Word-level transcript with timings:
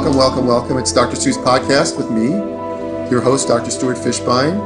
Welcome, 0.00 0.16
welcome, 0.16 0.46
welcome. 0.46 0.78
It's 0.78 0.94
Dr. 0.94 1.14
Stu's 1.14 1.36
podcast 1.36 1.98
with 1.98 2.10
me, 2.10 2.30
your 3.10 3.20
host, 3.20 3.48
Dr. 3.48 3.70
Stuart 3.70 3.98
Fishbein, 3.98 4.58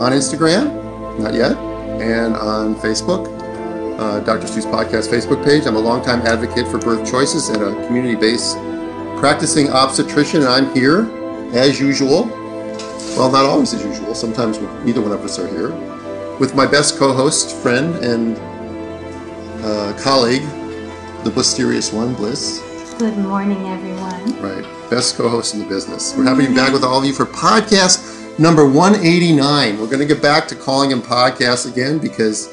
on 0.00 0.12
Instagram, 0.12 1.18
not 1.18 1.34
yet, 1.34 1.58
and 2.00 2.34
on 2.34 2.74
Facebook, 2.76 3.28
uh, 4.00 4.20
Dr. 4.20 4.46
Stu's 4.46 4.64
podcast 4.64 5.10
Facebook 5.10 5.44
page. 5.44 5.66
I'm 5.66 5.76
a 5.76 5.78
longtime 5.78 6.22
advocate 6.22 6.66
for 6.68 6.78
birth 6.78 7.06
choices 7.06 7.50
and 7.50 7.62
a 7.62 7.86
community 7.86 8.14
based 8.14 8.56
practicing 9.18 9.68
obstetrician, 9.68 10.40
and 10.40 10.48
I'm 10.48 10.74
here 10.74 11.02
as 11.52 11.78
usual. 11.78 12.24
Well, 13.14 13.30
not 13.30 13.44
always 13.44 13.74
as 13.74 13.84
usual. 13.84 14.14
Sometimes 14.14 14.58
neither 14.86 15.02
one 15.02 15.12
of 15.12 15.20
us 15.20 15.38
are 15.38 15.48
here. 15.48 15.68
With 16.38 16.54
my 16.54 16.64
best 16.64 16.96
co 16.96 17.12
host, 17.12 17.54
friend, 17.56 17.94
and 17.96 18.38
uh, 19.62 19.92
colleague, 20.02 20.48
the 21.24 21.32
mysterious 21.36 21.92
one, 21.92 22.14
Bliss. 22.14 22.65
Good 22.98 23.18
morning, 23.18 23.66
everyone. 23.66 24.40
Right. 24.40 24.64
Best 24.88 25.16
co 25.16 25.28
host 25.28 25.52
in 25.52 25.60
the 25.60 25.66
business. 25.66 26.16
We're 26.16 26.24
happy 26.24 26.44
to 26.44 26.48
be 26.48 26.54
back 26.54 26.72
with 26.72 26.82
all 26.82 26.98
of 26.98 27.04
you 27.04 27.12
for 27.12 27.26
podcast 27.26 28.38
number 28.38 28.64
189. 28.64 29.78
We're 29.78 29.84
going 29.84 29.98
to 29.98 30.06
get 30.06 30.22
back 30.22 30.48
to 30.48 30.54
calling 30.54 30.88
them 30.88 31.02
podcasts 31.02 31.70
again 31.70 31.98
because 31.98 32.48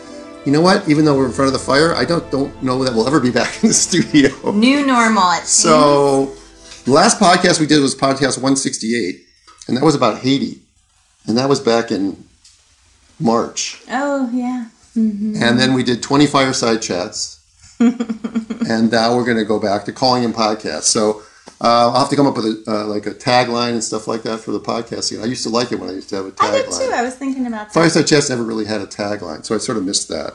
you 0.46 0.52
know 0.52 0.60
what? 0.60 0.90
Even 0.90 1.06
though 1.06 1.16
we're 1.16 1.28
in 1.28 1.32
front 1.32 1.48
of 1.48 1.54
the 1.54 1.60
fire, 1.66 1.96
I 1.96 2.04
don't 2.04 2.30
don't 2.30 2.62
know 2.62 2.84
that 2.84 2.94
we'll 2.94 3.08
ever 3.08 3.22
be 3.22 3.32
back 3.42 3.64
in 3.64 3.70
the 3.70 3.74
studio. 3.74 4.52
New 4.52 4.86
normal. 4.86 5.32
It 5.32 5.46
So, 5.46 6.36
the 6.84 6.92
last 6.92 7.20
podcast 7.22 7.62
we 7.62 7.66
did 7.66 7.80
was 7.80 7.96
podcast 7.96 8.38
168, 8.38 9.22
and 9.70 9.78
that 9.78 9.84
was 9.84 9.96
about 9.96 10.20
Haiti. 10.20 10.60
And 11.26 11.38
that 11.38 11.48
was 11.48 11.62
back 11.62 11.90
in 11.90 12.22
March. 13.18 13.82
Oh 13.90 14.30
yeah. 14.34 14.66
Mm-hmm. 14.98 15.42
And 15.42 15.58
then 15.58 15.74
we 15.74 15.84
did 15.84 16.04
20 16.04 16.28
fireside 16.28 16.82
chats. 16.82 17.40
And 17.80 18.92
now 18.92 19.16
we're 19.16 19.26
going 19.26 19.38
to 19.38 19.46
go 19.46 19.60
back 19.60 19.86
to 19.86 19.92
calling 19.92 20.24
them 20.24 20.34
podcasts. 20.34 20.84
So 20.84 21.22
uh, 21.62 21.92
I'll 21.92 22.00
have 22.00 22.10
to 22.10 22.16
come 22.16 22.28
up 22.28 22.36
with 22.36 22.46
a, 22.46 22.64
uh, 22.68 22.86
like 22.86 23.06
a 23.06 23.12
tagline 23.12 23.72
and 23.72 23.84
stuff 23.84 24.08
like 24.08 24.24
that 24.24 24.40
for 24.40 24.52
the 24.52 24.60
podcast. 24.60 25.22
I 25.22 25.26
used 25.26 25.44
to 25.44 25.50
like 25.50 25.72
it 25.72 25.80
when 25.80 25.90
I 25.90 25.94
used 25.94 26.10
to 26.10 26.18
have 26.18 26.26
a 26.26 26.32
tagline. 26.32 26.50
I 26.50 26.52
did 26.52 26.66
too. 26.66 26.92
I 26.94 27.02
was 27.02 27.16
thinking 27.16 27.48
about 27.48 27.68
that. 27.68 27.74
Fireside 27.74 28.08
Chats 28.08 28.30
never 28.30 28.44
really 28.44 28.66
had 28.66 28.82
a 28.82 28.88
tagline, 28.88 29.46
so 29.46 29.56
I 29.56 29.60
sort 29.60 29.78
of 29.78 29.86
missed 29.86 30.10
that. 30.10 30.34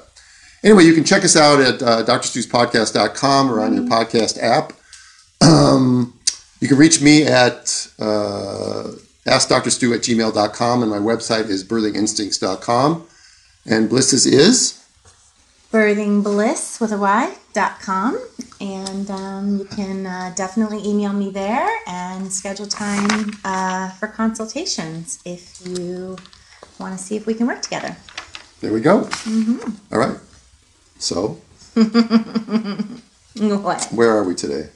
Anyway, 0.65 0.85
you 0.85 0.95
can 0.95 1.05
check 1.05 1.25
us 1.25 1.37
out 1.37 1.61
at 1.61 1.83
uh, 1.83 2.05
drstuspodcast.com 2.05 3.53
or 3.53 3.61
on 3.61 3.75
your 3.75 3.85
podcast 3.85 4.43
app. 4.43 4.73
Um, 5.41 6.19
you 6.61 6.67
can 6.67 6.79
reach 6.79 7.01
me 7.01 7.25
at 7.25 7.89
uh, 8.01 8.91
askdrstu 9.27 9.95
at 9.95 10.01
gmail.com, 10.01 10.83
and 10.83 10.91
my 10.91 10.99
website 10.99 11.49
is 11.49 11.63
birthinginstincts.com. 11.63 13.07
And 13.67 13.89
Bliss's 13.89 14.27
is? 14.27 14.78
Birthingbliss 15.73 16.81
with 16.81 16.93
a 16.93 16.99
y 16.99 17.35
dot 17.53 17.79
com 17.81 18.19
and 18.61 19.11
um, 19.11 19.59
you 19.59 19.65
can 19.67 20.07
uh, 20.07 20.33
definitely 20.35 20.83
email 20.89 21.13
me 21.13 21.31
there 21.31 21.69
and 21.87 22.33
schedule 22.33 22.67
time 22.67 23.31
uh, 23.45 23.91
for 23.91 24.09
consultations 24.09 25.21
if 25.25 25.61
you 25.67 26.17
want 26.79 26.97
to 26.97 27.03
see 27.03 27.17
if 27.17 27.27
we 27.27 27.35
can 27.35 27.47
work 27.47 27.61
together 27.63 27.97
There 28.61 28.73
we 28.73 28.81
go. 28.81 29.09
All 29.93 29.99
right. 29.99 30.19
So, 30.99 31.41
what 33.35 33.85
where 33.93 34.11
are 34.17 34.25
we 34.25 34.35
today? 34.35 34.71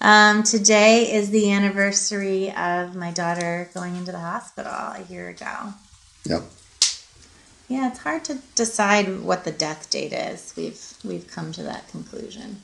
um, 0.00 0.42
today 0.42 1.12
is 1.12 1.30
the 1.30 1.50
anniversary 1.52 2.50
of 2.52 2.94
my 2.96 3.10
daughter 3.12 3.68
going 3.74 3.94
into 3.96 4.12
the 4.12 4.18
hospital 4.18 4.72
a 4.72 5.04
year 5.10 5.28
ago 5.28 5.74
Yep. 6.24 6.42
Yeah 7.68 7.88
it's 7.88 7.98
hard 8.00 8.24
to 8.24 8.38
decide 8.54 9.20
what 9.20 9.44
the 9.44 9.52
death 9.52 9.90
date 9.90 10.12
is 10.12 10.52
we've 10.56 10.82
we've 11.04 11.26
come 11.28 11.52
to 11.52 11.62
that 11.62 11.88
conclusion 11.88 12.60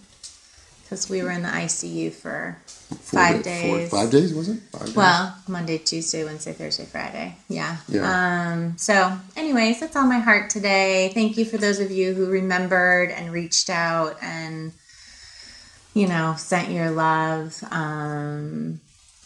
because 0.83 1.09
we 1.09 1.23
were 1.23 1.31
in 1.31 1.43
the 1.43 1.49
icu 1.49 2.12
for 2.12 2.56
Four 2.89 3.21
Five 3.21 3.43
da- 3.43 3.62
four- 3.62 3.78
days. 3.78 3.91
five 3.91 4.11
days, 4.11 4.34
was 4.34 4.49
it? 4.51 4.61
Five 4.71 4.84
days? 4.87 4.95
Well, 4.97 5.34
Monday, 5.49 5.78
Tuesday, 5.78 6.23
Wednesday, 6.23 6.53
Thursday, 6.53 6.84
Friday. 6.84 7.34
Yeah. 7.49 7.78
Yeah. 7.89 8.05
Um, 8.53 8.77
so, 8.77 9.19
anyways, 9.37 9.81
that's 9.81 9.97
on 9.97 10.09
my 10.09 10.19
heart 10.19 10.51
today. 10.51 11.11
Thank 11.15 11.39
you 11.39 11.47
for 11.47 11.57
those 11.57 11.81
of 11.81 11.91
you 11.91 12.12
who 12.12 12.27
remembered 12.27 13.11
and 13.11 13.33
reached 13.33 13.71
out 13.71 14.17
and, 14.23 14.73
you 15.95 16.07
know, 16.07 16.34
sent 16.37 16.71
your 16.71 16.91
love. 16.91 17.65
Um, 17.71 18.81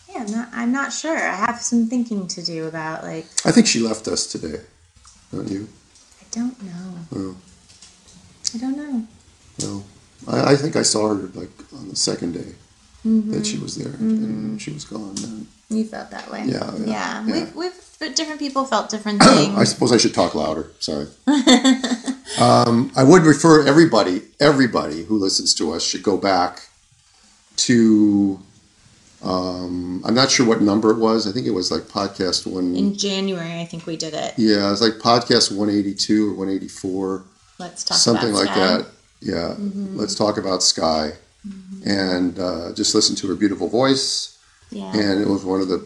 yeah, 0.09 0.21
I'm 0.25 0.31
not, 0.31 0.49
I'm 0.53 0.73
not 0.73 0.93
sure. 0.93 1.17
I 1.19 1.35
have 1.35 1.61
some 1.61 1.89
thinking 1.89 2.29
to 2.29 2.43
do 2.43 2.67
about, 2.69 3.03
like, 3.03 3.27
I 3.45 3.51
think 3.51 3.67
she 3.67 3.81
left 3.81 4.07
us 4.09 4.27
today. 4.29 4.61
Don't 5.35 5.51
you? 5.51 5.69
I 6.37 6.41
don't 6.41 6.63
know. 6.63 7.37
I 8.55 8.59
don't 8.59 8.77
know. 8.77 9.07
No, 9.61 9.85
I, 10.27 10.53
I 10.53 10.57
think 10.57 10.77
I 10.77 10.83
saw 10.83 11.09
her 11.09 11.15
like 11.35 11.51
on 11.73 11.89
the 11.89 11.97
second 11.97 12.33
day 12.33 12.55
Mm-hmm. 13.07 13.31
that 13.31 13.47
she 13.47 13.59
was 13.59 13.77
there, 13.77 13.93
and 13.93 14.61
she 14.61 14.73
was 14.73 14.85
gone. 14.85 15.15
And 15.23 15.47
You 15.71 15.85
felt 15.85 16.11
that 16.11 16.29
way. 16.33 16.43
Yeah, 16.47 16.69
yeah, 16.79 16.85
Yeah. 16.85 17.27
yeah. 17.27 17.33
We've, 17.33 17.55
we've, 17.55 17.97
but 18.01 18.17
different 18.17 18.41
people 18.41 18.65
felt 18.65 18.91
different 18.91 19.23
things. 19.23 19.57
I 19.57 19.63
suppose 19.65 19.93
I 19.93 19.99
should 19.99 20.15
talk 20.15 20.35
louder. 20.35 20.73
Sorry. 20.81 21.07
um, 22.41 22.91
I 22.97 23.05
would 23.05 23.23
refer 23.23 23.65
everybody, 23.67 24.23
everybody 24.41 25.05
who 25.05 25.17
listens 25.17 25.55
to 25.55 25.73
us 25.73 25.85
should 25.85 26.03
go 26.03 26.17
back 26.17 26.69
to. 27.59 28.41
Um, 29.23 30.03
I'm 30.05 30.15
not 30.15 30.31
sure 30.31 30.47
what 30.47 30.61
number 30.63 30.91
it 30.91 30.99
was. 30.99 31.27
I 31.27 31.33
think 31.33 31.47
it 31.47 31.51
was 31.51 31.71
like 31.73 31.83
podcast 31.83 32.47
one. 32.47 32.77
In 32.77 32.97
January, 32.97 33.61
I 33.61 33.65
think 33.65 33.87
we 33.87 33.97
did 33.97 34.15
it. 34.15 34.35
yeah, 34.37 34.69
it 34.69 34.71
was 34.71 34.81
like 34.81 34.95
podcast 34.95 35.51
182 35.51 36.27
or 36.27 36.35
184. 36.35 37.25
Let's 37.59 37.83
talk 37.85 37.99
something 37.99 38.31
about 38.31 38.39
like 38.39 38.49
Sky. 38.49 38.77
that. 38.79 38.87
Yeah, 39.21 39.55
let's 39.59 40.15
talk 40.15 40.39
about 40.39 40.63
Sky, 40.63 41.13
and 41.85 42.39
uh, 42.39 42.73
just 42.75 42.95
listen 42.95 43.17
to 43.17 43.27
her 43.29 43.35
beautiful 43.35 43.69
voice. 43.69 44.39
Yeah. 44.71 44.93
And 44.95 45.21
it 45.21 45.27
was 45.27 45.45
one 45.45 45.61
of 45.61 45.69
the 45.69 45.85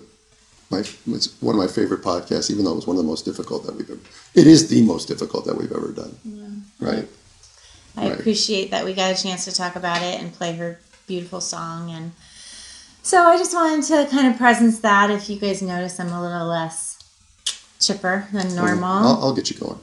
my 0.70 0.80
it's 0.80 1.40
one 1.40 1.54
of 1.54 1.60
my 1.60 1.68
favorite 1.68 2.02
podcasts, 2.02 2.50
even 2.50 2.64
though 2.64 2.72
it 2.72 2.76
was 2.76 2.86
one 2.86 2.96
of 2.96 3.02
the 3.02 3.08
most 3.08 3.24
difficult 3.24 3.64
that 3.66 3.74
we've 3.76 3.88
ever. 3.90 4.00
It 4.34 4.46
is 4.46 4.68
the 4.68 4.82
most 4.82 5.08
difficult 5.08 5.46
that 5.46 5.56
we've 5.56 5.72
ever 5.72 5.92
done. 5.92 6.64
Right. 6.80 7.08
I 7.96 8.08
Right. 8.08 8.18
appreciate 8.20 8.70
that 8.70 8.84
we 8.84 8.94
got 8.94 9.18
a 9.18 9.22
chance 9.22 9.44
to 9.44 9.52
talk 9.52 9.76
about 9.76 10.02
it 10.02 10.20
and 10.20 10.32
play 10.32 10.54
her 10.56 10.78
beautiful 11.06 11.40
song. 11.42 11.90
And 11.90 12.12
so 13.02 13.22
I 13.22 13.36
just 13.36 13.54
wanted 13.54 13.84
to 13.86 14.08
kind 14.10 14.28
of 14.28 14.38
presence 14.38 14.80
that. 14.80 15.10
If 15.10 15.28
you 15.28 15.38
guys 15.38 15.62
notice, 15.62 15.98
I'm 15.98 16.12
a 16.12 16.22
little 16.22 16.46
less 16.46 16.98
chipper 17.80 18.28
than 18.32 18.54
normal. 18.54 18.84
I'll, 18.84 19.24
I'll 19.24 19.34
get 19.34 19.50
you 19.50 19.58
going. 19.58 19.78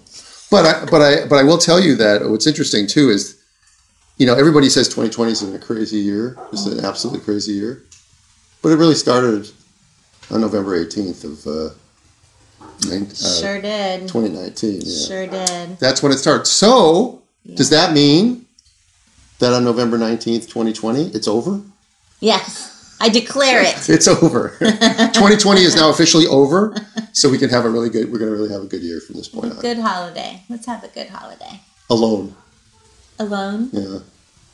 But 0.52 0.66
I 0.66 0.86
but 0.86 1.02
I 1.02 1.28
but 1.28 1.36
I 1.36 1.44
will 1.44 1.58
tell 1.58 1.80
you 1.80 1.96
that 1.98 2.28
what's 2.30 2.48
interesting 2.48 2.88
too 2.88 3.10
is, 3.10 3.42
you 4.18 4.26
know, 4.26 4.36
everybody 4.36 4.70
says 4.70 4.88
2020 4.88 5.32
is 5.32 5.44
a 5.44 5.60
crazy 5.60 5.98
year, 5.98 6.38
just 6.52 6.68
an 6.68 6.84
absolutely 6.84 7.24
crazy 7.24 7.54
year, 7.54 7.84
but 8.62 8.70
it 8.70 8.78
really 8.78 8.96
started 8.96 9.50
on 10.32 10.42
November 10.42 10.84
18th 10.84 11.24
of 11.24 11.48
uh, 11.48 11.74
uh, 12.88 13.42
sure 13.42 13.62
did. 13.62 14.08
2019. 14.08 14.82
Yeah. 14.82 15.08
Sure 15.08 15.28
did. 15.28 15.80
That's 15.80 16.02
when 16.02 16.12
it 16.12 16.18
starts. 16.18 16.50
So, 16.50 17.22
does 17.56 17.70
that 17.70 17.94
mean 17.94 18.46
that 19.40 19.54
on 19.54 19.64
November 19.64 19.98
19th, 19.98 20.48
2020, 20.48 21.08
it's 21.10 21.28
over? 21.28 21.62
Yes. 22.20 22.69
I 23.02 23.10
declare 23.10 23.62
it. 23.64 23.90
It's 23.90 24.08
over. 24.08 24.50
2020 24.60 25.62
is 25.62 25.76
now 25.76 25.90
officially 25.90 26.28
over. 26.28 26.76
So 27.14 27.30
we 27.30 27.38
can 27.38 27.50
have 27.50 27.66
a 27.66 27.70
really 27.70 27.90
good, 27.90 28.12
we're 28.12 28.20
going 28.20 28.32
to 28.32 28.38
really 28.38 28.52
have 28.52 28.62
a 28.62 28.66
good 28.68 28.82
year 28.82 29.00
from 29.00 29.16
this 29.16 29.28
point 29.30 29.54
on. 29.54 29.60
Good 29.60 29.80
holiday. 29.80 30.44
Let's 30.50 30.66
have 30.66 30.84
a 30.84 30.90
good 30.90 31.08
holiday. 31.08 31.62
Alone. 31.90 32.36
Alone? 33.18 33.70
Yeah. 33.72 34.00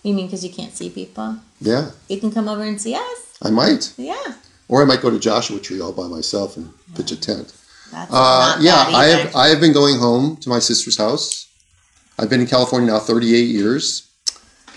You 0.03 0.13
mean 0.13 0.27
because 0.27 0.43
you 0.43 0.51
can't 0.51 0.75
see 0.75 0.89
people? 0.89 1.37
Yeah. 1.59 1.91
You 2.07 2.19
can 2.19 2.31
come 2.31 2.47
over 2.47 2.61
and 2.63 2.79
see 2.79 2.95
us? 2.95 3.37
I 3.41 3.49
might. 3.49 3.93
Yeah. 3.97 4.33
Or 4.67 4.81
I 4.81 4.85
might 4.85 5.01
go 5.01 5.09
to 5.09 5.19
Joshua 5.19 5.59
Tree 5.59 5.81
all 5.81 5.91
by 5.91 6.07
myself 6.07 6.57
and 6.57 6.71
pitch 6.95 7.11
a 7.11 7.19
tent. 7.19 7.53
That's 7.91 8.11
Uh, 8.11 8.57
yeah, 8.59 8.85
I 8.87 9.05
have, 9.05 9.35
I 9.35 9.47
have 9.47 9.59
been 9.59 9.73
going 9.73 9.97
home 9.99 10.37
to 10.37 10.49
my 10.49 10.59
sister's 10.59 10.97
house. 10.97 11.47
I've 12.17 12.29
been 12.29 12.41
in 12.41 12.47
California 12.47 12.91
now 12.91 12.99
38 12.99 13.47
years. 13.47 14.07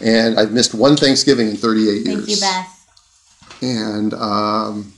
And 0.01 0.39
I've 0.39 0.53
missed 0.53 0.75
one 0.75 0.97
Thanksgiving 0.97 1.49
in 1.49 1.57
38 1.57 1.85
years. 1.85 2.05
Thank 2.07 2.29
you, 2.29 2.37
Beth. 2.41 2.78
And 3.63 4.15
um, 4.15 4.93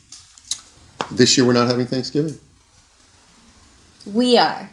this 1.10 1.36
year 1.36 1.46
we're 1.46 1.52
not 1.54 1.68
having 1.68 1.86
Thanksgiving. 1.86 2.38
We 4.06 4.38
are. 4.38 4.70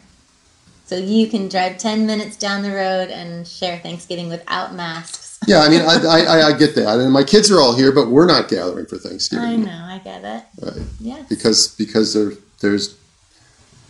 So 0.86 0.96
you 0.96 1.26
can 1.28 1.48
drive 1.48 1.76
10 1.78 2.06
minutes 2.06 2.36
down 2.36 2.62
the 2.62 2.70
road 2.70 3.10
and 3.10 3.46
share 3.46 3.78
Thanksgiving 3.78 4.28
without 4.28 4.74
masks. 4.74 5.26
Yeah, 5.46 5.60
I 5.60 5.68
mean, 5.68 5.82
I, 5.82 5.94
I, 6.04 6.20
I- 6.20 6.46
I 6.48 6.58
get 6.58 6.74
that, 6.74 6.98
and 6.98 7.12
my 7.12 7.22
kids 7.22 7.48
are 7.48 7.60
all 7.60 7.74
here, 7.76 7.92
but 7.92 8.08
we're 8.08 8.26
not 8.26 8.48
gathering 8.48 8.86
for 8.86 8.98
Thanksgiving. 8.98 9.46
I 9.46 9.54
know, 9.56 9.70
I 9.84 9.98
get 9.98 10.24
it. 10.24 10.44
right? 10.60 10.86
Yeah. 10.98 11.22
Because 11.28 11.68
because 11.76 12.12
there 12.12 12.32
there's 12.58 12.96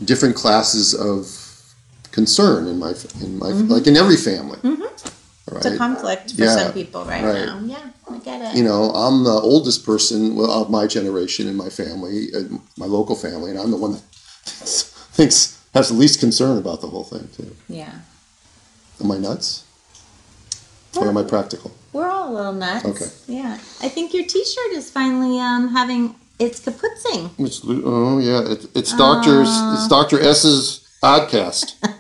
different 0.05 0.37
classes 0.37 0.93
of 0.95 1.27
concern 2.13 2.67
in 2.67 2.79
my 2.79 2.93
in 3.23 3.39
my 3.39 3.49
like 3.49 3.87
in 3.87 3.97
every 3.97 4.19
family, 4.19 4.59
Mm-hmm. 4.59 5.09
It's 5.57 5.67
a 5.67 5.77
conflict 5.77 6.35
for 6.35 6.43
Yeah, 6.43 6.57
some 6.57 6.73
people 6.73 7.05
right, 7.05 7.25
right. 7.25 7.47
now. 7.47 7.61
Yeah, 7.65 7.91
I 8.11 8.19
get 8.19 8.41
it. 8.43 8.57
You 8.57 8.65
know, 8.65 8.91
I'm 8.91 9.25
the 9.25 9.31
oldest 9.31 9.85
person 9.85 10.39
of 10.41 10.71
my 10.71 10.87
generation 10.87 11.49
in 11.49 11.57
my 11.57 11.69
family, 11.69 12.29
uh, 12.35 12.43
my 12.77 12.87
local 12.87 13.17
family, 13.17 13.51
and 13.51 13.59
I'm 13.59 13.71
the 13.71 13.77
one 13.77 13.93
that 13.93 14.03
thinks 15.17 15.59
has 15.75 15.89
the 15.89 15.95
least 15.95 16.21
concern 16.21 16.57
about 16.59 16.81
the 16.81 16.87
whole 16.89 17.05
thing 17.05 17.29
too. 17.37 17.55
yeah. 17.69 17.93
Am 19.03 19.11
I 19.13 19.19
nuts? 19.19 19.65
Or 20.97 21.07
am 21.07 21.17
I 21.17 21.23
practical? 21.23 21.71
We're 21.93 22.09
all 22.09 22.33
a 22.33 22.35
little 22.35 22.53
nuts. 22.53 22.85
Okay. 22.85 23.07
Yeah. 23.29 23.55
I 23.81 23.89
think 23.89 24.13
your 24.13 24.25
T-shirt 24.25 24.73
is 24.73 24.91
finally 24.91 25.39
um 25.39 25.69
having 25.69 26.15
its 26.41 26.61
kaputzing. 26.61 27.31
It's, 27.39 27.61
oh 27.65 28.19
yeah, 28.19 28.53
it, 28.53 28.67
it's 28.75 28.97
Doctor's. 28.97 29.49
It's 29.75 29.87
Doctor 29.89 30.21
S's 30.21 30.89
oddcast. 31.03 31.75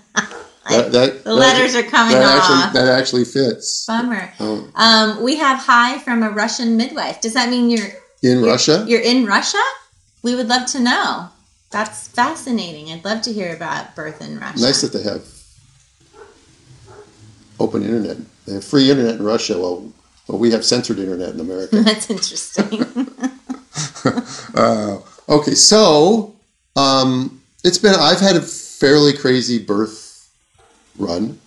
that, 0.69 0.93
that, 0.93 1.25
The 1.25 1.35
letters 1.35 1.73
that, 1.75 1.85
are 1.87 1.91
coming 1.91 2.15
that 2.15 2.39
off. 2.39 2.51
Actually, 2.51 2.81
that 2.81 2.99
actually 2.99 3.25
fits. 3.25 3.87
Bummer. 3.87 4.33
Oh. 4.41 4.71
Um, 4.75 5.23
we 5.23 5.37
have 5.37 5.59
hi 5.59 5.99
from 5.99 6.23
a 6.23 6.31
Russian 6.31 6.77
midwife. 6.77 7.21
Does 7.21 7.35
that 7.35 7.49
mean 7.51 7.71
you're 7.71 7.87
In 8.23 8.39
you're- 8.39 8.51
Russia, 8.51 8.85
You're 8.89 9.01
in 9.01 9.27
Russia? 9.27 9.63
We 10.23 10.35
would 10.35 10.49
love 10.49 10.67
to 10.73 10.81
know. 10.81 11.29
That's 11.71 12.09
fascinating. 12.09 12.91
I'd 12.91 13.05
love 13.05 13.23
to 13.23 13.33
hear 13.33 13.55
about 13.55 13.95
birth 13.95 14.21
in 14.21 14.39
Russia. 14.41 14.61
nice 14.61 14.81
that 14.81 14.93
they 14.93 15.03
have 15.03 15.23
open 17.61 17.83
internet. 17.83 18.17
They 18.47 18.55
have 18.55 18.65
free 18.65 18.91
internet 18.91 19.17
in 19.17 19.23
Russia, 19.23 19.59
while, 19.59 19.93
while 20.27 20.39
we 20.39 20.51
have 20.53 20.65
censored 20.65 20.99
internet 20.99 21.35
in 21.35 21.41
America. 21.41 21.77
That's 21.83 22.11
interesting. 22.11 22.87
Uh, 24.55 24.99
okay, 25.29 25.55
so 25.55 26.35
um, 26.75 27.41
it's 27.63 27.79
been 27.79 27.95
I've 27.95 28.19
had 28.19 28.35
a 28.35 28.41
fairly 28.41 29.13
crazy 29.13 29.59
birth 29.63 30.08
run, 30.99 31.39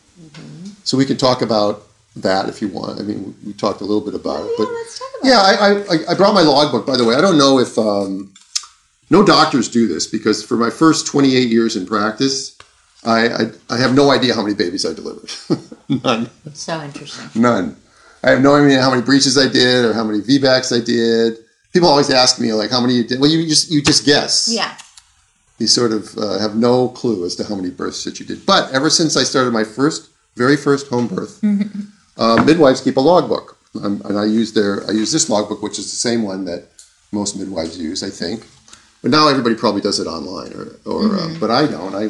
so 0.83 0.98
we 0.98 1.06
can 1.06 1.18
talk 1.18 1.42
about 1.42 1.83
that 2.15 2.50
if 2.50 2.62
you 2.62 2.68
want. 2.68 3.00
I 3.00 3.03
mean, 3.03 3.36
we 3.45 3.53
talked 3.53 3.81
a 3.81 3.86
little 3.86 4.01
bit 4.01 4.15
about 4.15 4.42
it, 4.45 4.50
yeah, 4.50 4.56
but 4.57 4.68
let's 4.69 5.00
talk 5.00 5.09
about 5.19 5.27
yeah, 5.30 5.39
I, 5.39 5.95
I 5.95 6.12
I 6.12 6.13
brought 6.15 6.33
my 6.33 6.42
logbook. 6.42 6.86
By 6.86 6.98
the 6.98 7.06
way, 7.06 7.15
I 7.15 7.21
don't 7.21 7.38
know 7.38 7.59
if 7.59 7.77
um, 7.77 8.33
no 9.09 9.24
doctors 9.24 9.69
do 9.69 9.88
this 9.88 10.07
because 10.07 10.44
for 10.44 10.57
my 10.57 10.69
first 10.69 11.07
28 11.07 11.50
years 11.50 11.75
in 11.75 11.86
practice, 11.86 12.57
I 13.03 13.27
I, 13.27 13.42
I 13.69 13.77
have 13.77 13.94
no 13.94 14.12
idea 14.12 14.33
how 14.33 14.42
many 14.42 14.56
babies 14.56 14.86
I 14.86 14.94
delivered. 14.94 15.30
None. 16.03 16.30
So 16.53 16.81
interesting. 16.81 17.42
None. 17.42 17.75
I 18.24 18.30
have 18.31 18.42
no 18.42 18.56
idea 18.56 18.81
how 18.81 18.92
many 18.92 19.01
breeches 19.01 19.38
I 19.38 19.48
did 19.48 19.83
or 19.83 19.94
how 19.94 20.03
many 20.03 20.19
VBACs 20.19 20.80
I 20.80 20.83
did. 20.83 21.39
People 21.74 21.89
always 21.89 22.09
ask 22.09 22.39
me 22.39 22.53
like 22.53 22.69
how 22.69 22.81
many 22.81 22.94
you 22.95 23.03
did. 23.03 23.19
Well, 23.19 23.30
you 23.30 23.48
just 23.48 23.71
you 23.71 23.81
just 23.81 24.06
guess. 24.06 24.48
Yeah. 24.51 24.77
You 25.62 25.68
sort 25.68 25.92
of 25.92 26.18
uh, 26.18 26.40
have 26.40 26.56
no 26.56 26.90
clue 26.90 27.24
as 27.24 27.36
to 27.36 27.44
how 27.44 27.56
many 27.56 27.69
births 27.69 28.04
that 28.04 28.19
you 28.19 28.25
did. 28.25 28.46
But 28.46 28.72
ever 28.74 28.90
since 28.90 29.16
I 29.16 29.24
started 29.24 29.54
my 29.54 29.63
first, 29.63 30.10
very 30.36 30.58
first 30.58 30.88
home 30.88 31.08
birth, 31.08 31.40
uh, 32.18 32.44
midwives 32.44 32.81
keep 32.81 32.98
a 32.98 33.00
logbook, 33.00 33.58
um, 33.84 34.02
and 34.06 34.18
I 34.18 34.25
use 34.25 34.54
their 34.54 34.84
I 34.90 34.92
use 34.92 35.12
this 35.12 35.30
logbook, 35.30 35.62
which 35.62 35.78
is 35.78 35.92
the 35.92 35.98
same 35.98 36.24
one 36.24 36.46
that 36.46 36.63
most 37.12 37.38
midwives 37.38 37.78
use, 37.78 38.02
I 38.02 38.10
think. 38.10 38.48
But 39.04 39.12
now 39.12 39.28
everybody 39.28 39.54
probably 39.56 39.81
does 39.81 40.00
it 40.00 40.08
online, 40.08 40.52
or, 40.54 40.80
or 40.86 41.16
uh, 41.16 41.36
but 41.40 41.52
I 41.52 41.68
don't. 41.68 41.94
I 41.94 42.10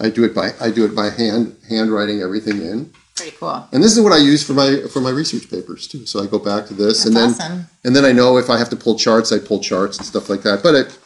I 0.00 0.08
do 0.10 0.24
it 0.24 0.34
by 0.34 0.52
I 0.60 0.70
do 0.70 0.84
it 0.84 0.94
by 0.94 1.10
hand, 1.10 1.56
handwriting 1.68 2.22
everything 2.22 2.62
in. 2.62 2.90
Pretty 3.16 3.36
cool. 3.36 3.68
And 3.72 3.82
this 3.82 3.96
is 3.96 4.02
what 4.02 4.12
I 4.12 4.18
use 4.18 4.46
for 4.46 4.54
my 4.54 4.80
for 4.92 5.00
my 5.00 5.10
research 5.10 5.50
papers 5.50 5.88
too. 5.88 6.06
So 6.06 6.22
I 6.22 6.26
go 6.26 6.38
back 6.38 6.66
to 6.68 6.74
this, 6.74 7.04
and 7.04 7.14
then 7.16 7.30
awesome. 7.30 7.66
and 7.84 7.94
then 7.94 8.04
I 8.04 8.12
know 8.12 8.38
if 8.38 8.48
I 8.48 8.56
have 8.58 8.70
to 8.70 8.76
pull 8.76 8.96
charts, 8.96 9.32
I 9.32 9.38
pull 9.38 9.60
charts 9.60 9.98
and 9.98 10.06
stuff 10.06 10.30
like 10.30 10.42
that. 10.42 10.62
But 10.62 10.74
it, 10.74 10.98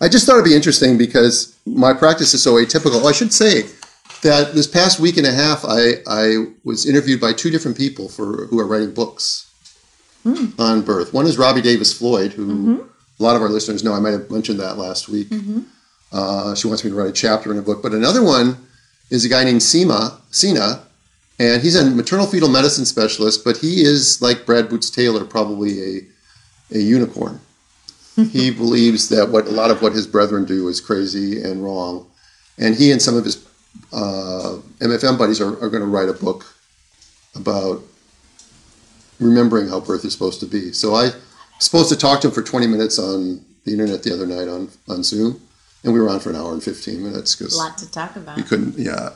I 0.00 0.08
just 0.08 0.26
thought 0.26 0.34
it'd 0.34 0.44
be 0.44 0.54
interesting 0.54 0.96
because 0.96 1.56
my 1.66 1.92
practice 1.92 2.34
is 2.34 2.42
so 2.42 2.54
atypical. 2.54 3.04
I 3.08 3.12
should 3.12 3.32
say 3.32 3.62
that 4.22 4.54
this 4.54 4.66
past 4.66 5.00
week 5.00 5.16
and 5.16 5.26
a 5.26 5.32
half, 5.32 5.64
I 5.64 5.94
I 6.06 6.46
was 6.64 6.86
interviewed 6.86 7.20
by 7.20 7.32
two 7.32 7.50
different 7.50 7.76
people 7.76 8.08
for 8.08 8.46
who 8.46 8.58
are 8.60 8.66
writing 8.66 8.92
books 8.94 9.50
hmm. 10.22 10.46
on 10.58 10.82
birth. 10.82 11.12
One 11.12 11.26
is 11.26 11.38
Robbie 11.38 11.62
Davis 11.62 11.96
Floyd, 11.96 12.32
who 12.32 12.46
mm-hmm. 12.46 12.82
a 13.20 13.22
lot 13.22 13.36
of 13.36 13.42
our 13.42 13.48
listeners 13.48 13.82
know. 13.82 13.92
I 13.92 14.00
might 14.00 14.12
have 14.12 14.30
mentioned 14.30 14.60
that 14.60 14.78
last 14.78 15.08
week. 15.08 15.28
Mm-hmm. 15.28 15.60
Uh, 16.12 16.54
she 16.54 16.68
wants 16.68 16.84
me 16.84 16.90
to 16.90 16.96
write 16.96 17.10
a 17.10 17.12
chapter 17.12 17.50
in 17.50 17.58
a 17.58 17.62
book. 17.62 17.82
But 17.82 17.92
another 17.92 18.22
one 18.22 18.56
is 19.10 19.24
a 19.24 19.28
guy 19.28 19.44
named 19.44 19.60
Seema 19.60 20.20
Sina, 20.30 20.82
and 21.38 21.60
he's 21.62 21.76
a 21.76 21.90
maternal 21.90 22.26
fetal 22.26 22.48
medicine 22.48 22.86
specialist. 22.86 23.44
But 23.44 23.56
he 23.56 23.82
is 23.82 24.22
like 24.22 24.46
Brad 24.46 24.68
Bootstaylor, 24.68 25.28
probably 25.28 25.82
a 25.82 26.00
a 26.70 26.78
unicorn. 26.78 27.40
He 28.26 28.50
believes 28.50 29.08
that 29.10 29.28
what 29.30 29.46
a 29.46 29.50
lot 29.50 29.70
of 29.70 29.80
what 29.82 29.92
his 29.92 30.06
brethren 30.06 30.44
do 30.44 30.68
is 30.68 30.80
crazy 30.80 31.42
and 31.42 31.62
wrong, 31.62 32.06
and 32.58 32.74
he 32.74 32.90
and 32.90 33.00
some 33.00 33.16
of 33.16 33.24
his 33.24 33.46
uh, 33.92 34.58
MFM 34.80 35.16
buddies 35.16 35.40
are, 35.40 35.52
are 35.62 35.70
going 35.70 35.82
to 35.82 35.86
write 35.88 36.08
a 36.08 36.12
book 36.12 36.44
about 37.34 37.80
remembering 39.20 39.68
how 39.68 39.80
birth 39.80 40.04
is 40.04 40.12
supposed 40.12 40.40
to 40.40 40.46
be. 40.46 40.72
So 40.72 40.94
I 40.94 41.04
was 41.04 41.14
supposed 41.58 41.88
to 41.90 41.96
talk 41.96 42.20
to 42.22 42.28
him 42.28 42.34
for 42.34 42.42
20 42.42 42.66
minutes 42.66 42.98
on 42.98 43.44
the 43.64 43.72
internet 43.72 44.02
the 44.02 44.12
other 44.14 44.26
night 44.26 44.48
on, 44.48 44.68
on 44.88 45.02
Zoom, 45.02 45.40
and 45.84 45.92
we 45.92 46.00
were 46.00 46.08
on 46.08 46.20
for 46.20 46.30
an 46.30 46.36
hour 46.36 46.52
and 46.52 46.62
15 46.62 47.02
minutes 47.02 47.36
because 47.36 47.54
A 47.54 47.58
lot 47.58 47.78
to 47.78 47.90
talk 47.90 48.16
about. 48.16 48.36
we 48.36 48.42
couldn't. 48.42 48.78
Yeah, 48.78 49.10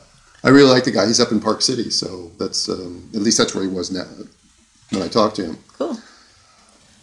I 0.45 0.51
really 0.51 0.71
like 0.71 0.85
the 0.85 0.91
guy. 0.93 1.07
He's 1.07 1.21
up 1.21 1.33
in 1.33 1.41
Park 1.41 1.63
City, 1.63 1.91
so 1.91 2.31
that's 2.39 2.69
um, 2.69 3.09
at 3.15 3.21
least 3.23 3.39
that's 3.39 3.55
where 3.55 3.65
he 3.65 3.71
was 3.71 3.91
now 3.91 4.05
when 4.91 5.03
I 5.03 5.09
talked 5.09 5.37
to 5.37 5.45
him. 5.47 5.59
Cool. 5.79 5.99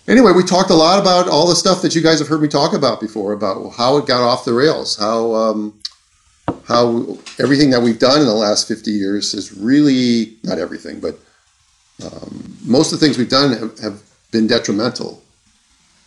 Anyway, 0.10 0.32
we 0.32 0.44
talked 0.44 0.72
a 0.72 0.76
lot 0.76 1.00
about 1.00 1.30
all 1.30 1.48
the 1.48 1.56
stuff 1.56 1.84
that 1.84 1.94
you 1.94 2.02
guys 2.02 2.18
have 2.18 2.28
heard 2.28 2.42
me 2.42 2.48
talk 2.48 2.74
about 2.74 3.00
before, 3.00 3.32
about 3.32 3.74
how 3.78 3.96
it 3.98 4.08
got 4.08 4.22
off 4.22 4.44
the 4.44 4.54
rails, 4.54 4.98
how 4.98 5.36
um, 5.36 5.80
how 6.66 7.16
everything 7.40 7.70
that 7.70 7.82
we've 7.82 8.00
done 8.00 8.20
in 8.20 8.26
the 8.26 8.34
last 8.34 8.68
50 8.68 8.90
years 8.90 9.36
is 9.36 9.56
really 9.56 10.36
not 10.44 10.58
everything, 10.58 11.00
but 11.00 11.20
um, 12.04 12.58
most 12.66 12.92
of 12.92 13.00
the 13.00 13.06
things 13.06 13.20
we've 13.20 13.30
done 13.30 13.56
have, 13.56 13.78
have 13.80 14.02
been 14.32 14.48
detrimental 14.48 15.22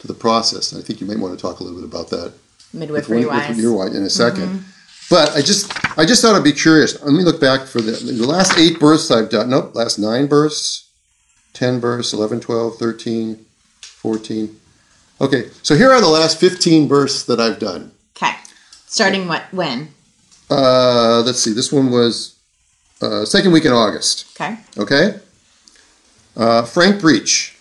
to 0.00 0.08
the 0.08 0.14
process. 0.14 0.72
And 0.72 0.82
I 0.82 0.84
think 0.84 1.00
you 1.00 1.06
might 1.06 1.20
want 1.20 1.38
to 1.38 1.40
talk 1.40 1.60
a 1.60 1.62
little 1.62 1.78
bit 1.80 1.88
about 1.88 2.10
that 2.10 2.32
Midwifery 2.72 3.24
wise. 3.24 3.56
in 3.94 4.02
a 4.02 4.06
2nd 4.06 4.62
But 5.10 5.30
I 5.36 5.42
just 5.42 5.70
I 5.96 6.04
just 6.04 6.22
thought 6.22 6.34
I'd 6.34 6.42
be 6.42 6.52
curious. 6.52 7.00
Let 7.02 7.12
me 7.12 7.22
look 7.22 7.40
back 7.40 7.68
for 7.68 7.80
the, 7.80 7.92
the 7.92 8.26
last 8.26 8.58
eight 8.58 8.80
births 8.80 9.12
I've 9.12 9.30
done. 9.30 9.50
Nope, 9.50 9.76
last 9.76 9.98
nine 9.98 10.26
births, 10.26 10.90
10 11.52 11.78
births, 11.78 12.12
11, 12.12 12.40
12, 12.40 12.76
13, 12.76 13.44
14. 14.02 14.58
Okay, 15.20 15.48
so 15.62 15.76
here 15.76 15.92
are 15.92 16.00
the 16.00 16.08
last 16.08 16.40
15 16.40 16.88
births 16.88 17.22
that 17.24 17.38
I've 17.38 17.60
done. 17.60 17.92
Okay. 18.16 18.34
Starting 18.86 19.28
what? 19.28 19.44
When? 19.52 19.88
Uh, 20.50 21.22
let's 21.24 21.38
see, 21.38 21.52
this 21.52 21.72
one 21.72 21.90
was 21.90 22.34
uh, 23.00 23.24
second 23.24 23.52
week 23.52 23.64
in 23.64 23.72
August. 23.72 24.26
Okay. 24.34 24.58
Okay? 24.76 25.20
Uh, 26.36 26.64
Frank 26.64 27.00
Breech. 27.00 27.56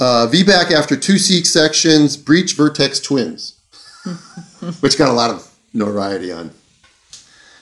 Uh, 0.00 0.26
VBAC 0.32 0.72
after 0.72 0.96
two 0.96 1.18
C 1.18 1.44
sections, 1.44 2.16
Breech 2.16 2.54
Vertex 2.54 2.98
twins, 3.00 3.60
which 4.80 4.96
got 4.96 5.10
a 5.10 5.12
lot 5.12 5.30
of 5.30 5.54
notoriety 5.74 6.32
on. 6.32 6.50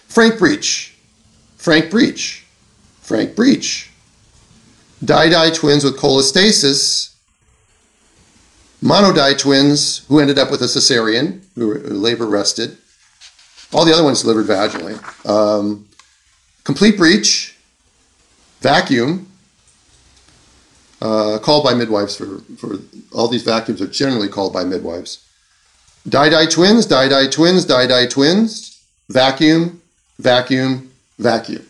Frank 0.06 0.38
Breech. 0.38 0.97
Frank 1.56 1.90
Breech. 1.90 2.47
Frank 3.00 3.35
Breech. 3.35 3.90
Di-di 5.04 5.50
twins 5.52 5.84
with 5.84 5.96
cholestasis. 5.96 7.14
Monodi 8.82 9.36
twins 9.38 10.06
who 10.08 10.20
ended 10.20 10.38
up 10.38 10.50
with 10.50 10.62
a 10.62 10.66
cesarean, 10.66 11.44
who 11.54 11.68
were 11.68 11.78
labor 11.78 12.26
rested. 12.26 12.76
All 13.72 13.84
the 13.84 13.92
other 13.92 14.04
ones 14.04 14.22
delivered 14.22 14.46
vaginally. 14.46 14.96
Um, 15.28 15.86
complete 16.64 16.96
breech, 16.96 17.56
vacuum, 18.60 19.26
uh, 21.00 21.38
called 21.40 21.64
by 21.64 21.74
midwives 21.74 22.16
for, 22.16 22.38
for 22.56 22.78
all 23.12 23.28
these 23.28 23.42
vacuums 23.42 23.80
are 23.80 23.86
generally 23.86 24.28
called 24.28 24.52
by 24.52 24.64
midwives. 24.64 25.24
Di-di 26.08 26.46
twins, 26.46 26.86
di-di 26.86 27.28
twins, 27.28 27.64
di-di 27.64 28.06
twins, 28.08 28.80
vacuum, 29.08 29.82
vacuum, 30.18 30.90
vacuum. 31.18 31.66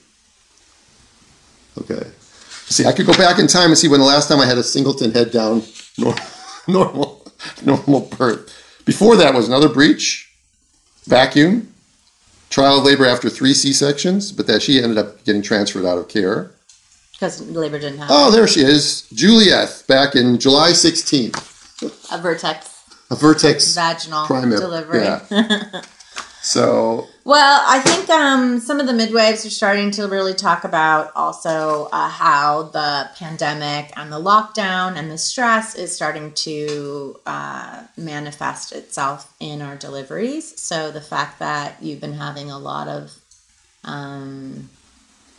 Okay. 1.78 2.06
See, 2.70 2.84
I 2.84 2.92
could 2.92 3.06
go 3.06 3.14
back 3.14 3.38
in 3.38 3.46
time 3.46 3.70
and 3.70 3.78
see 3.78 3.88
when 3.88 4.00
the 4.00 4.06
last 4.06 4.28
time 4.28 4.40
I 4.40 4.46
had 4.46 4.58
a 4.58 4.62
singleton 4.62 5.12
head 5.12 5.30
down 5.30 5.62
nor- 5.96 6.14
normal 6.68 7.24
normal 7.64 8.00
birth. 8.00 8.54
Before 8.84 9.16
that 9.16 9.34
was 9.34 9.48
another 9.48 9.68
breech, 9.68 10.30
vacuum, 11.06 11.72
trial 12.50 12.78
of 12.78 12.84
labor 12.84 13.06
after 13.06 13.30
three 13.30 13.54
C 13.54 13.72
sections, 13.72 14.32
but 14.32 14.46
that 14.46 14.62
she 14.62 14.82
ended 14.82 14.98
up 14.98 15.24
getting 15.24 15.42
transferred 15.42 15.86
out 15.86 15.98
of 15.98 16.08
care. 16.08 16.50
Because 17.12 17.40
labor 17.48 17.78
didn't 17.78 17.98
have 17.98 18.08
Oh, 18.10 18.30
there 18.30 18.46
she 18.46 18.60
is, 18.60 19.02
Juliet, 19.12 19.82
back 19.88 20.14
in 20.14 20.38
July 20.38 20.70
16th, 20.70 22.12
a 22.12 22.20
vertex 22.20 22.74
a 23.10 23.16
Vertex 23.16 23.74
vaginal 23.74 24.26
Primip, 24.26 24.58
delivery. 24.60 25.02
yeah. 25.04 25.82
So, 26.42 27.06
Well, 27.28 27.62
I 27.66 27.80
think 27.80 28.08
um, 28.08 28.58
some 28.58 28.80
of 28.80 28.86
the 28.86 28.94
midwives 28.94 29.44
are 29.44 29.50
starting 29.50 29.90
to 29.90 30.08
really 30.08 30.32
talk 30.32 30.64
about 30.64 31.12
also 31.14 31.90
uh, 31.92 32.08
how 32.08 32.62
the 32.62 33.10
pandemic 33.16 33.92
and 33.98 34.10
the 34.10 34.18
lockdown 34.18 34.96
and 34.96 35.10
the 35.10 35.18
stress 35.18 35.74
is 35.74 35.94
starting 35.94 36.32
to 36.32 37.20
uh, 37.26 37.82
manifest 37.98 38.72
itself 38.72 39.30
in 39.40 39.60
our 39.60 39.76
deliveries. 39.76 40.58
So 40.58 40.90
the 40.90 41.02
fact 41.02 41.38
that 41.40 41.82
you've 41.82 42.00
been 42.00 42.14
having 42.14 42.50
a 42.50 42.58
lot 42.58 42.88
of 42.88 43.14
um, 43.84 44.70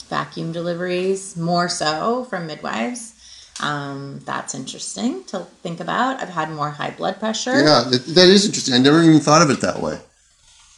vacuum 0.10 0.51
deliveries, 0.51 1.36
more 1.36 1.69
so 1.69 2.25
from 2.25 2.46
midwives. 2.46 3.15
Um, 3.62 4.22
that's 4.25 4.53
interesting 4.53 5.24
to 5.24 5.39
think 5.63 5.79
about. 5.79 6.22
I've 6.22 6.29
had 6.29 6.51
more 6.51 6.69
high 6.69 6.91
blood 6.91 7.17
pressure. 7.17 7.60
yeah, 7.63 7.86
that, 7.89 8.29
is 8.29 8.46
interesting. 8.46 8.75
I 8.75 8.77
never 8.77 9.01
even 9.01 9.19
thought 9.19 9.41
of 9.41 9.50
it 9.50 9.62
that 9.62 9.81
way. 9.81 10.00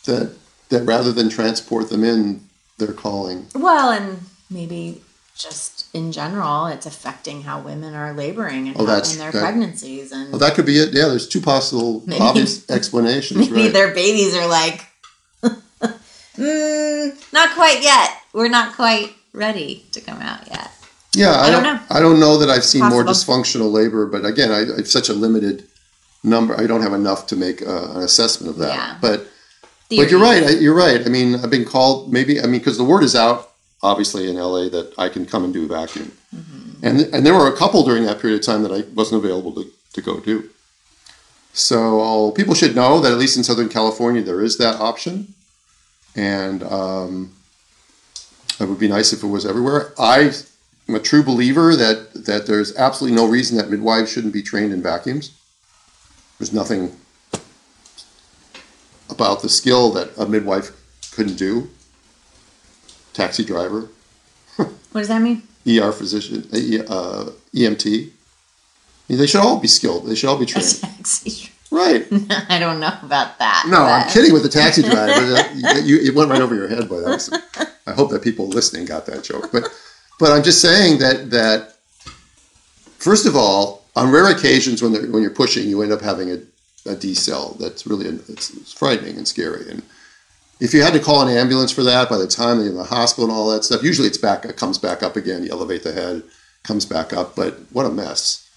That, 0.05 0.37
that 0.71 0.83
rather 0.83 1.11
than 1.11 1.29
transport 1.29 1.89
them 1.89 2.03
in, 2.03 2.41
they're 2.77 2.91
calling. 2.93 3.45
Well, 3.53 3.91
and 3.91 4.19
maybe 4.49 5.01
just 5.37 5.85
in 5.93 6.11
general, 6.11 6.65
it's 6.67 6.85
affecting 6.85 7.43
how 7.43 7.61
women 7.61 7.93
are 7.93 8.13
laboring 8.13 8.67
and 8.67 8.75
Oh, 8.79 8.85
that's- 8.85 9.13
in 9.13 9.19
their 9.19 9.31
that- 9.31 9.39
pregnancies, 9.41 10.11
and 10.11 10.31
Well, 10.31 10.39
that 10.39 10.55
could 10.55 10.65
be 10.65 10.77
it. 10.79 10.93
Yeah, 10.93 11.07
there's 11.07 11.27
two 11.27 11.41
possible 11.41 12.01
Maybe- 12.07 12.21
obvious 12.21 12.69
explanations. 12.69 13.49
maybe 13.49 13.63
right. 13.63 13.73
their 13.73 13.93
babies 13.93 14.33
are 14.35 14.47
like, 14.47 14.85
mm, 16.37 17.33
not 17.33 17.53
quite 17.55 17.81
yet. 17.81 18.09
We're 18.33 18.49
not 18.49 18.75
quite 18.75 19.13
ready 19.33 19.85
to 19.91 20.01
come 20.01 20.19
out 20.21 20.47
yet. 20.47 20.71
Yeah, 21.13 21.31
I, 21.31 21.47
I 21.47 21.51
don't 21.51 21.63
don't. 21.63 21.75
know. 21.75 21.81
I 21.89 21.99
don't 21.99 22.19
know 22.19 22.37
that 22.37 22.49
I've 22.49 22.63
seen 22.63 22.85
more 22.85 23.03
dysfunctional 23.03 23.71
labor, 23.71 24.05
but 24.05 24.25
again, 24.25 24.49
I, 24.51 24.77
I've 24.77 24.87
such 24.87 25.09
a 25.09 25.13
limited 25.13 25.67
number. 26.23 26.57
I 26.57 26.67
don't 26.67 26.81
have 26.81 26.93
enough 26.93 27.27
to 27.27 27.35
make 27.35 27.61
uh, 27.61 27.91
an 27.95 28.01
assessment 28.03 28.51
of 28.51 28.57
that. 28.59 28.73
Yeah. 28.73 28.97
But 29.01 29.27
but 29.97 30.09
you're 30.11 30.19
right. 30.21 30.43
I, 30.43 30.49
you're 30.51 30.75
right. 30.75 31.05
I 31.05 31.09
mean, 31.09 31.35
I've 31.35 31.49
been 31.49 31.65
called 31.65 32.11
maybe. 32.11 32.39
I 32.39 32.43
mean, 32.43 32.59
because 32.59 32.77
the 32.77 32.83
word 32.83 33.03
is 33.03 33.15
out, 33.15 33.51
obviously 33.83 34.29
in 34.29 34.35
LA 34.35 34.69
that 34.69 34.93
I 34.97 35.09
can 35.09 35.25
come 35.25 35.43
and 35.43 35.53
do 35.53 35.65
a 35.65 35.67
vacuum, 35.67 36.11
Mm-hmm. 36.35 36.85
and 36.85 37.01
and 37.13 37.25
there 37.25 37.33
were 37.33 37.47
a 37.47 37.57
couple 37.57 37.83
during 37.83 38.05
that 38.05 38.21
period 38.21 38.39
of 38.39 38.45
time 38.45 38.63
that 38.63 38.71
I 38.71 38.81
wasn't 38.93 39.23
available 39.23 39.53
to, 39.55 39.69
to 39.93 40.01
go 40.01 40.19
do. 40.21 40.49
So 41.53 42.31
people 42.31 42.53
should 42.55 42.75
know 42.75 43.01
that 43.01 43.11
at 43.11 43.17
least 43.17 43.35
in 43.35 43.43
Southern 43.43 43.67
California 43.67 44.21
there 44.21 44.41
is 44.41 44.57
that 44.57 44.79
option, 44.79 45.33
and 46.15 46.63
um, 46.63 47.33
it 48.59 48.69
would 48.69 48.79
be 48.79 48.87
nice 48.87 49.11
if 49.11 49.23
it 49.23 49.27
was 49.27 49.45
everywhere. 49.45 49.93
I 49.99 50.31
am 50.87 50.95
a 50.95 50.99
true 50.99 51.23
believer 51.23 51.75
that 51.75 52.13
that 52.25 52.47
there's 52.47 52.75
absolutely 52.77 53.17
no 53.17 53.27
reason 53.27 53.57
that 53.57 53.69
midwives 53.69 54.09
shouldn't 54.11 54.33
be 54.33 54.41
trained 54.41 54.71
in 54.71 54.81
vacuums. 54.81 55.31
There's 56.39 56.53
nothing 56.53 56.95
about 59.21 59.41
the 59.41 59.49
skill 59.49 59.91
that 59.91 60.17
a 60.17 60.25
midwife 60.25 60.71
couldn't 61.13 61.35
do. 61.35 61.69
Taxi 63.13 63.43
driver, 63.43 63.89
What 64.55 65.01
does 65.01 65.09
that 65.09 65.21
mean? 65.21 65.43
ER 65.67 65.91
physician, 65.91 66.47
uh, 66.87 67.29
EMT. 67.53 68.09
They 69.07 69.27
should 69.27 69.41
all 69.41 69.59
be 69.59 69.67
skilled. 69.67 70.07
They 70.07 70.15
should 70.15 70.29
all 70.29 70.39
be 70.39 70.45
trained. 70.45 70.79
Taxi. 70.79 71.51
Right. 71.69 72.07
I 72.49 72.57
don't 72.59 72.79
know 72.79 72.93
about 73.03 73.37
that. 73.39 73.65
No, 73.67 73.83
I'm 73.83 74.09
kidding 74.09 74.33
with 74.33 74.43
the 74.43 74.49
taxi 74.49 74.81
driver. 74.89 75.21
You, 75.81 75.99
it 75.99 76.15
went 76.15 76.29
right 76.31 76.41
over 76.41 76.55
your 76.55 76.67
head. 76.67 76.83
That 76.83 76.89
was, 76.89 77.29
I 77.85 77.91
hope 77.91 78.09
that 78.11 78.23
people 78.23 78.47
listening 78.47 78.85
got 78.85 79.05
that 79.05 79.23
joke. 79.23 79.51
But, 79.51 79.69
but 80.19 80.31
I'm 80.31 80.43
just 80.43 80.61
saying 80.61 80.99
that 80.99 81.29
that 81.31 81.75
first 82.97 83.25
of 83.25 83.35
all, 83.35 83.85
on 83.95 84.09
rare 84.11 84.31
occasions 84.31 84.81
when 84.81 84.93
when 85.11 85.21
you're 85.21 85.31
pushing, 85.31 85.67
you 85.67 85.81
end 85.81 85.91
up 85.91 86.01
having 86.01 86.31
a, 86.31 86.39
a 86.85 86.95
decel. 86.95 87.57
That's 87.57 87.85
really 87.85 88.07
it's, 88.07 88.49
it's 88.55 88.73
frightening 88.73 89.17
and 89.17 89.27
scary. 89.27 89.69
And 89.69 89.83
if 90.59 90.73
you 90.73 90.81
had 90.81 90.93
to 90.93 90.99
call 90.99 91.21
an 91.21 91.35
ambulance 91.35 91.71
for 91.71 91.83
that, 91.83 92.09
by 92.09 92.17
the 92.17 92.27
time 92.27 92.59
they're 92.59 92.69
in 92.69 92.77
the 92.77 92.83
hospital 92.83 93.25
and 93.25 93.33
all 93.33 93.49
that 93.51 93.63
stuff, 93.63 93.83
usually 93.83 94.07
it's 94.07 94.17
back. 94.17 94.45
It 94.45 94.57
comes 94.57 94.77
back 94.77 95.03
up 95.03 95.15
again. 95.15 95.43
You 95.43 95.51
elevate 95.51 95.83
the 95.83 95.93
head, 95.93 96.23
comes 96.63 96.85
back 96.85 97.13
up. 97.13 97.35
But 97.35 97.57
what 97.71 97.85
a 97.85 97.89
mess. 97.89 98.47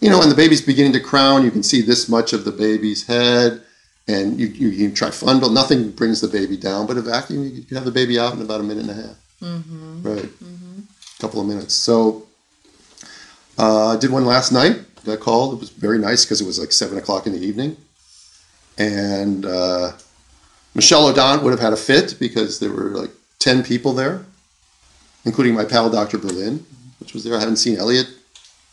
You 0.00 0.10
know, 0.10 0.20
and 0.20 0.30
the 0.30 0.36
baby's 0.36 0.60
beginning 0.60 0.92
to 0.92 1.00
crown, 1.00 1.42
you 1.42 1.50
can 1.50 1.62
see 1.62 1.80
this 1.80 2.08
much 2.08 2.32
of 2.32 2.44
the 2.44 2.52
baby's 2.52 3.06
head 3.06 3.62
and 4.08 4.38
you, 4.38 4.46
you, 4.48 4.68
you 4.68 4.90
try 4.92 5.08
fundal, 5.08 5.52
nothing 5.52 5.90
brings 5.90 6.20
the 6.20 6.28
baby 6.28 6.56
down, 6.56 6.86
but 6.86 6.96
a 6.96 7.02
vacuum, 7.02 7.42
you 7.44 7.62
can 7.62 7.76
have 7.76 7.84
the 7.84 7.90
baby 7.90 8.18
out 8.18 8.34
in 8.34 8.40
about 8.40 8.60
a 8.60 8.62
minute 8.62 8.88
and 8.88 8.90
a 8.90 8.94
half. 8.94 9.16
Mm-hmm. 9.42 10.02
Right. 10.02 10.24
A 10.24 11.20
couple 11.20 11.40
of 11.40 11.46
minutes. 11.46 11.74
So 11.74 12.26
uh, 13.58 13.88
I 13.88 13.96
did 13.96 14.10
one 14.10 14.24
last 14.24 14.52
night. 14.52 14.78
I 15.12 15.16
called. 15.16 15.54
It 15.54 15.60
was 15.60 15.70
very 15.70 15.98
nice 15.98 16.24
because 16.24 16.40
it 16.40 16.46
was 16.46 16.58
like 16.58 16.72
seven 16.72 16.98
o'clock 16.98 17.26
in 17.26 17.32
the 17.32 17.44
evening. 17.44 17.76
And 18.78 19.46
uh, 19.46 19.92
Michel 20.74 21.12
Odent 21.12 21.42
would 21.42 21.50
have 21.50 21.60
had 21.60 21.72
a 21.72 21.76
fit 21.76 22.16
because 22.18 22.60
there 22.60 22.70
were 22.70 22.90
like 22.90 23.10
10 23.38 23.62
people 23.62 23.92
there, 23.92 24.24
including 25.24 25.54
my 25.54 25.64
pal, 25.64 25.88
Dr. 25.90 26.18
Berlin, 26.18 26.64
which 27.00 27.14
was 27.14 27.24
there. 27.24 27.34
I 27.34 27.38
hadn't 27.38 27.56
seen 27.56 27.76
Elliot 27.76 28.08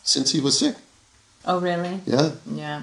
since 0.02 0.32
he 0.32 0.40
was 0.40 0.58
sick. 0.58 0.76
Oh, 1.46 1.60
really? 1.60 2.00
Yeah. 2.06 2.32
Yeah. 2.50 2.82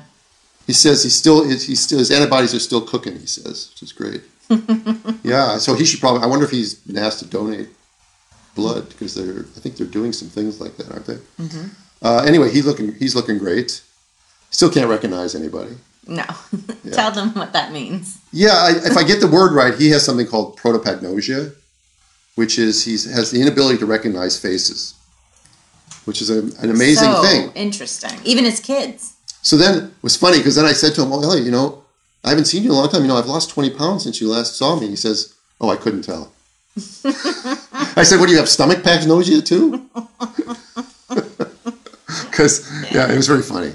He 0.67 0.73
says 0.73 1.03
he's 1.03 1.15
still 1.15 1.43
he's 1.43 1.81
still 1.81 1.99
his 1.99 2.11
antibodies 2.11 2.53
are 2.53 2.59
still 2.59 2.81
cooking. 2.81 3.19
He 3.19 3.25
says, 3.25 3.71
which 3.71 3.83
is 3.83 3.91
great. 3.91 4.21
yeah, 5.23 5.57
so 5.57 5.73
he 5.73 5.85
should 5.85 5.99
probably. 5.99 6.21
I 6.21 6.27
wonder 6.27 6.45
if 6.45 6.51
he's 6.51 6.75
been 6.75 6.97
asked 6.97 7.19
to 7.19 7.25
donate 7.25 7.69
blood 8.55 8.89
because 8.89 9.15
they're. 9.15 9.41
I 9.41 9.59
think 9.59 9.77
they're 9.77 9.87
doing 9.87 10.13
some 10.13 10.27
things 10.27 10.61
like 10.61 10.77
that, 10.77 10.91
aren't 10.91 11.05
they? 11.07 11.17
Uh, 12.01 12.23
anyway, 12.25 12.49
he's 12.51 12.65
looking 12.65 12.93
he's 12.95 13.15
looking 13.15 13.37
great. 13.37 13.81
Still 14.49 14.69
can't 14.69 14.89
recognize 14.89 15.35
anybody. 15.35 15.75
No. 16.07 16.25
Yeah. 16.83 16.95
Tell 16.95 17.11
them 17.11 17.35
what 17.35 17.53
that 17.53 17.71
means. 17.71 18.17
Yeah, 18.33 18.53
I, 18.53 18.71
if 18.83 18.97
I 18.97 19.03
get 19.03 19.19
the 19.21 19.27
word 19.27 19.53
right, 19.53 19.75
he 19.75 19.91
has 19.91 20.03
something 20.03 20.25
called 20.25 20.57
prosopagnosia, 20.57 21.53
which 22.33 22.57
is 22.57 22.83
he 22.83 22.93
has 22.93 23.29
the 23.29 23.39
inability 23.39 23.77
to 23.77 23.85
recognize 23.85 24.35
faces, 24.39 24.95
which 26.05 26.23
is 26.23 26.31
a, 26.31 26.39
an 26.63 26.71
amazing 26.71 27.11
so 27.11 27.21
thing. 27.21 27.51
Interesting. 27.53 28.19
Even 28.23 28.45
as 28.45 28.59
kids. 28.59 29.15
So 29.43 29.57
then 29.57 29.77
it 29.77 29.91
was 30.01 30.17
funny 30.17 30.39
because 30.39 30.55
then 30.55 30.65
I 30.65 30.73
said 30.73 30.95
to 30.95 31.03
him, 31.03 31.13
"Oh, 31.13 31.21
Elliot, 31.21 31.45
you 31.45 31.51
know, 31.51 31.83
I 32.23 32.29
haven't 32.29 32.45
seen 32.45 32.63
you 32.63 32.71
in 32.71 32.75
a 32.75 32.79
long 32.79 32.89
time. 32.89 33.03
You 33.03 33.07
know, 33.07 33.17
I've 33.17 33.27
lost 33.27 33.51
twenty 33.51 33.69
pounds 33.69 34.03
since 34.03 34.19
you 34.19 34.27
last 34.27 34.55
saw 34.55 34.79
me." 34.79 34.87
He 34.87 34.95
says, 34.95 35.35
"Oh, 35.61 35.69
I 35.69 35.75
couldn't 35.75 36.01
tell." 36.01 36.31
I 37.05 38.01
said, 38.03 38.19
"What 38.19 38.25
do 38.25 38.31
you 38.31 38.39
have 38.39 38.49
stomach 38.49 38.79
pagnosia 38.79 39.45
too?" 39.45 39.87
Because 42.29 42.67
yeah, 42.91 43.11
it 43.11 43.15
was 43.17 43.27
very 43.27 43.41
funny. 43.43 43.73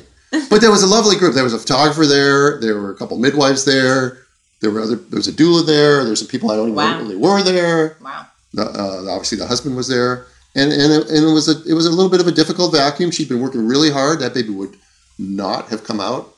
But 0.50 0.61
there 0.61 0.71
was 0.71 0.83
a 0.83 0.87
lovely 0.87 1.16
group. 1.16 1.35
There 1.35 1.45
was 1.45 1.55
a 1.55 1.59
photographer 1.59 2.05
there. 2.07 2.61
There 2.61 2.78
were 2.81 2.90
a 2.90 2.95
couple 2.97 3.16
midwives 3.19 3.64
there. 3.64 4.19
There 4.61 4.71
were 4.71 4.81
other. 4.81 4.97
There 4.97 5.16
was 5.19 5.28
a 5.28 5.33
doula 5.33 5.64
there. 5.66 6.05
There's 6.05 6.19
some 6.21 6.28
people 6.28 6.50
I 6.50 6.57
don't 6.57 6.69
even 6.69 6.76
Wow. 6.76 6.93
know 6.99 7.02
really 7.05 7.16
were 7.16 7.43
there. 7.43 7.97
Wow. 8.02 8.26
The, 8.52 8.62
uh, 8.64 9.12
obviously, 9.14 9.38
the 9.38 9.47
husband 9.47 9.76
was 9.76 9.88
there, 9.88 10.26
and 10.55 10.73
and 10.73 10.93
it, 10.93 11.09
and 11.09 11.28
it 11.28 11.33
was 11.33 11.49
a 11.49 11.62
it 11.71 11.75
was 11.75 11.87
a 11.87 11.90
little 11.90 12.11
bit 12.11 12.21
of 12.21 12.26
a 12.26 12.33
difficult 12.33 12.73
vacuum. 12.73 13.11
She'd 13.11 13.28
been 13.28 13.40
working 13.40 13.66
really 13.66 13.90
hard. 13.90 14.21
That 14.21 14.35
baby 14.35 14.50
would 14.50 14.76
not 15.19 15.69
have 15.69 15.85
come 15.85 16.00
out 16.00 16.35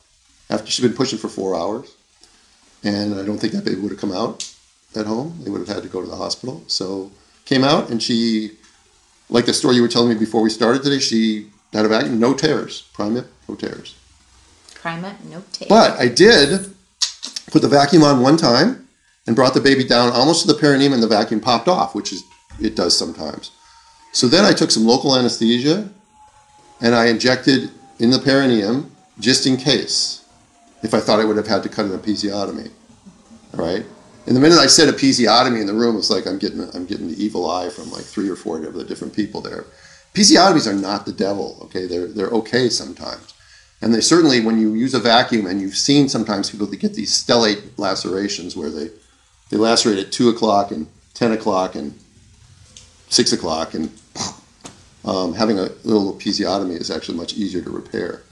after 0.51 0.71
she'd 0.71 0.83
been 0.83 0.95
pushing 0.95 1.19
for 1.19 1.29
four 1.29 1.57
hours, 1.59 1.95
and 2.85 3.15
I 3.19 3.25
don't 3.25 3.39
think 3.39 3.53
that 3.55 3.65
baby 3.65 3.81
would 3.81 3.91
have 3.93 4.01
come 4.01 4.13
out 4.13 4.49
at 4.95 5.07
home. 5.07 5.41
They 5.43 5.51
would 5.51 5.61
have 5.67 5.69
had 5.77 5.83
to 5.83 5.89
go 5.89 6.01
to 6.01 6.07
the 6.09 6.17
hospital. 6.17 6.63
So 6.67 7.11
came 7.45 7.65
out, 7.65 7.91
and 7.91 8.03
she, 8.03 8.53
like 9.29 9.47
the 9.47 9.55
story 9.55 9.77
you 9.77 9.83
were 9.83 9.89
telling 9.89 10.09
me 10.11 10.15
before 10.15 10.43
we 10.43 10.51
started 10.51 10.83
today, 10.83 10.99
she 10.99 11.47
had 11.73 11.85
a 11.85 11.89
vacuum, 11.89 12.19
no 12.19 12.35
tears, 12.35 12.89
primip, 12.95 13.27
no 13.49 13.55
tears. 13.55 13.95
Primip, 14.75 15.23
no 15.25 15.43
tears. 15.53 15.69
But 15.69 15.99
I 15.99 16.09
did 16.09 16.75
put 17.51 17.63
the 17.63 17.69
vacuum 17.69 18.03
on 18.03 18.21
one 18.21 18.37
time 18.37 18.89
and 19.27 19.37
brought 19.37 19.55
the 19.55 19.61
baby 19.61 19.85
down 19.85 20.13
almost 20.13 20.43
to 20.43 20.53
the 20.53 20.59
perineum, 20.59 20.93
and 20.93 21.03
the 21.03 21.09
vacuum 21.09 21.41
popped 21.41 21.69
off, 21.69 21.95
which 21.95 22.13
is 22.13 22.23
it 22.61 22.75
does 22.75 22.97
sometimes. 22.97 23.51
So 24.13 24.27
then 24.27 24.45
I 24.45 24.53
took 24.53 24.71
some 24.71 24.87
local 24.87 25.17
anesthesia 25.17 25.89
and 26.81 26.95
I 26.95 27.07
injected 27.07 27.71
in 27.99 28.11
the 28.11 28.19
perineum 28.19 28.91
just 29.21 29.47
in 29.47 29.57
case, 29.57 30.25
if 30.83 30.95
I 30.95 31.01
thought 31.01 31.21
I 31.21 31.25
would 31.25 31.37
have 31.37 31.47
had 31.47 31.63
to 31.65 31.69
cut 31.69 31.87
an 31.87 31.99
episiotomy. 31.99 32.71
All 33.55 33.65
right. 33.65 33.85
And 34.27 34.37
the 34.37 34.41
minute 34.41 34.59
I 34.59 34.67
said 34.67 34.93
episiotomy 34.93 35.61
in 35.61 35.67
the 35.67 35.75
room, 35.75 35.97
it's 35.97 36.11
like 36.11 36.27
I'm 36.27 36.39
getting 36.39 36.69
I'm 36.75 36.87
getting 36.87 37.09
the 37.09 37.23
evil 37.23 37.51
eye 37.51 37.71
from 37.71 37.91
like 37.91 38.05
three 38.05 38.29
or 38.29 38.37
four 38.37 38.63
of 38.65 38.75
the 38.75 38.85
different 38.85 39.15
people 39.15 39.41
there. 39.41 39.65
Episiotomies 40.15 40.67
are 40.67 40.75
not 40.75 41.07
the 41.07 41.13
devil. 41.13 41.59
Okay, 41.63 41.87
they're 41.87 42.09
they're 42.09 42.29
okay 42.29 42.69
sometimes. 42.69 43.35
And 43.81 43.95
they 43.95 44.01
certainly, 44.01 44.41
when 44.41 44.59
you 44.59 44.75
use 44.75 44.95
a 44.95 44.99
vacuum, 44.99 45.47
and 45.47 45.61
you've 45.61 45.77
seen 45.77 46.09
sometimes 46.09 46.51
people 46.51 46.67
that 46.67 46.77
get 46.77 46.95
these 46.95 47.13
stellate 47.13 47.63
lacerations 47.77 48.57
where 48.57 48.71
they, 48.71 48.91
they 49.51 49.57
lacerate 49.57 49.99
at 49.99 50.11
2 50.11 50.29
o'clock 50.31 50.73
and 50.73 50.89
10 51.15 51.33
o'clock 51.33 51.77
and 51.77 51.97
6 53.09 53.33
o'clock, 53.33 53.75
and 53.75 53.91
um, 55.05 55.33
having 55.35 55.59
a 55.59 55.69
little 55.85 56.13
episiotomy 56.13 56.79
is 56.79 56.91
actually 56.91 57.17
much 57.17 57.35
easier 57.35 57.63
to 57.63 57.71
repair. 57.71 58.23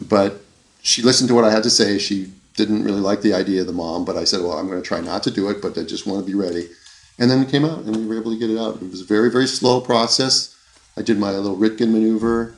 But 0.00 0.40
she 0.82 1.02
listened 1.02 1.28
to 1.28 1.34
what 1.34 1.44
I 1.44 1.50
had 1.50 1.64
to 1.64 1.70
say. 1.70 1.98
She 1.98 2.32
didn't 2.54 2.84
really 2.84 3.00
like 3.00 3.22
the 3.22 3.34
idea 3.34 3.62
of 3.62 3.66
the 3.66 3.72
mom, 3.72 4.04
but 4.04 4.16
I 4.16 4.24
said, 4.24 4.40
well, 4.40 4.52
I'm 4.52 4.68
going 4.68 4.80
to 4.80 4.86
try 4.86 5.00
not 5.00 5.24
to 5.24 5.30
do 5.30 5.50
it, 5.50 5.60
but 5.60 5.76
I 5.76 5.82
just 5.82 6.06
want 6.06 6.24
to 6.24 6.26
be 6.26 6.38
ready. 6.38 6.68
And 7.20 7.30
then 7.30 7.42
it 7.42 7.50
came 7.50 7.66
out, 7.66 7.80
and 7.84 7.94
we 7.94 8.06
were 8.06 8.18
able 8.18 8.32
to 8.32 8.38
get 8.38 8.48
it 8.50 8.58
out. 8.58 8.76
It 8.76 8.90
was 8.90 9.02
a 9.02 9.04
very, 9.04 9.30
very 9.30 9.46
slow 9.46 9.80
process. 9.82 10.56
I 10.96 11.02
did 11.02 11.18
my 11.18 11.30
little 11.30 11.54
Ritgen 11.56 11.92
maneuver, 11.92 12.54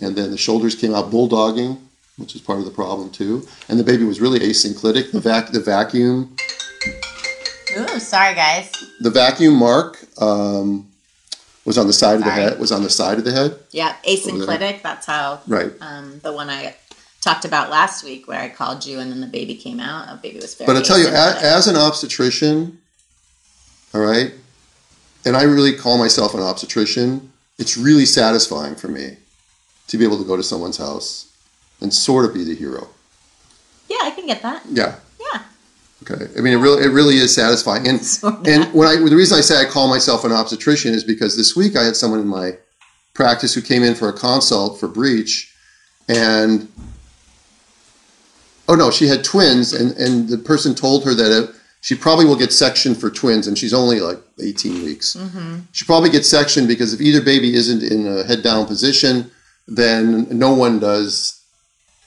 and 0.00 0.14
then 0.14 0.30
the 0.30 0.38
shoulders 0.38 0.76
came 0.76 0.94
out 0.94 1.10
bulldogging, 1.10 1.78
which 2.16 2.36
is 2.36 2.40
part 2.40 2.60
of 2.60 2.64
the 2.64 2.70
problem 2.70 3.10
too. 3.10 3.46
And 3.68 3.80
the 3.80 3.84
baby 3.84 4.04
was 4.04 4.20
really 4.20 4.38
asynclitic. 4.38 5.10
The 5.10 5.20
vac, 5.20 5.50
the 5.50 5.60
vacuum, 5.60 6.36
Ooh, 7.76 7.98
sorry 7.98 8.34
guys. 8.36 8.70
the 9.00 9.10
vacuum 9.10 9.54
mark 9.54 9.98
um, 10.22 10.86
was 11.64 11.76
on 11.76 11.88
the 11.88 11.92
side 11.92 12.18
of 12.18 12.24
the 12.24 12.30
head. 12.30 12.60
Was 12.60 12.70
on 12.72 12.84
the 12.84 12.90
side 12.90 13.18
of 13.18 13.24
the 13.24 13.32
head. 13.32 13.58
Yeah, 13.72 13.96
asynclitic. 14.08 14.82
That's 14.82 15.06
how 15.06 15.40
Right. 15.48 15.72
um, 15.80 16.20
the 16.22 16.32
one 16.32 16.48
I 16.48 16.76
talked 17.20 17.44
about 17.44 17.70
last 17.70 18.04
week, 18.04 18.28
where 18.28 18.40
I 18.40 18.48
called 18.48 18.86
you 18.86 19.00
and 19.00 19.10
then 19.10 19.20
the 19.20 19.26
baby 19.26 19.56
came 19.56 19.80
out. 19.80 20.08
A 20.08 20.16
baby 20.16 20.36
was 20.36 20.54
very. 20.54 20.66
But 20.66 20.76
I 20.76 20.82
tell 20.82 20.98
you, 20.98 21.08
as, 21.08 21.42
as 21.42 21.66
an 21.66 21.76
obstetrician, 21.76 22.78
all 23.94 24.00
right, 24.00 24.32
and 25.24 25.36
I 25.36 25.42
really 25.44 25.74
call 25.74 25.98
myself 25.98 26.34
an 26.34 26.40
obstetrician. 26.40 27.32
It's 27.58 27.76
really 27.76 28.04
satisfying 28.06 28.74
for 28.74 28.88
me 28.88 29.16
to 29.88 29.96
be 29.98 30.04
able 30.04 30.18
to 30.18 30.24
go 30.24 30.36
to 30.36 30.42
someone's 30.42 30.76
house 30.76 31.32
and 31.80 31.92
sort 31.92 32.24
of 32.24 32.34
be 32.34 32.44
the 32.44 32.54
hero. 32.54 32.88
yeah, 33.88 33.98
I 34.02 34.10
can 34.10 34.26
get 34.26 34.42
that. 34.42 34.62
Yeah. 34.68 34.96
Yeah, 35.20 35.42
Okay, 36.02 36.26
I 36.36 36.40
mean 36.42 36.52
it 36.52 36.56
really 36.60 36.82
it 36.84 36.88
really 36.90 37.16
is 37.16 37.34
satisfying, 37.34 37.88
and 37.88 38.00
Sorta. 38.04 38.50
and 38.50 38.72
when 38.74 38.86
I 38.88 38.96
the 38.96 39.16
reason 39.16 39.38
I 39.38 39.40
say 39.40 39.60
I 39.60 39.64
call 39.64 39.88
myself 39.88 40.24
an 40.24 40.32
obstetrician 40.32 40.92
is 40.94 41.02
because 41.04 41.36
this 41.36 41.56
week 41.56 41.76
I 41.76 41.84
had 41.84 41.96
someone 41.96 42.20
in 42.20 42.28
my 42.28 42.56
practice 43.14 43.54
who 43.54 43.62
came 43.62 43.82
in 43.82 43.94
for 43.94 44.08
a 44.10 44.12
consult 44.12 44.78
for 44.78 44.88
breech, 44.88 45.50
and 46.08 46.68
oh 48.68 48.74
no, 48.74 48.90
she 48.90 49.06
had 49.06 49.24
twins, 49.24 49.72
and 49.72 49.96
and 49.96 50.28
the 50.28 50.38
person 50.38 50.74
told 50.74 51.04
her 51.04 51.14
that 51.14 51.32
it, 51.44 51.50
she 51.86 51.94
probably 51.94 52.24
will 52.24 52.34
get 52.34 52.52
sectioned 52.52 52.96
for 52.96 53.10
twins, 53.10 53.46
and 53.46 53.56
she's 53.56 53.72
only 53.72 54.00
like 54.00 54.18
18 54.42 54.82
weeks. 54.82 55.14
Mm-hmm. 55.14 55.58
She 55.70 55.84
probably 55.84 56.10
gets 56.10 56.28
sectioned 56.28 56.66
because 56.66 56.92
if 56.92 57.00
either 57.00 57.24
baby 57.24 57.54
isn't 57.54 57.80
in 57.80 58.08
a 58.08 58.24
head 58.24 58.42
down 58.42 58.66
position, 58.66 59.30
then 59.68 60.26
no 60.36 60.52
one 60.52 60.80
does 60.80 61.40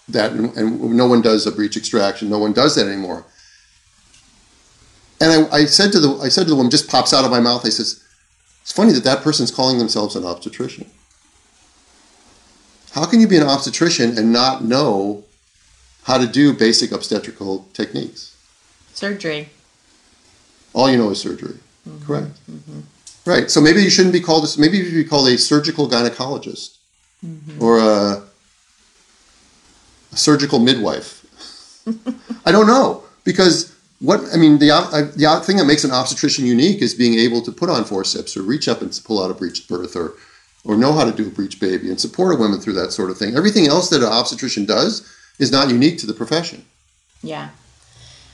that, 0.09 0.33
and, 0.33 0.53
and 0.57 0.97
no 0.97 1.07
one 1.07 1.21
does 1.21 1.47
a 1.47 1.51
breech 1.53 1.77
extraction. 1.77 2.29
No 2.29 2.39
one 2.39 2.51
does 2.51 2.75
that 2.75 2.87
anymore. 2.87 3.25
And 5.21 5.47
I, 5.49 5.59
I 5.59 5.63
said 5.63 5.93
to 5.93 6.01
the 6.01 6.17
I 6.17 6.27
said 6.27 6.43
to 6.43 6.49
the 6.49 6.57
woman, 6.57 6.71
just 6.71 6.89
pops 6.89 7.13
out 7.13 7.23
of 7.23 7.31
my 7.31 7.39
mouth. 7.39 7.65
I 7.65 7.69
says, 7.69 8.03
"It's 8.61 8.73
funny 8.73 8.91
that 8.91 9.05
that 9.05 9.23
person's 9.23 9.49
calling 9.49 9.77
themselves 9.77 10.13
an 10.17 10.25
obstetrician. 10.25 10.91
How 12.91 13.05
can 13.05 13.21
you 13.21 13.29
be 13.29 13.37
an 13.37 13.43
obstetrician 13.43 14.17
and 14.17 14.33
not 14.33 14.61
know 14.61 15.23
how 16.03 16.17
to 16.17 16.27
do 16.27 16.51
basic 16.51 16.91
obstetrical 16.91 17.69
techniques? 17.73 18.35
Surgery. 18.93 19.47
All 20.73 20.89
you 20.89 20.97
know 20.97 21.09
is 21.09 21.19
surgery. 21.19 21.57
Mm-hmm. 21.87 22.05
Correct. 22.05 22.31
Mm-hmm. 22.49 22.79
Right. 23.25 23.51
So 23.51 23.61
maybe 23.61 23.81
you 23.83 23.89
shouldn't 23.89 24.13
be 24.13 24.21
called. 24.21 24.45
a- 24.45 24.59
Maybe 24.59 24.77
you 24.77 24.85
should 24.85 24.93
be 24.93 25.03
called 25.03 25.27
a 25.27 25.37
surgical 25.37 25.87
gynecologist 25.89 26.77
mm-hmm. 27.25 27.61
or 27.61 27.79
a, 27.79 28.23
a 30.11 30.17
surgical 30.17 30.59
midwife. 30.59 31.25
I 32.45 32.51
don't 32.51 32.67
know 32.67 33.03
because 33.23 33.75
what 33.99 34.21
I 34.33 34.37
mean 34.37 34.59
the 34.59 34.71
op- 34.71 34.93
I- 34.93 35.01
the 35.03 35.41
thing 35.45 35.57
that 35.57 35.65
makes 35.65 35.83
an 35.83 35.91
obstetrician 35.91 36.45
unique 36.45 36.81
is 36.81 36.93
being 36.93 37.15
able 37.19 37.41
to 37.41 37.51
put 37.51 37.69
on 37.69 37.83
forceps 37.85 38.37
or 38.37 38.41
reach 38.43 38.67
up 38.67 38.81
and 38.81 38.99
pull 39.03 39.23
out 39.23 39.31
a 39.31 39.33
breech 39.33 39.67
birth 39.67 39.95
or 39.95 40.13
or 40.63 40.75
know 40.75 40.93
how 40.93 41.05
to 41.05 41.11
do 41.11 41.27
a 41.27 41.31
breech 41.31 41.59
baby 41.59 41.89
and 41.89 41.99
support 41.99 42.33
a 42.33 42.37
woman 42.37 42.59
through 42.59 42.73
that 42.73 42.91
sort 42.91 43.09
of 43.09 43.17
thing. 43.17 43.35
Everything 43.35 43.67
else 43.67 43.89
that 43.89 44.01
an 44.01 44.09
obstetrician 44.11 44.65
does 44.65 45.07
is 45.39 45.51
not 45.51 45.69
unique 45.69 45.97
to 45.99 46.05
the 46.05 46.13
profession. 46.13 46.65
Yeah. 47.23 47.49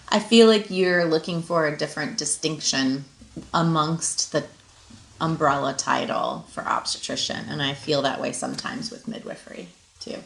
I 0.10 0.20
feel 0.20 0.48
like 0.48 0.70
you're 0.70 1.06
looking 1.06 1.42
for 1.42 1.68
a 1.68 1.76
different 1.76 2.18
distinction 2.18 3.06
amongst 3.54 4.32
the 4.32 4.46
umbrella 5.20 5.74
title 5.74 6.46
for 6.50 6.62
obstetrician. 6.66 7.46
And 7.50 7.62
I 7.62 7.74
feel 7.74 8.02
that 8.02 8.22
way 8.22 8.32
sometimes 8.32 8.92
with 8.92 9.08
midwifery 9.08 9.70
too. 10.00 10.18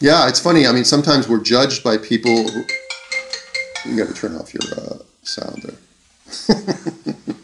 Yeah, 0.00 0.28
it's 0.28 0.40
funny. 0.40 0.66
I 0.66 0.72
mean, 0.72 0.84
sometimes 0.84 1.28
we're 1.28 1.42
judged 1.42 1.84
by 1.84 1.96
people. 1.96 2.48
Who, 2.48 2.64
you 3.86 3.96
got 3.96 4.08
to 4.08 4.14
turn 4.14 4.34
off 4.34 4.52
your 4.52 4.62
uh, 4.76 4.98
sound 5.22 5.62
there. 5.62 5.76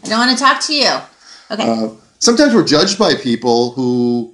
I 0.03 0.07
don't 0.07 0.19
want 0.19 0.37
to 0.37 0.43
talk 0.43 0.61
to 0.65 0.73
you. 0.73 0.91
Okay. 1.49 1.67
Uh, 1.67 1.89
sometimes 2.19 2.53
we're 2.53 2.65
judged 2.65 2.99
by 2.99 3.15
people 3.15 3.71
who 3.71 4.33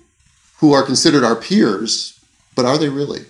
who 0.58 0.74
are 0.74 0.84
considered 0.84 1.24
our 1.24 1.36
peers, 1.36 2.20
but 2.56 2.66
are 2.66 2.78
they 2.78 2.90
really? 2.90 3.26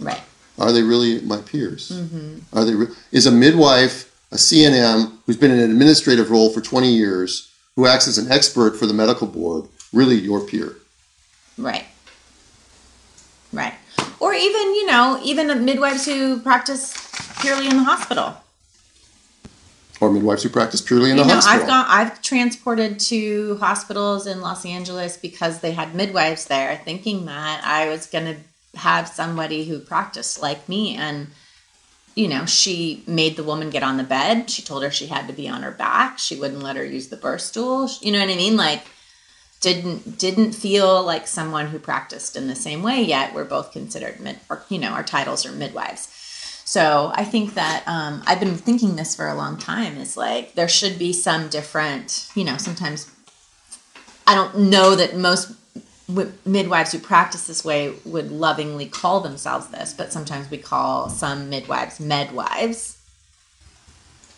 right. 0.00 0.20
Are 0.58 0.72
they 0.72 0.82
really 0.82 1.20
my 1.22 1.38
peers? 1.38 1.90
Mm-hmm. 1.90 2.56
Are 2.56 2.64
they? 2.64 2.74
Re- 2.74 2.94
is 3.10 3.26
a 3.26 3.32
midwife, 3.32 4.12
a 4.30 4.36
CNM, 4.36 5.12
who's 5.26 5.36
been 5.36 5.50
in 5.50 5.58
an 5.58 5.70
administrative 5.70 6.30
role 6.30 6.50
for 6.50 6.60
20 6.60 6.88
years, 6.92 7.50
who 7.76 7.86
acts 7.86 8.06
as 8.06 8.18
an 8.18 8.30
expert 8.30 8.76
for 8.76 8.86
the 8.86 8.94
medical 8.94 9.26
board, 9.26 9.64
really 9.92 10.16
your 10.16 10.40
peer? 10.40 10.76
Right. 11.56 11.86
Right. 13.52 13.74
Or 14.20 14.32
even, 14.32 14.74
you 14.74 14.86
know, 14.86 15.20
even 15.22 15.64
midwives 15.64 16.06
who 16.06 16.40
practice 16.40 16.94
purely 17.40 17.66
in 17.66 17.76
the 17.76 17.84
hospital. 17.84 18.34
Or 20.00 20.10
midwives 20.10 20.42
who 20.42 20.48
practice 20.48 20.80
purely 20.80 21.10
in 21.10 21.16
you 21.16 21.22
the 21.22 21.28
know, 21.28 21.34
hospital? 21.34 21.60
I've 21.60 21.66
gone 21.66 21.84
I've 21.88 22.22
transported 22.22 22.98
to 23.00 23.56
hospitals 23.58 24.26
in 24.26 24.40
Los 24.40 24.64
Angeles 24.66 25.16
because 25.16 25.60
they 25.60 25.72
had 25.72 25.94
midwives 25.94 26.46
there, 26.46 26.80
thinking 26.84 27.26
that 27.26 27.62
I 27.64 27.88
was 27.88 28.06
gonna 28.06 28.36
have 28.74 29.08
somebody 29.08 29.64
who 29.64 29.78
practiced 29.78 30.40
like 30.40 30.68
me 30.68 30.96
and 30.96 31.28
you 32.14 32.28
know, 32.28 32.44
she 32.44 33.02
made 33.06 33.36
the 33.36 33.42
woman 33.42 33.70
get 33.70 33.82
on 33.82 33.96
the 33.96 34.04
bed. 34.04 34.50
She 34.50 34.60
told 34.60 34.82
her 34.82 34.90
she 34.90 35.06
had 35.06 35.26
to 35.28 35.32
be 35.32 35.48
on 35.48 35.62
her 35.62 35.70
back. 35.70 36.18
She 36.18 36.38
wouldn't 36.38 36.62
let 36.62 36.76
her 36.76 36.84
use 36.84 37.08
the 37.08 37.16
birth 37.16 37.40
stool. 37.40 37.88
You 38.02 38.12
know 38.12 38.20
what 38.20 38.28
I 38.28 38.36
mean? 38.36 38.54
Like 38.54 38.82
didn't 39.62 40.18
didn't 40.18 40.52
feel 40.52 41.02
like 41.02 41.26
someone 41.26 41.68
who 41.68 41.78
practiced 41.78 42.36
in 42.36 42.48
the 42.48 42.54
same 42.54 42.82
way 42.82 43.00
yet 43.00 43.32
we're 43.32 43.44
both 43.44 43.72
considered 43.72 44.20
mid 44.20 44.38
or 44.50 44.62
you 44.68 44.78
know 44.78 44.90
our 44.90 45.04
titles 45.04 45.46
are 45.46 45.52
midwives 45.52 46.08
so 46.64 47.12
i 47.14 47.24
think 47.24 47.54
that 47.54 47.82
um, 47.86 48.22
i've 48.26 48.40
been 48.40 48.56
thinking 48.56 48.96
this 48.96 49.14
for 49.14 49.28
a 49.28 49.34
long 49.34 49.56
time 49.56 49.96
is 49.96 50.16
like 50.16 50.54
there 50.54 50.68
should 50.68 50.98
be 50.98 51.12
some 51.12 51.48
different 51.48 52.28
you 52.34 52.44
know 52.44 52.56
sometimes 52.56 53.10
i 54.26 54.34
don't 54.34 54.58
know 54.58 54.96
that 54.96 55.16
most 55.16 55.52
midwives 56.44 56.92
who 56.92 56.98
practice 56.98 57.46
this 57.46 57.64
way 57.64 57.94
would 58.04 58.30
lovingly 58.30 58.86
call 58.86 59.20
themselves 59.20 59.68
this 59.68 59.92
but 59.92 60.12
sometimes 60.12 60.50
we 60.50 60.58
call 60.58 61.08
some 61.08 61.48
midwives 61.48 61.98
medwives 61.98 62.96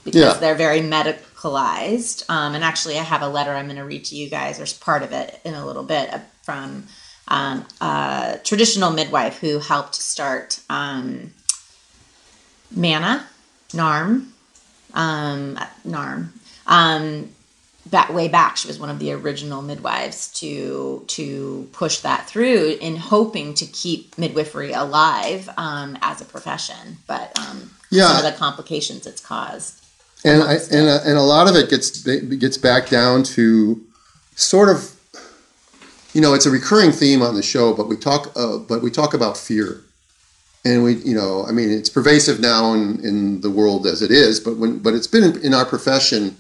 because 0.05 0.21
Yeah. 0.21 0.35
they're 0.35 0.55
very 0.55 0.81
medicalized. 0.81 2.29
Um, 2.29 2.55
and 2.55 2.63
actually, 2.63 2.99
I 2.99 3.03
have 3.03 3.23
a 3.23 3.29
letter 3.29 3.53
I'm 3.53 3.67
going 3.67 3.77
to 3.79 3.85
read 3.85 4.05
to 4.07 4.17
you 4.17 4.29
guys, 4.29 4.61
or 4.61 4.67
part 4.85 5.03
of 5.03 5.13
it 5.13 5.41
in 5.45 5.55
a 5.55 5.67
little 5.67 5.83
bit, 5.83 6.13
uh, 6.13 6.19
from 6.43 6.87
um, 7.29 7.65
a 7.81 8.39
traditional 8.45 8.91
midwife 8.91 9.39
who 9.39 9.59
helped 9.61 9.95
start 9.95 10.61
um, 10.69 11.33
MANA, 12.71 13.27
NARM, 13.73 14.27
um, 14.93 15.59
NARM. 15.87 16.29
Back 17.87 18.13
way 18.15 18.29
back, 18.29 18.57
she 18.57 18.67
was 18.67 18.79
one 18.79 18.89
of 18.89 18.99
the 18.99 19.13
original 19.13 19.61
midwives 19.61 20.33
to 20.41 21.05
to 21.09 21.69
push 21.73 21.99
that 22.01 22.27
through 22.27 22.79
in 22.81 22.97
hoping 22.97 23.53
to 23.55 23.67
keep 23.67 24.17
midwifery 24.17 24.73
alive 24.73 25.51
um, 25.59 25.99
as 26.01 26.21
a 26.23 26.25
profession. 26.25 26.97
But 27.07 27.39
um, 27.39 27.71
Yeah. 27.91 28.09
some 28.09 28.25
of 28.25 28.33
the 28.33 28.39
complications 28.39 29.07
it's 29.07 29.21
caused. 29.21 29.85
and 30.25 30.43
I, 30.43 30.55
and 30.73 30.87
a, 30.89 31.03
and 31.05 31.19
a 31.19 31.23
lot 31.23 31.47
of 31.49 31.57
it 31.57 31.69
gets 31.69 31.91
gets 32.45 32.57
back 32.57 32.89
down 32.89 33.23
to 33.37 33.83
sort 34.35 34.71
of 34.71 34.99
you 36.15 36.23
know 36.23 36.33
it's 36.33 36.47
a 36.47 36.51
recurring 36.51 36.91
theme 36.91 37.21
on 37.21 37.35
the 37.35 37.43
show 37.43 37.75
but 37.75 37.87
we 37.87 37.97
talk 37.97 38.33
uh, 38.35 38.57
but 38.57 38.83
we 38.83 38.91
talk 38.91 39.13
about 39.13 39.37
fear 39.37 39.83
and 40.65 40.83
we 40.83 40.95
you 41.11 41.15
know 41.15 41.45
I 41.47 41.53
mean 41.53 41.71
it's 41.71 41.91
pervasive 41.91 42.41
now 42.41 42.73
in, 42.73 43.05
in 43.05 43.43
the 43.43 43.51
world 43.51 43.87
as 43.87 44.01
it 44.01 44.11
is 44.11 44.41
but 44.41 44.57
when 44.57 44.79
but 44.79 44.95
it's 44.95 45.07
been 45.07 45.23
in, 45.25 45.35
in 45.45 45.53
our 45.55 45.67
profession 45.67 46.37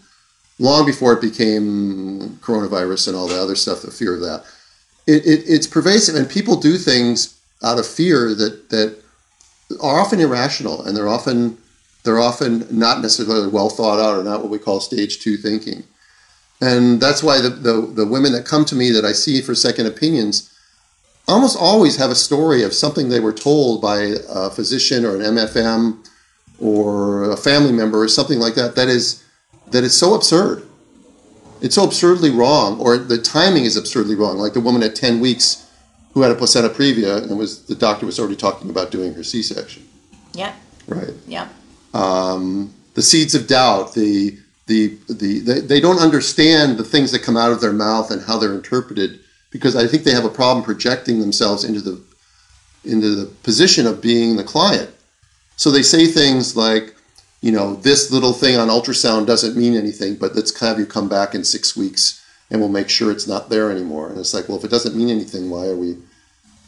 long 0.58 0.86
before 0.86 1.12
it 1.12 1.20
became 1.20 2.38
coronavirus 2.40 3.08
and 3.08 3.16
all 3.16 3.26
the 3.26 3.40
other 3.40 3.56
stuff 3.56 3.82
the 3.82 3.90
fear 3.90 4.14
of 4.14 4.20
that 4.20 4.44
it, 5.06 5.26
it, 5.26 5.44
it's 5.46 5.66
pervasive 5.66 6.14
and 6.14 6.28
people 6.30 6.56
do 6.56 6.76
things 6.76 7.38
out 7.62 7.78
of 7.78 7.86
fear 7.86 8.34
that 8.34 8.70
that 8.70 8.96
are 9.82 10.00
often 10.00 10.20
irrational 10.20 10.84
and 10.84 10.96
they're 10.96 11.08
often 11.08 11.58
they're 12.04 12.20
often 12.20 12.66
not 12.70 13.00
necessarily 13.00 13.48
well 13.48 13.70
thought 13.70 13.98
out 13.98 14.18
or 14.18 14.22
not 14.22 14.42
what 14.42 14.50
we 14.50 14.58
call 14.58 14.80
stage 14.80 15.20
two 15.20 15.36
thinking. 15.36 15.82
And 16.60 17.00
that's 17.00 17.22
why 17.22 17.40
the, 17.40 17.48
the, 17.48 17.80
the 17.80 18.06
women 18.06 18.32
that 18.32 18.46
come 18.46 18.64
to 18.66 18.76
me 18.76 18.90
that 18.90 19.04
I 19.04 19.12
see 19.12 19.40
for 19.40 19.54
second 19.54 19.86
opinions 19.86 20.50
almost 21.26 21.56
always 21.58 21.96
have 21.96 22.10
a 22.10 22.14
story 22.14 22.62
of 22.62 22.72
something 22.72 23.08
they 23.08 23.20
were 23.20 23.32
told 23.32 23.82
by 23.82 24.14
a 24.28 24.50
physician 24.50 25.04
or 25.04 25.16
an 25.16 25.22
MFM 25.22 26.06
or 26.60 27.30
a 27.30 27.36
family 27.36 27.72
member 27.72 28.00
or 28.00 28.08
something 28.08 28.38
like 28.38 28.54
that 28.54 28.76
that 28.76 28.88
is 28.88 29.23
that 29.74 29.82
is 29.82 29.96
so 29.96 30.14
absurd. 30.14 30.64
It's 31.60 31.74
so 31.74 31.84
absurdly 31.84 32.30
wrong, 32.30 32.80
or 32.80 32.96
the 32.96 33.18
timing 33.18 33.64
is 33.64 33.76
absurdly 33.76 34.14
wrong. 34.14 34.38
Like 34.38 34.52
the 34.52 34.60
woman 34.60 34.84
at 34.84 34.94
10 34.94 35.18
weeks 35.18 35.68
who 36.12 36.22
had 36.22 36.30
a 36.30 36.36
placenta 36.36 36.68
previa 36.68 37.22
and 37.22 37.36
was 37.36 37.66
the 37.66 37.74
doctor 37.74 38.06
was 38.06 38.20
already 38.20 38.36
talking 38.36 38.70
about 38.70 38.92
doing 38.92 39.14
her 39.14 39.24
C-section. 39.24 39.82
Yep. 40.34 40.54
Right 40.86 41.10
Yep. 41.26 41.48
um, 41.92 42.72
the 42.94 43.02
seeds 43.02 43.34
of 43.34 43.48
doubt, 43.48 43.94
the, 43.94 44.38
the, 44.66 44.96
the, 45.08 45.40
they, 45.40 45.60
they 45.60 45.80
don't 45.80 45.98
understand 45.98 46.78
the 46.78 46.84
things 46.84 47.10
that 47.10 47.22
come 47.22 47.36
out 47.36 47.50
of 47.50 47.60
their 47.60 47.72
mouth 47.72 48.12
and 48.12 48.22
how 48.22 48.38
they're 48.38 48.54
interpreted 48.54 49.18
because 49.50 49.74
I 49.74 49.88
think 49.88 50.04
they 50.04 50.12
have 50.12 50.24
a 50.24 50.30
problem 50.30 50.64
projecting 50.64 51.18
themselves 51.20 51.64
into 51.64 51.80
the, 51.80 52.00
into 52.84 53.14
the 53.14 53.26
position 53.42 53.86
of 53.86 54.00
being 54.00 54.36
the 54.36 54.44
client. 54.44 54.90
So 55.56 55.70
they 55.70 55.82
say 55.82 56.06
things 56.06 56.56
like, 56.56 56.93
you 57.44 57.52
know, 57.52 57.74
this 57.74 58.10
little 58.10 58.32
thing 58.32 58.56
on 58.56 58.68
ultrasound 58.68 59.26
doesn't 59.26 59.54
mean 59.54 59.76
anything, 59.76 60.14
but 60.14 60.34
let's 60.34 60.58
have 60.60 60.78
you 60.78 60.86
come 60.86 61.10
back 61.10 61.34
in 61.34 61.44
six 61.44 61.76
weeks 61.76 62.24
and 62.50 62.58
we'll 62.58 62.70
make 62.70 62.88
sure 62.88 63.10
it's 63.10 63.28
not 63.28 63.50
there 63.50 63.70
anymore. 63.70 64.08
And 64.08 64.18
it's 64.18 64.32
like, 64.32 64.48
well, 64.48 64.56
if 64.56 64.64
it 64.64 64.70
doesn't 64.70 64.96
mean 64.96 65.10
anything, 65.10 65.50
why 65.50 65.66
are 65.66 65.76
we 65.76 65.98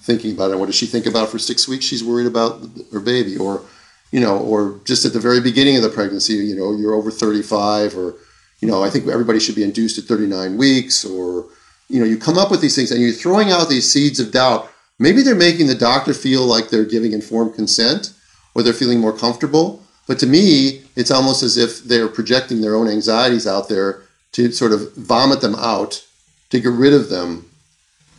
thinking 0.03 0.33
about 0.33 0.51
it? 0.51 0.59
What 0.59 0.67
does 0.67 0.75
she 0.75 0.85
think 0.85 1.07
about 1.07 1.31
for 1.31 1.39
six 1.39 1.67
weeks? 1.67 1.87
She's 1.87 2.05
worried 2.05 2.27
about 2.27 2.61
her 2.93 3.01
baby, 3.01 3.39
or 3.39 3.63
you 4.11 4.21
know, 4.21 4.37
or 4.37 4.79
just 4.85 5.07
at 5.07 5.15
the 5.15 5.19
very 5.19 5.41
beginning 5.41 5.79
of 5.79 5.83
the 5.83 5.89
pregnancy, 5.89 6.35
you 6.35 6.55
know, 6.55 6.77
you're 6.77 6.93
over 6.93 7.11
35, 7.11 7.97
or 7.97 8.15
you 8.61 8.69
know, 8.69 8.85
I 8.85 8.91
think 8.91 9.09
everybody 9.09 9.41
should 9.41 9.55
be 9.55 9.65
induced 9.65 9.97
at 9.97 10.05
39 10.05 10.59
weeks, 10.59 11.07
or 11.07 11.47
you 11.89 12.01
know, 12.01 12.05
you 12.05 12.19
come 12.19 12.37
up 12.37 12.51
with 12.51 12.61
these 12.61 12.77
things 12.77 12.91
and 12.91 13.01
you're 13.01 13.13
throwing 13.13 13.51
out 13.51 13.71
these 13.71 13.91
seeds 13.91 14.21
of 14.21 14.31
doubt. 14.31 14.71
Maybe 14.99 15.23
they're 15.23 15.35
making 15.35 15.69
the 15.69 15.75
doctor 15.75 16.13
feel 16.13 16.45
like 16.45 16.69
they're 16.69 16.85
giving 16.85 17.13
informed 17.13 17.55
consent, 17.55 18.13
or 18.55 18.63
they're 18.63 18.75
feeling 18.75 19.01
more 19.01 19.17
comfortable. 19.17 19.83
But 20.07 20.19
to 20.21 20.27
me, 20.27 20.83
it's 20.95 21.11
almost 21.11 21.43
as 21.43 21.57
if 21.57 21.83
they're 21.85 22.09
projecting 22.09 22.61
their 22.61 22.77
own 22.77 22.89
anxieties 22.89 23.47
out 23.47 23.69
there 23.69 24.03
to 24.33 24.53
sort 24.53 24.73
of 24.73 24.95
vomit 24.95 25.41
them 25.41 25.55
out, 25.57 26.05
to 26.51 26.61
get 26.61 26.71
rid 26.71 26.93
of 26.95 27.09
them, 27.09 27.47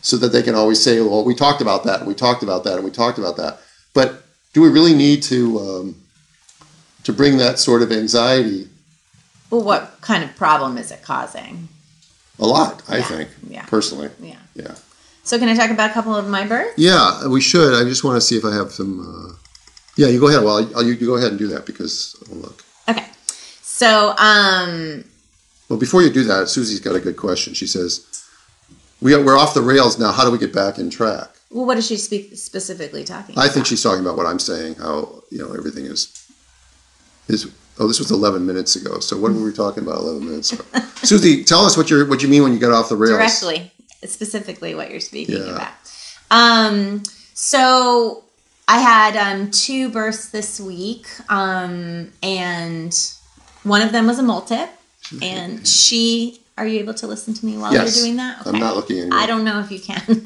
so 0.02 0.17
that 0.17 0.30
they 0.32 0.41
can 0.43 0.56
always 0.56 0.82
say, 0.82 1.00
"Well, 1.02 1.23
we 1.23 1.34
talked 1.36 1.62
about 1.62 1.84
that, 1.86 2.00
and 2.00 2.08
we 2.08 2.13
talked 2.13 2.43
about 2.43 2.63
that, 2.65 2.76
and 2.76 2.84
we 2.84 2.91
talked 2.91 3.17
about 3.17 3.38
that." 3.38 3.60
But 3.93 4.23
do 4.54 4.62
we 4.62 4.69
really 4.69 4.93
need 4.93 5.23
to 5.23 5.60
um, 5.60 5.95
to 7.04 7.13
bring 7.13 7.38
that 7.38 7.60
sort 7.60 7.82
of 7.82 7.91
anxiety? 7.91 8.67
Well, 9.50 9.63
what 9.63 9.97
kind 10.02 10.23
of 10.23 10.36
problem 10.36 10.78
is 10.78 10.91
it 10.91 11.02
causing? 11.04 11.69
A 12.39 12.45
lot, 12.45 12.84
I 12.89 12.97
Yeah, 12.97 13.04
think, 13.04 13.30
yeah. 13.50 13.65
personally. 13.65 14.10
Yeah. 14.21 14.36
Yeah. 14.56 14.76
So 15.23 15.39
can 15.39 15.50
I 15.50 15.56
talk 15.56 15.71
about 15.71 15.89
a 15.91 15.93
couple 15.93 16.15
of 16.15 16.28
my 16.28 16.45
births? 16.45 16.73
Yeah, 16.78 17.28
we 17.28 17.41
should. 17.41 17.73
I 17.73 17.84
just 17.88 18.04
want 18.04 18.15
to 18.17 18.21
see 18.21 18.38
if 18.38 18.45
I 18.45 18.54
have 18.54 18.71
some. 18.71 19.00
Uh, 19.02 19.34
yeah, 19.98 20.08
you 20.08 20.20
go 20.20 20.28
ahead. 20.30 20.44
Well, 20.44 20.58
I'll, 20.76 20.84
you, 20.84 20.94
you 20.94 21.06
go 21.08 21.16
ahead 21.16 21.30
and 21.32 21.40
do 21.40 21.48
that 21.48 21.66
because 21.66 22.16
I'll 22.30 22.38
look. 22.38 22.64
Okay. 22.88 23.06
So, 23.62 24.16
um, 24.18 25.04
Well, 25.70 25.78
before 25.80 26.02
you 26.02 26.10
do 26.10 26.24
that, 26.24 26.48
Susie's 26.50 26.80
got 26.80 26.96
a 26.96 27.00
good 27.00 27.18
question. 27.18 27.54
She 27.54 27.68
says, 27.68 28.06
"We 29.02 29.14
are, 29.14 29.22
we're 29.24 29.38
off 29.38 29.54
the 29.54 29.62
rails 29.62 30.00
now. 30.00 30.12
How 30.12 30.24
do 30.26 30.32
we 30.32 30.38
get 30.38 30.54
back 30.54 30.78
in 30.80 30.90
track?" 30.90 31.30
well, 31.50 31.66
what 31.66 31.78
is 31.78 31.86
she 31.88 31.98
speak 31.98 32.36
specifically 32.38 33.04
talking 33.04 33.38
I 33.38 33.44
about? 33.46 33.54
think 33.54 33.66
she's 33.66 33.82
talking 33.84 34.02
about 34.06 34.18
what 34.18 34.26
I'm 34.26 34.40
saying. 34.40 34.76
How 34.76 35.24
you 35.30 35.40
know 35.40 35.52
everything 35.54 35.86
is 35.86 36.28
is. 37.28 37.48
Oh, 37.80 37.88
this 37.88 38.00
was 38.00 38.10
11 38.10 38.44
minutes 38.44 38.76
ago. 38.76 38.98
So 39.00 39.16
what 39.20 39.32
were 39.34 39.44
we 39.44 39.54
talking 39.54 39.84
about 39.84 39.98
11 40.00 40.26
minutes 40.26 40.52
ago? 40.52 40.66
Susie, 41.04 41.44
tell 41.44 41.64
us 41.64 41.78
what 41.78 41.92
you 41.92 42.08
what 42.08 42.24
you 42.24 42.28
mean 42.28 42.42
when 42.42 42.52
you 42.54 42.58
get 42.60 42.72
off 42.72 42.90
the 42.90 42.96
rails. 42.96 43.18
directly, 43.20 43.72
specifically 44.06 44.74
what 44.74 44.90
you're 44.90 45.00
speaking 45.00 45.36
Yeah. 45.46 45.56
about. 45.56 45.74
Um, 46.32 47.04
so 47.36 48.24
I 48.68 48.80
had 48.80 49.16
um, 49.16 49.50
two 49.52 49.90
births 49.90 50.30
this 50.30 50.60
week, 50.60 51.08
um, 51.30 52.12
and 52.22 52.94
one 53.64 53.82
of 53.82 53.92
them 53.92 54.08
was 54.08 54.20
a 54.20 54.24
multip, 54.24 54.70
and 55.22 55.66
she. 55.68 56.42
Are 56.58 56.66
you 56.66 56.80
able 56.80 56.96
to 56.96 57.06
listen 57.08 57.36
to 57.36 57.46
me 57.46 57.56
while 57.58 57.72
Yes. 57.72 57.96
you're 57.96 58.06
doing 58.06 58.18
that? 58.18 58.46
I'm 58.48 58.60
not 58.60 58.76
looking 58.76 58.98
anymore. 58.98 59.20
I 59.20 59.28
don't 59.28 59.44
know 59.44 59.60
if 59.60 59.72
you 59.72 59.80
can. 59.80 60.26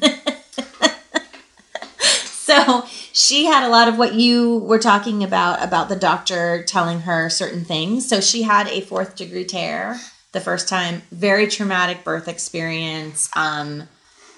so 2.24 2.84
she 3.12 3.44
had 3.44 3.64
a 3.64 3.68
lot 3.68 3.86
of 3.88 3.98
what 3.98 4.14
you 4.14 4.58
were 4.58 4.78
talking 4.78 5.22
about 5.22 5.62
about 5.62 5.90
the 5.90 5.96
doctor 5.96 6.62
telling 6.64 7.00
her 7.00 7.28
certain 7.28 7.64
things. 7.66 8.08
So 8.08 8.20
she 8.22 8.42
had 8.44 8.66
a 8.68 8.80
fourth 8.80 9.14
degree 9.14 9.44
tear 9.44 10.00
the 10.32 10.40
first 10.40 10.68
time, 10.70 11.02
very 11.12 11.46
traumatic 11.46 12.02
birth 12.02 12.26
experience. 12.28 13.28
Um, 13.36 13.88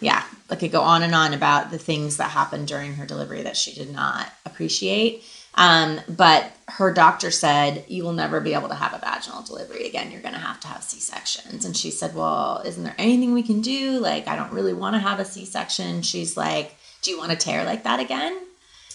yeah, 0.05 0.23
I 0.51 0.57
could 0.57 0.71
go 0.71 0.83
on 0.83 1.03
and 1.03 1.14
on 1.14 1.33
about 1.33 1.71
the 1.71 1.79
things 1.79 2.19
that 2.19 2.31
happened 2.31 2.69
during 2.69 2.95
her 2.97 3.07
delivery 3.07 3.40
that 3.43 3.57
she 3.57 3.73
did 3.73 3.90
not 3.90 4.31
appreciate. 4.45 5.25
Um, 5.55 5.99
but 6.07 6.53
her 6.69 6.93
doctor 6.93 7.31
said, 7.31 7.87
You 7.88 8.05
will 8.05 8.12
never 8.12 8.38
be 8.38 8.53
able 8.53 8.69
to 8.69 8.75
have 8.75 8.93
a 8.93 8.99
vaginal 8.99 9.43
delivery 9.43 9.87
again. 9.87 10.11
You're 10.11 10.21
going 10.21 10.35
to 10.35 10.40
have 10.40 10.61
to 10.61 10.69
have 10.69 10.83
C 10.83 11.01
sections. 11.01 11.64
And 11.64 11.75
she 11.75 11.90
said, 11.90 12.14
Well, 12.14 12.61
isn't 12.67 12.85
there 12.85 12.95
anything 12.99 13.33
we 13.33 13.43
can 13.43 13.62
do? 13.62 13.99
Like, 13.99 14.29
I 14.29 14.37
don't 14.37 14.53
really 14.53 14.75
want 14.75 14.95
to 14.95 15.01
have 15.01 15.21
a 15.21 15.25
C 15.25 15.47
section. 15.47 16.03
She's 16.03 16.37
like, 16.37 16.77
Do 17.01 17.11
you 17.11 17.17
want 17.17 17.31
to 17.31 17.37
tear 17.38 17.64
like 17.64 17.85
that 17.85 17.99
again? 17.99 18.38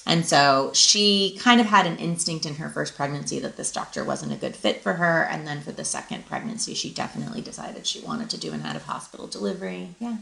And 0.05 0.25
so 0.25 0.71
she 0.75 1.39
kind 1.39 1.59
of 1.59 1.67
had 1.67 1.87
an 1.87 1.97
instinct 1.97 2.45
in 2.45 2.55
her 2.55 2.69
first 2.69 2.95
pregnancy 2.95 3.39
that 3.39 3.57
this 3.57 3.71
doctor 3.71 4.03
wasn't 4.03 4.33
a 4.33 4.37
good 4.37 4.55
fit 4.55 4.83
for 4.83 4.93
her. 4.93 5.23
And 5.23 5.47
then 5.47 5.61
for 5.61 5.71
the 5.71 5.85
second 5.85 6.27
pregnancy, 6.27 6.75
she 6.75 6.93
definitely 6.93 7.41
decided 7.41 7.87
she 7.87 8.01
wanted 8.01 8.29
to 8.29 8.39
do 8.39 8.53
an 8.53 8.61
out 8.61 8.75
of 8.75 8.83
hospital 8.83 9.25
delivery. 9.25 9.95
Yeah. 9.99 10.17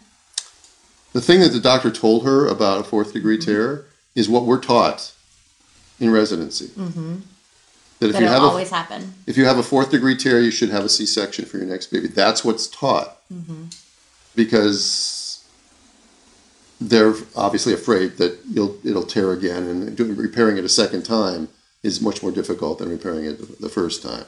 The 1.18 1.24
thing 1.24 1.40
that 1.40 1.50
the 1.50 1.60
doctor 1.60 1.90
told 1.90 2.26
her 2.26 2.46
about 2.46 2.80
a 2.80 2.84
fourth 2.84 3.12
degree 3.12 3.40
Mm-hmm. 3.40 3.52
tear 3.52 3.86
is 4.14 4.30
what 4.30 4.46
we're 4.46 4.62
taught 4.62 5.14
in 6.00 6.12
residency. 6.12 6.68
Mm-hmm. 6.68 7.16
That 7.98 8.06
if 8.10 8.14
That 8.14 8.22
you 8.22 8.28
have 8.28 8.44
a 8.44 8.66
happen. 8.66 9.16
if 9.26 9.36
you 9.36 9.46
have 9.46 9.58
a 9.58 9.64
fourth 9.64 9.90
degree 9.90 10.16
tear, 10.16 10.40
you 10.40 10.52
should 10.52 10.70
have 10.70 10.86
a 10.86 10.90
C 10.90 11.08
section 11.08 11.46
for 11.46 11.58
your 11.58 11.66
next 11.66 11.88
baby. 11.88 12.08
That's 12.08 12.46
what's 12.46 12.68
taught 12.68 13.18
Mm-hmm. 13.34 13.64
because 14.36 15.44
they're 16.80 17.16
obviously 17.36 17.74
afraid 17.74 18.18
that 18.18 18.38
you'll 18.48 18.78
it'll 18.86 19.02
tear 19.16 19.32
again, 19.32 19.64
and 19.64 19.98
doing, 19.98 20.16
repairing 20.16 20.58
it 20.60 20.66
a 20.66 20.70
second 20.70 21.02
time 21.02 21.50
is 21.82 22.00
much 22.00 22.22
more 22.22 22.32
difficult 22.32 22.78
than 22.78 22.90
repairing 22.90 23.26
it 23.26 23.60
the 23.60 23.70
first 23.70 24.04
time. 24.04 24.26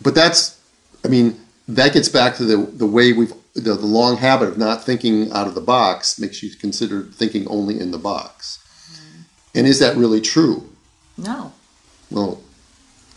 But 0.00 0.14
that's, 0.14 0.60
I 1.04 1.08
mean, 1.08 1.40
that 1.66 1.92
gets 1.94 2.08
back 2.08 2.36
to 2.36 2.44
the 2.44 2.56
the 2.58 2.86
way 2.86 3.12
we've 3.12 3.32
the, 3.54 3.74
the 3.74 3.86
long 3.86 4.16
habit 4.16 4.48
of 4.48 4.58
not 4.58 4.84
thinking 4.84 5.32
out 5.32 5.46
of 5.46 5.54
the 5.54 5.60
box 5.60 6.18
makes 6.18 6.42
you 6.42 6.50
consider 6.50 7.02
thinking 7.02 7.46
only 7.48 7.78
in 7.78 7.90
the 7.90 7.98
box. 7.98 8.58
Mm-hmm. 8.92 9.58
And 9.58 9.66
is 9.66 9.78
that 9.80 9.96
really 9.96 10.20
true? 10.20 10.70
No. 11.16 11.52
Well, 12.10 12.40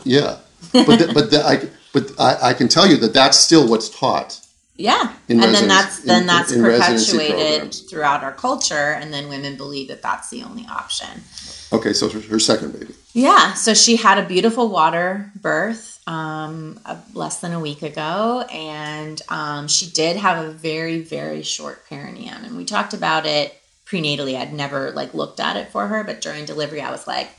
yeah, 0.03 0.37
but 0.71 0.97
th- 0.97 1.13
but 1.13 1.31
the, 1.31 1.43
I 1.45 1.67
but 1.93 2.11
I, 2.19 2.49
I 2.49 2.53
can 2.53 2.67
tell 2.67 2.85
you 2.87 2.97
that 2.97 3.13
that's 3.13 3.37
still 3.37 3.67
what's 3.67 3.89
taught. 3.89 4.39
Yeah, 4.75 5.13
and 5.29 5.39
then 5.39 5.67
that's 5.67 5.99
then 5.99 6.21
in- 6.21 6.27
that's 6.27 6.51
in 6.51 6.63
perpetuated 6.63 7.75
throughout 7.89 8.23
our 8.23 8.31
culture, 8.31 8.73
and 8.93 9.13
then 9.13 9.29
women 9.29 9.55
believe 9.55 9.87
that 9.89 10.01
that's 10.01 10.29
the 10.29 10.41
only 10.41 10.65
option. 10.65 11.21
Okay, 11.71 11.93
so 11.93 12.09
her, 12.09 12.19
her 12.21 12.39
second 12.39 12.73
baby. 12.73 12.93
Yeah, 13.13 13.53
so 13.53 13.75
she 13.75 13.97
had 13.97 14.17
a 14.17 14.27
beautiful 14.27 14.69
water 14.69 15.31
birth 15.35 16.01
um, 16.07 16.79
uh, 16.85 16.97
less 17.13 17.39
than 17.39 17.53
a 17.53 17.59
week 17.59 17.83
ago, 17.83 18.45
and 18.51 19.21
um, 19.29 19.67
she 19.67 19.85
did 19.91 20.17
have 20.17 20.43
a 20.43 20.49
very 20.49 21.01
very 21.01 21.43
short 21.43 21.87
perineum, 21.87 22.43
and 22.43 22.57
we 22.57 22.65
talked 22.65 22.95
about 22.95 23.27
it 23.27 23.55
prenatally. 23.85 24.35
I'd 24.35 24.53
never 24.53 24.89
like 24.91 25.13
looked 25.13 25.39
at 25.39 25.55
it 25.55 25.69
for 25.69 25.85
her, 25.87 26.03
but 26.03 26.21
during 26.21 26.45
delivery, 26.45 26.81
I 26.81 26.89
was 26.91 27.05
like. 27.05 27.29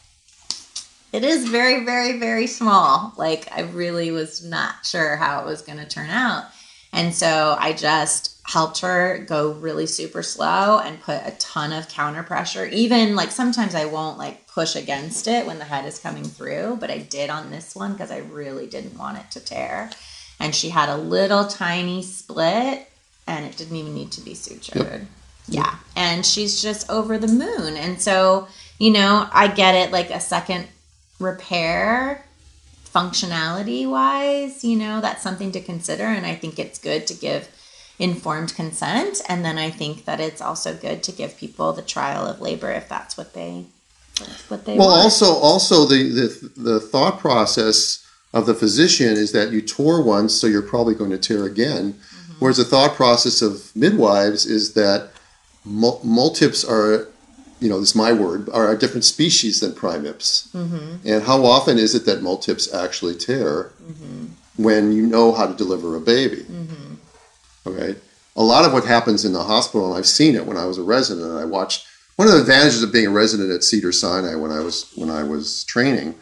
It 1.13 1.23
is 1.23 1.49
very, 1.49 1.85
very, 1.85 2.19
very 2.19 2.49
small. 2.49 3.13
Like, 3.17 3.47
I 3.53 3.61
really 3.61 4.11
was 4.11 4.43
not 4.45 4.85
sure 4.85 5.15
how 5.15 5.43
it 5.43 5.47
was 5.47 5.63
going 5.63 5.79
to 5.79 5.87
turn 5.87 6.11
out. 6.11 6.47
And 6.95 7.13
so 7.13 7.57
I 7.59 7.73
just 7.73 8.31
helped 8.45 8.81
her 8.81 9.25
go 9.27 9.53
really 9.53 9.87
super 9.87 10.23
slow 10.23 10.79
and 10.79 11.01
put 11.01 11.21
a 11.25 11.35
ton 11.39 11.73
of 11.73 11.89
counter 11.89 12.23
pressure. 12.23 12.67
Even 12.67 13.17
like 13.17 13.33
sometimes 13.33 13.75
I 13.75 13.87
won't 13.87 14.17
like 14.17 14.47
push 14.47 14.77
against 14.77 15.27
it 15.27 15.45
when 15.45 15.59
the 15.59 15.65
head 15.65 15.87
is 15.87 15.99
coming 15.99 16.25
through, 16.25 16.77
but 16.79 16.91
I 16.91 16.99
did 16.99 17.31
on 17.31 17.51
this 17.51 17.75
one 17.75 17.93
because 17.93 18.13
I 18.13 18.19
really 18.19 18.69
didn't 18.69 18.97
want 18.97 19.19
it 19.19 19.31
to 19.33 19.41
tear. 19.41 19.91
And 20.39 20.55
she 20.55 20.71
had 20.71 20.89
a 20.89 20.97
little 20.97 21.47
tiny 21.47 22.03
split 22.03 22.89
and 23.27 23.45
it 23.45 23.57
didn't 23.57 23.77
even 23.77 23.95
need 23.95 24.13
to 24.13 24.21
be 24.21 24.35
sutured. 24.35 25.07
Yeah. 25.49 25.77
And 25.97 26.25
she's 26.25 26.63
just 26.63 26.89
over 26.89 27.19
the 27.19 27.27
moon. 27.27 27.77
And 27.77 28.01
so, 28.01 28.47
you 28.79 28.93
know, 28.93 29.29
I 29.33 29.49
get 29.49 29.75
it 29.75 29.91
like 29.91 30.11
a 30.11 30.21
second 30.21 30.69
repair 31.19 32.25
functionality 32.95 33.89
wise, 33.89 34.65
you 34.65 34.77
know, 34.77 35.01
that's 35.01 35.23
something 35.23 35.53
to 35.53 35.61
consider. 35.61 36.05
And 36.05 36.25
I 36.25 36.35
think 36.35 36.59
it's 36.59 36.79
good 36.79 37.07
to 37.09 37.15
give 37.15 37.49
informed 37.99 38.55
consent. 38.55 39.21
And 39.29 39.45
then 39.45 39.59
I 39.59 39.71
think 39.71 40.05
that 40.05 40.21
it's 40.21 40.41
also 40.41 40.75
good 40.75 41.03
to 41.05 41.13
give 41.13 41.37
people 41.37 41.73
the 41.73 41.83
trial 41.83 42.27
of 42.27 42.41
labor 42.41 42.71
if 42.71 42.89
that's 42.89 43.17
what 43.17 43.35
they 43.35 43.67
what 44.49 44.65
they 44.65 44.79
Well, 44.79 44.89
want. 44.89 45.03
also 45.03 45.27
also 45.27 45.87
the, 45.87 46.09
the 46.09 46.51
the 46.57 46.81
thought 46.81 47.19
process 47.19 48.07
of 48.33 48.47
the 48.47 48.55
physician 48.55 49.17
is 49.17 49.33
that 49.33 49.51
you 49.53 49.61
tore 49.61 50.03
once, 50.03 50.35
so 50.35 50.47
you're 50.47 50.63
probably 50.63 50.95
going 50.95 51.11
to 51.11 51.19
tear 51.19 51.45
again. 51.45 51.95
Mm-hmm. 51.95 52.33
Whereas 52.41 52.57
the 52.57 52.65
thought 52.65 52.95
process 52.95 53.43
of 53.43 53.75
midwives 53.77 54.45
is 54.45 54.75
that 54.75 55.11
mul- 55.65 56.01
multips 56.05 56.65
are, 56.65 57.09
you 57.65 57.71
know, 57.71 57.81
this 57.81 57.91
is 57.91 57.95
my 57.95 58.13
word, 58.13 58.51
are 58.51 58.71
a 58.71 58.79
different 58.79 59.05
species 59.05 59.61
than 59.61 59.73
primips. 59.73 60.51
Mm-hmm. 60.55 61.09
And 61.09 61.23
how 61.23 61.47
often 61.47 61.79
is 61.79 61.95
it 61.95 62.05
that 62.05 62.21
multips 62.21 62.73
actually 62.75 63.15
tear 63.15 63.73
mm-hmm. 63.83 64.27
when 64.63 64.93
you 64.93 65.07
know 65.07 65.33
how 65.33 65.47
to 65.47 65.55
deliver 65.55 65.97
a 65.97 66.01
baby? 66.01 66.43
Mm-hmm. 66.43 66.95
Okay. 67.67 67.99
A 68.37 68.43
lot 68.43 68.67
of 68.67 68.75
what 68.75 68.85
happens 68.85 69.25
in 69.25 69.33
the 69.33 69.45
hospital, 69.45 69.89
and 69.89 69.97
I've 69.97 70.07
seen 70.07 70.35
it 70.35 70.45
when 70.45 70.59
I 70.59 70.67
was 70.67 70.77
a 70.77 70.83
resident, 70.83 71.27
and 71.27 71.39
I 71.39 71.47
watched 71.47 71.87
one 72.17 72.29
of 72.29 72.35
the 72.35 72.41
advantages 72.41 72.83
of 72.83 72.93
being 72.93 73.07
a 73.07 73.11
resident 73.11 73.51
at 73.51 73.65
Cedar 73.65 73.93
Sinai 73.93 74.35
when 74.35 74.51
I 74.51 74.61
was 74.61 74.93
when 74.95 75.09
I 75.09 75.23
was 75.23 75.65
training 75.65 76.17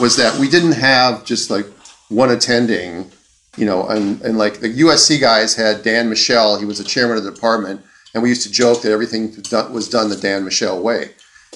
was 0.00 0.16
that 0.16 0.40
we 0.40 0.50
didn't 0.50 0.72
have 0.72 1.24
just 1.24 1.50
like 1.50 1.66
one 2.08 2.32
attending, 2.32 3.12
you 3.56 3.64
know, 3.64 3.86
and, 3.86 4.20
and 4.22 4.38
like 4.38 4.58
the 4.58 4.68
USC 4.68 5.20
guys 5.20 5.54
had 5.54 5.84
Dan 5.84 6.10
Mishell, 6.10 6.58
he 6.58 6.64
was 6.64 6.78
the 6.78 6.84
chairman 6.84 7.16
of 7.16 7.22
the 7.22 7.30
department, 7.30 7.80
and 8.14 8.22
we 8.22 8.28
used 8.28 8.42
to 8.42 8.50
joke 8.50 8.82
that 8.82 8.92
everything 8.92 9.34
was 9.72 9.88
done 9.88 10.08
the 10.08 10.16
Dan 10.16 10.44
Mishell 10.44 10.82
way. 10.82 11.10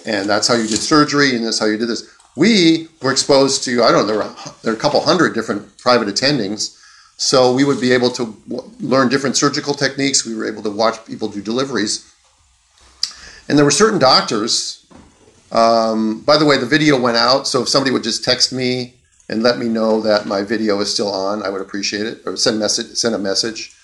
And 0.07 0.29
that's 0.29 0.49
how 0.49 0.55
you 0.55 0.67
did 0.67 0.79
surgery, 0.79 1.35
and 1.35 1.45
that's 1.45 1.59
how 1.59 1.67
you 1.67 1.77
did 1.77 1.89
this. 1.89 2.11
We 2.37 2.89
were 3.01 3.13
exposed 3.13 3.65
to, 3.65 3.83
I 3.83 3.93
don't 3.93 4.07
know, 4.07 4.07
there 4.07 4.17
were, 4.17 4.35
there 4.63 4.73
are 4.73 4.77
a 4.77 4.79
couple 4.79 5.01
hundred 5.01 5.35
different 5.35 5.79
private 5.79 6.09
attendings. 6.09 6.81
So 7.17 7.55
we 7.55 7.65
would 7.65 7.81
be 7.81 7.93
able 7.93 8.11
to 8.11 8.37
learn 8.81 9.09
different 9.09 9.37
surgical 9.37 9.73
techniques. 9.73 10.27
We 10.27 10.35
were 10.35 10.49
able 10.49 10.63
to 10.65 10.71
watch 10.71 11.05
people 11.07 11.29
do 11.29 11.41
deliveries. 11.41 12.13
And 13.49 13.57
there 13.57 13.65
were 13.65 13.71
certain 13.71 13.99
doctors. 13.99 14.85
Um, 15.53 16.23
by 16.23 16.37
the 16.37 16.45
way, 16.45 16.59
the 16.59 16.67
video 16.67 17.01
went 17.01 17.17
out, 17.17 17.47
so 17.47 17.63
if 17.63 17.69
somebody 17.69 17.93
would 17.93 18.03
just 18.03 18.25
text 18.25 18.53
me 18.53 18.95
and 19.29 19.43
let 19.43 19.59
me 19.59 19.69
know 19.69 20.01
that 20.01 20.27
my 20.27 20.43
video 20.43 20.81
is 20.81 20.93
still 20.93 21.11
on, 21.11 21.43
I 21.43 21.51
would 21.51 21.61
appreciate 21.61 22.07
it. 22.07 22.23
Or 22.27 22.37
send 22.37 22.59
message, 22.59 22.97
send 22.97 23.15
a 23.15 23.19
message. 23.19 23.77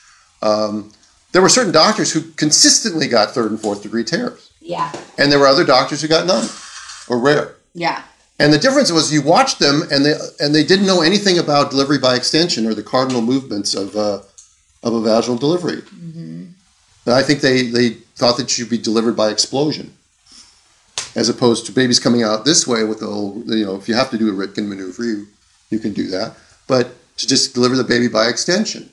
Um, 0.43 0.91
there 1.33 1.43
were 1.43 1.49
certain 1.49 1.73
doctors 1.73 2.13
who 2.13 2.23
consistently 2.33 3.09
got 3.09 3.31
third 3.31 3.51
and 3.51 3.61
fourth 3.61 3.83
degree 3.83 4.05
tears, 4.05 4.51
yeah. 4.61 4.93
and 5.19 5.31
there 5.31 5.39
were 5.39 5.47
other 5.47 5.65
doctors 5.65 6.03
who 6.03 6.09
got 6.09 6.27
none 6.27 6.49
or 7.09 7.19
rare. 7.19 7.57
Yeah. 7.75 8.03
And 8.39 8.53
the 8.53 8.59
difference 8.59 8.91
was 8.91 9.13
you 9.13 9.23
watched 9.23 9.59
them, 9.59 9.83
and 9.91 10.05
they 10.05 10.15
and 10.41 10.55
they 10.55 10.65
didn't 10.65 10.87
know 10.87 11.03
anything 11.03 11.39
about 11.39 11.71
delivery 11.71 11.99
by 11.99 12.17
extension 12.17 12.67
or 12.67 12.75
the 12.75 12.83
cardinal 12.83 13.21
movements 13.21 13.75
of 13.75 13.95
uh, 13.95 14.21
of 14.83 14.95
a 14.95 15.01
vaginal 15.01 15.37
delivery. 15.37 15.83
Mm-hmm. 15.83 16.47
I 17.07 17.23
think 17.23 17.41
they 17.41 17.65
they 17.67 17.91
thought 18.17 18.37
that 18.39 18.45
you 18.45 18.65
should 18.65 18.71
be 18.71 18.79
delivered 18.79 19.17
by 19.17 19.31
explosion, 19.31 19.93
as 21.15 21.29
opposed 21.29 21.67
to 21.67 21.73
babies 21.73 22.01
coming 22.01 22.23
out 22.23 22.45
this 22.45 22.67
way 22.67 22.85
with 22.85 23.01
the 23.01 23.07
whole. 23.07 23.43
You 23.47 23.67
know, 23.67 23.77
if 23.77 23.89
you 23.89 23.95
have 23.95 24.11
to 24.11 24.19
do 24.19 24.31
a 24.31 24.33
Ritgen 24.33 24.69
maneuver, 24.69 25.05
you 25.05 25.27
you 25.71 25.79
can 25.79 25.93
do 25.93 26.07
that, 26.09 26.37
but 26.67 26.95
to 27.19 27.27
just 27.27 27.53
deliver 27.53 27.77
the 27.77 27.85
baby 27.85 28.09
by 28.09 28.29
extension, 28.29 28.91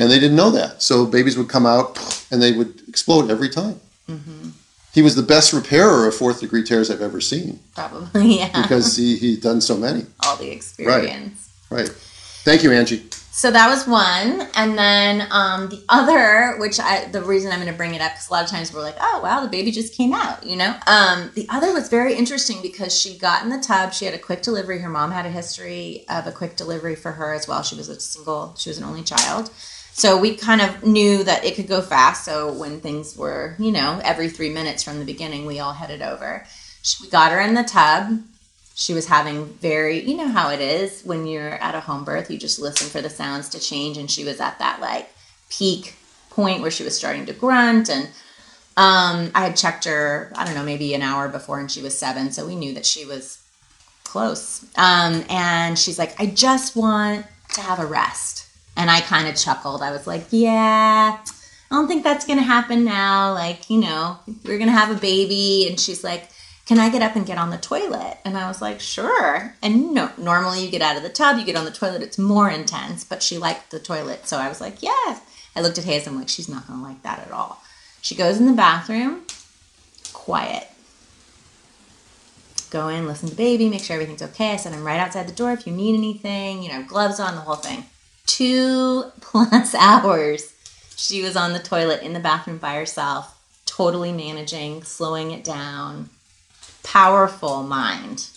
and 0.00 0.10
they 0.10 0.18
didn't 0.18 0.36
know 0.36 0.50
that, 0.50 0.82
so 0.82 1.06
babies 1.06 1.36
would 1.36 1.48
come 1.48 1.66
out 1.66 2.24
and 2.30 2.42
they 2.42 2.52
would 2.52 2.82
explode 2.88 3.30
every 3.30 3.48
time. 3.48 3.78
Mm-hmm 4.08 4.50
he 4.92 5.02
was 5.02 5.14
the 5.14 5.22
best 5.22 5.52
repairer 5.52 6.06
of 6.06 6.14
fourth 6.14 6.40
degree 6.40 6.64
tears 6.64 6.90
I've 6.90 7.02
ever 7.02 7.20
seen. 7.20 7.60
Probably, 7.74 8.38
yeah. 8.38 8.62
Because 8.62 8.96
he 8.96 9.16
he'd 9.16 9.40
done 9.40 9.60
so 9.60 9.76
many. 9.76 10.06
All 10.24 10.36
the 10.36 10.50
experience. 10.50 11.48
Right. 11.70 11.80
right. 11.82 11.88
Thank 11.88 12.62
you, 12.62 12.72
Angie. 12.72 13.04
So 13.32 13.52
that 13.52 13.68
was 13.68 13.86
one, 13.86 14.48
and 14.56 14.76
then 14.76 15.26
um, 15.30 15.68
the 15.68 15.82
other, 15.88 16.58
which 16.58 16.80
I 16.80 17.04
the 17.06 17.22
reason 17.22 17.52
I'm 17.52 17.60
going 17.60 17.70
to 17.70 17.76
bring 17.76 17.94
it 17.94 18.00
up 18.00 18.12
because 18.12 18.28
a 18.28 18.32
lot 18.32 18.44
of 18.44 18.50
times 18.50 18.74
we're 18.74 18.82
like, 18.82 18.96
oh 19.00 19.20
wow, 19.22 19.40
the 19.40 19.48
baby 19.48 19.70
just 19.70 19.94
came 19.94 20.12
out, 20.12 20.44
you 20.44 20.56
know. 20.56 20.74
Um, 20.88 21.30
the 21.34 21.46
other 21.48 21.72
was 21.72 21.88
very 21.88 22.14
interesting 22.14 22.60
because 22.60 22.98
she 22.98 23.16
got 23.16 23.44
in 23.44 23.48
the 23.48 23.60
tub. 23.60 23.92
She 23.92 24.04
had 24.04 24.14
a 24.14 24.18
quick 24.18 24.42
delivery. 24.42 24.80
Her 24.80 24.90
mom 24.90 25.12
had 25.12 25.26
a 25.26 25.30
history 25.30 26.04
of 26.08 26.26
a 26.26 26.32
quick 26.32 26.56
delivery 26.56 26.96
for 26.96 27.12
her 27.12 27.32
as 27.32 27.46
well. 27.46 27.62
She 27.62 27.76
was 27.76 27.88
a 27.88 28.00
single. 28.00 28.54
She 28.58 28.68
was 28.68 28.78
an 28.78 28.84
only 28.84 29.04
child. 29.04 29.50
So 29.92 30.18
we 30.18 30.34
kind 30.36 30.60
of 30.60 30.84
knew 30.84 31.22
that 31.24 31.44
it 31.44 31.54
could 31.54 31.68
go 31.68 31.82
fast. 31.82 32.24
So 32.24 32.52
when 32.52 32.80
things 32.80 33.16
were, 33.16 33.54
you 33.60 33.70
know, 33.70 34.00
every 34.02 34.28
three 34.28 34.50
minutes 34.50 34.82
from 34.82 34.98
the 34.98 35.04
beginning, 35.04 35.46
we 35.46 35.60
all 35.60 35.72
headed 35.72 36.02
over. 36.02 36.44
We 37.00 37.08
got 37.10 37.32
her 37.32 37.40
in 37.40 37.54
the 37.54 37.62
tub. 37.62 38.22
She 38.80 38.94
was 38.94 39.08
having 39.08 39.44
very, 39.44 40.00
you 40.08 40.16
know 40.16 40.28
how 40.28 40.48
it 40.48 40.62
is 40.62 41.02
when 41.02 41.26
you're 41.26 41.50
at 41.50 41.74
a 41.74 41.80
home 41.80 42.02
birth, 42.02 42.30
you 42.30 42.38
just 42.38 42.58
listen 42.58 42.88
for 42.88 43.02
the 43.02 43.10
sounds 43.10 43.50
to 43.50 43.60
change. 43.60 43.98
And 43.98 44.10
she 44.10 44.24
was 44.24 44.40
at 44.40 44.58
that 44.58 44.80
like 44.80 45.10
peak 45.50 45.96
point 46.30 46.62
where 46.62 46.70
she 46.70 46.82
was 46.82 46.96
starting 46.96 47.26
to 47.26 47.34
grunt. 47.34 47.90
And 47.90 48.06
um, 48.78 49.32
I 49.34 49.44
had 49.44 49.56
checked 49.58 49.84
her, 49.84 50.32
I 50.34 50.46
don't 50.46 50.54
know, 50.54 50.64
maybe 50.64 50.94
an 50.94 51.02
hour 51.02 51.28
before, 51.28 51.60
and 51.60 51.70
she 51.70 51.82
was 51.82 51.98
seven. 51.98 52.32
So 52.32 52.46
we 52.46 52.56
knew 52.56 52.72
that 52.72 52.86
she 52.86 53.04
was 53.04 53.44
close. 54.04 54.64
Um, 54.78 55.26
and 55.28 55.78
she's 55.78 55.98
like, 55.98 56.18
I 56.18 56.24
just 56.24 56.74
want 56.74 57.26
to 57.52 57.60
have 57.60 57.80
a 57.80 57.86
rest. 57.86 58.48
And 58.78 58.90
I 58.90 59.02
kind 59.02 59.28
of 59.28 59.36
chuckled. 59.36 59.82
I 59.82 59.90
was 59.90 60.06
like, 60.06 60.24
yeah, 60.30 61.18
I 61.70 61.74
don't 61.74 61.86
think 61.86 62.02
that's 62.02 62.26
going 62.26 62.38
to 62.38 62.44
happen 62.46 62.82
now. 62.82 63.34
Like, 63.34 63.68
you 63.68 63.78
know, 63.78 64.20
we're 64.46 64.56
going 64.56 64.70
to 64.70 64.72
have 64.72 64.90
a 64.90 64.98
baby. 64.98 65.66
And 65.68 65.78
she's 65.78 66.02
like, 66.02 66.30
can 66.70 66.78
I 66.78 66.88
get 66.88 67.02
up 67.02 67.16
and 67.16 67.26
get 67.26 67.36
on 67.36 67.50
the 67.50 67.58
toilet? 67.58 68.18
And 68.24 68.38
I 68.38 68.46
was 68.46 68.62
like, 68.62 68.78
sure. 68.78 69.56
And 69.60 69.92
no, 69.92 70.12
normally 70.16 70.64
you 70.64 70.70
get 70.70 70.80
out 70.82 70.96
of 70.96 71.02
the 71.02 71.08
tub, 71.08 71.36
you 71.36 71.44
get 71.44 71.56
on 71.56 71.64
the 71.64 71.72
toilet, 71.72 72.00
it's 72.00 72.16
more 72.16 72.48
intense, 72.48 73.02
but 73.02 73.24
she 73.24 73.38
liked 73.38 73.72
the 73.72 73.80
toilet. 73.80 74.28
So 74.28 74.36
I 74.36 74.48
was 74.48 74.60
like, 74.60 74.80
yes. 74.80 75.20
I 75.56 75.62
looked 75.62 75.78
at 75.78 75.84
Hayes, 75.84 76.06
I'm 76.06 76.16
like, 76.16 76.28
she's 76.28 76.48
not 76.48 76.68
going 76.68 76.78
to 76.78 76.86
like 76.86 77.02
that 77.02 77.26
at 77.26 77.32
all. 77.32 77.60
She 78.02 78.14
goes 78.14 78.38
in 78.38 78.46
the 78.46 78.52
bathroom, 78.52 79.22
quiet. 80.12 80.68
Go 82.70 82.86
in, 82.86 83.04
listen 83.04 83.30
to 83.30 83.34
baby, 83.34 83.68
make 83.68 83.82
sure 83.82 83.94
everything's 83.94 84.22
okay. 84.22 84.52
I 84.52 84.56
said, 84.56 84.72
I'm 84.72 84.84
right 84.84 85.00
outside 85.00 85.26
the 85.26 85.32
door 85.32 85.50
if 85.50 85.66
you 85.66 85.72
need 85.72 85.96
anything, 85.96 86.62
you 86.62 86.68
know, 86.68 86.84
gloves 86.84 87.18
on, 87.18 87.34
the 87.34 87.40
whole 87.40 87.56
thing 87.56 87.84
two 88.28 89.10
plus 89.20 89.74
hours 89.74 90.54
she 90.94 91.20
was 91.20 91.34
on 91.34 91.52
the 91.52 91.58
toilet 91.58 92.02
in 92.02 92.12
the 92.12 92.20
bathroom 92.20 92.58
by 92.58 92.76
herself, 92.76 93.36
totally 93.66 94.12
managing, 94.12 94.84
slowing 94.84 95.32
it 95.32 95.42
down. 95.42 96.10
Powerful 96.82 97.62
mind. 97.62 98.28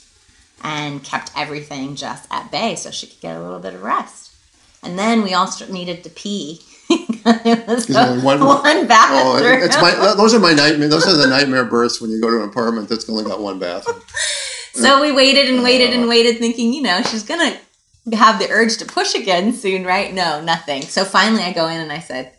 And 0.61 1.03
kept 1.03 1.31
everything 1.35 1.95
just 1.95 2.27
at 2.31 2.51
bay 2.51 2.75
so 2.75 2.89
she 2.89 3.07
could 3.07 3.19
get 3.19 3.35
a 3.35 3.41
little 3.41 3.59
bit 3.59 3.73
of 3.73 3.83
rest. 3.83 4.33
And 4.81 4.97
then 4.97 5.23
we 5.23 5.33
all 5.33 5.49
needed 5.69 6.03
to 6.03 6.09
pee. 6.09 6.61
it 6.89 7.67
was 7.67 7.89
one, 7.89 8.23
one 8.23 8.39
oh, 8.41 8.85
bathroom. 8.87 9.45
Oh, 9.45 9.63
it's 9.63 9.81
my, 9.81 10.13
those 10.15 10.33
are 10.33 10.39
my 10.39 10.53
nightmare. 10.53 10.89
Those 10.89 11.07
are 11.07 11.15
the 11.15 11.27
nightmare 11.27 11.65
births 11.65 12.01
when 12.01 12.11
you 12.11 12.21
go 12.21 12.29
to 12.29 12.43
an 12.43 12.49
apartment 12.49 12.89
that's 12.89 13.09
only 13.09 13.23
got 13.23 13.41
one 13.41 13.59
bathroom. 13.59 14.01
so 14.73 15.01
we 15.01 15.11
waited 15.11 15.49
and 15.49 15.63
waited 15.63 15.93
and 15.93 16.07
waited, 16.07 16.37
thinking, 16.37 16.73
you 16.73 16.81
know, 16.81 17.01
she's 17.03 17.23
gonna 17.23 17.57
have 18.11 18.39
the 18.39 18.49
urge 18.49 18.77
to 18.77 18.85
push 18.85 19.15
again 19.15 19.53
soon, 19.53 19.85
right? 19.85 20.13
No, 20.13 20.41
nothing. 20.41 20.81
So 20.81 21.05
finally 21.05 21.43
I 21.43 21.53
go 21.53 21.67
in 21.67 21.79
and 21.79 21.91
I 21.91 21.99
said, 21.99 22.33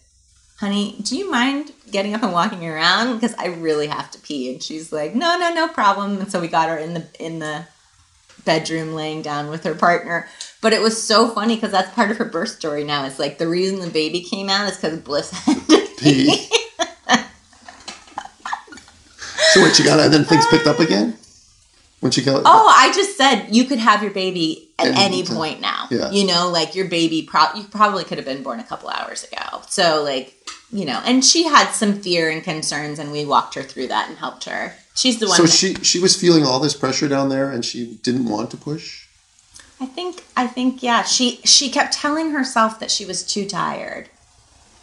honey, 0.57 0.97
do 1.03 1.17
you 1.17 1.31
mind 1.31 1.73
getting 1.91 2.15
up 2.15 2.23
and 2.23 2.33
walking 2.33 2.67
around? 2.67 3.15
Because 3.15 3.35
I 3.39 3.47
really 3.47 3.87
have 3.89 4.11
to 4.13 4.19
pee. 4.21 4.53
And 4.53 4.63
she's 4.63 4.93
like, 4.93 5.15
no, 5.15 5.37
no, 5.39 5.53
no 5.53 5.69
problem. 5.69 6.19
And 6.19 6.31
so 6.31 6.41
we 6.41 6.49
got 6.49 6.69
her 6.69 6.79
in 6.79 6.95
the, 6.95 7.07
in 7.19 7.39
the 7.39 7.67
bedroom 8.45 8.95
laying 8.95 9.23
down 9.23 9.49
with 9.51 9.65
her 9.65 9.75
partner. 9.75 10.29
But 10.61 10.73
it 10.73 10.81
was 10.81 11.03
so 11.03 11.29
funny 11.29 11.57
because 11.57 11.73
that's 11.73 11.93
part 11.95 12.11
of 12.11 12.17
her 12.19 12.25
birth 12.25 12.51
story 12.51 12.85
now. 12.85 13.05
It's 13.05 13.19
like 13.19 13.39
the 13.39 13.49
reason 13.49 13.81
the 13.81 13.91
baby 13.91 14.21
came 14.21 14.49
out 14.49 14.71
is 14.71 14.77
because 14.77 14.99
Bliss 15.01 15.31
had 15.45 15.57
to 15.69 15.89
pee. 15.99 16.37
so 19.53 19.61
what, 19.61 19.75
she 19.75 19.85
got, 19.85 20.01
and 20.01 20.13
then 20.13 20.25
things 20.25 20.47
picked 20.47 20.67
up 20.67 20.79
again? 20.79 21.19
When 22.05 22.11
she 22.11 22.21
got, 22.23 22.43
oh, 22.45 22.75
I 22.77 22.93
just 22.93 23.17
said 23.17 23.47
you 23.49 23.65
could 23.65 23.79
have 23.79 24.03
your 24.03 24.13
baby 24.13 24.69
at 24.79 24.89
any, 24.89 25.23
any 25.23 25.25
point 25.25 25.63
now. 25.63 25.87
Yeah. 25.91 26.11
You 26.11 26.27
know, 26.27 26.51
like 26.51 26.75
your 26.75 26.87
baby, 26.87 27.23
pro- 27.23 27.55
you 27.57 27.65
probably 27.65 28.05
could 28.05 28.19
have 28.19 28.27
been 28.27 28.43
born 28.43 28.61
a 28.61 28.63
couple 28.63 28.91
hours 28.91 29.25
ago. 29.25 29.63
So, 29.69 30.03
like, 30.03 30.35
you 30.71 30.85
know, 30.85 31.01
and 31.07 31.25
she 31.25 31.45
had 31.45 31.71
some 31.71 31.95
fear 31.95 32.29
and 32.29 32.45
concerns, 32.45 32.99
and 32.99 33.11
we 33.11 33.25
walked 33.25 33.55
her 33.55 33.63
through 33.63 33.87
that 33.87 34.11
and 34.11 34.19
helped 34.19 34.45
her. 34.45 34.75
She's 34.95 35.19
the 35.19 35.29
one. 35.29 35.37
So 35.39 35.45
that, 35.45 35.53
she 35.53 35.77
she 35.77 35.99
was 35.99 36.15
feeling 36.15 36.45
all 36.45 36.61
this 36.61 36.77
pressure 36.77 37.09
down 37.09 37.31
there, 37.31 37.51
and 37.51 37.65
she 37.65 37.95
didn't 38.03 38.27
want 38.27 38.51
to 38.51 38.59
push. 38.59 39.07
I 39.81 39.87
think 39.87 40.25
I 40.37 40.47
think 40.47 40.83
yeah. 40.83 41.05
She 41.05 41.41
she 41.47 41.71
kept 41.71 41.95
telling 41.95 42.33
herself 42.33 42.79
that 42.81 42.91
she 42.91 43.07
was 43.07 43.23
too 43.25 43.49
tired. 43.49 44.11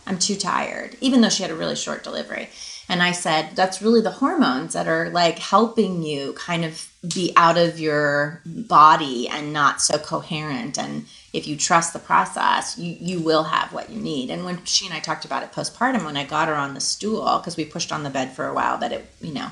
I'm 0.08 0.18
too 0.18 0.36
tired, 0.36 0.98
even 1.02 1.22
though 1.22 1.30
she 1.30 1.44
had 1.44 1.52
a 1.52 1.56
really 1.56 1.76
short 1.76 2.04
delivery. 2.04 2.50
And 2.90 3.02
I 3.02 3.12
said, 3.12 3.52
that's 3.56 3.82
really 3.82 4.02
the 4.02 4.12
hormones 4.12 4.74
that 4.74 4.88
are 4.88 5.10
like 5.10 5.40
helping 5.40 6.04
you 6.04 6.34
kind 6.34 6.66
of 6.66 6.92
be 7.14 7.32
out 7.36 7.58
of 7.58 7.80
your 7.80 8.42
body 8.46 9.28
and 9.30 9.54
not 9.54 9.82
so 9.82 9.98
coherent. 9.98 10.78
And 10.78 11.06
if 11.34 11.48
you 11.48 11.56
trust 11.56 11.94
the 11.94 12.00
process, 12.00 12.78
you, 12.78 12.98
you 13.00 13.20
will 13.22 13.44
have 13.44 13.72
what 13.72 13.90
you 13.90 14.00
need. 14.00 14.30
And 14.30 14.44
when 14.44 14.64
she 14.66 14.86
and 14.86 14.94
I 14.94 15.00
talked 15.00 15.26
about 15.26 15.44
it 15.44 15.52
postpartum, 15.52 16.06
when 16.06 16.18
I 16.18 16.26
got 16.26 16.48
her 16.48 16.56
on 16.56 16.74
the 16.74 16.82
stool, 16.82 17.38
because 17.38 17.56
we 17.56 17.66
pushed 17.66 17.92
on 17.92 18.04
the 18.04 18.10
bed 18.10 18.34
for 18.34 18.46
a 18.46 18.54
while, 18.54 18.78
that 18.80 18.92
it, 18.92 19.06
you 19.22 19.34
know, 19.34 19.50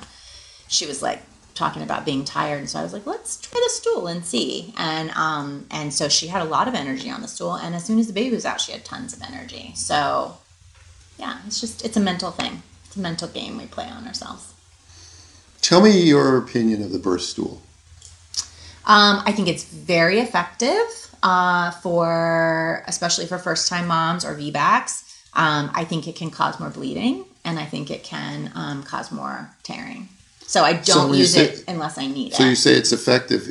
she 0.68 0.86
was 0.86 1.02
like 1.02 1.22
talking 1.56 1.82
about 1.82 2.06
being 2.06 2.26
tired. 2.26 2.60
And 2.60 2.70
so 2.70 2.80
I 2.80 2.84
was 2.84 2.94
like, 2.94 3.06
let's 3.06 3.38
try 3.38 3.62
the 3.64 3.70
stool 3.70 4.08
and 4.08 4.26
see. 4.26 4.74
And, 4.78 5.12
um, 5.12 5.66
and 5.72 5.94
so 5.94 6.10
she 6.10 6.28
had 6.28 6.42
a 6.42 6.46
lot 6.46 6.68
of 6.68 6.76
energy 6.76 7.10
on 7.10 7.22
the 7.22 7.28
stool. 7.28 7.56
And 7.56 7.74
as 7.74 7.86
soon 7.86 8.00
as 8.00 8.08
the 8.08 8.14
baby 8.14 8.36
was 8.36 8.46
out, 8.46 8.62
she 8.62 8.74
had 8.74 8.86
tons 8.86 9.14
of 9.14 9.22
energy. 9.22 9.74
So 9.76 10.38
yeah, 11.18 11.40
it's 11.48 11.60
just, 11.60 11.86
it's 11.86 11.98
a 11.98 12.02
mental 12.02 12.32
thing. 12.32 12.64
It's 12.90 12.98
a 12.98 13.02
mental 13.02 13.28
game 13.28 13.56
we 13.56 13.68
play 13.68 13.86
on 13.86 14.08
ourselves. 14.08 14.52
Tell 15.62 15.80
me 15.80 15.92
your 15.92 16.38
opinion 16.38 16.82
of 16.82 16.92
the 16.92 16.98
birth 16.98 17.22
stool. 17.22 17.62
Um, 18.88 19.22
I 19.28 19.32
think 19.32 19.48
it's 19.48 19.64
very 19.64 20.18
effective 20.18 21.16
uh, 21.22 21.70
for, 21.70 22.84
especially 22.88 23.28
for 23.28 23.38
first 23.38 23.68
time 23.68 23.86
moms 23.86 24.26
or 24.26 24.34
VBACs. 24.34 25.04
Um, 25.36 25.70
I 25.76 25.84
think 25.84 26.08
it 26.08 26.16
can 26.16 26.32
cause 26.32 26.60
more 26.60 26.72
bleeding 26.72 27.26
and 27.46 27.60
I 27.60 27.66
think 27.66 27.92
it 27.92 28.04
can 28.04 28.52
um, 28.56 28.82
cause 28.82 29.12
more 29.12 29.52
tearing. 29.62 30.10
So 30.48 30.64
I 30.64 30.74
don't 30.74 30.84
so 30.84 31.14
use 31.14 31.36
say, 31.36 31.50
it 31.50 31.66
unless 31.68 32.00
I 32.00 32.08
need 32.08 32.34
so 32.34 32.38
it. 32.38 32.46
So 32.46 32.50
you 32.50 32.56
say 32.56 32.74
it's 32.74 32.92
effective. 32.92 33.48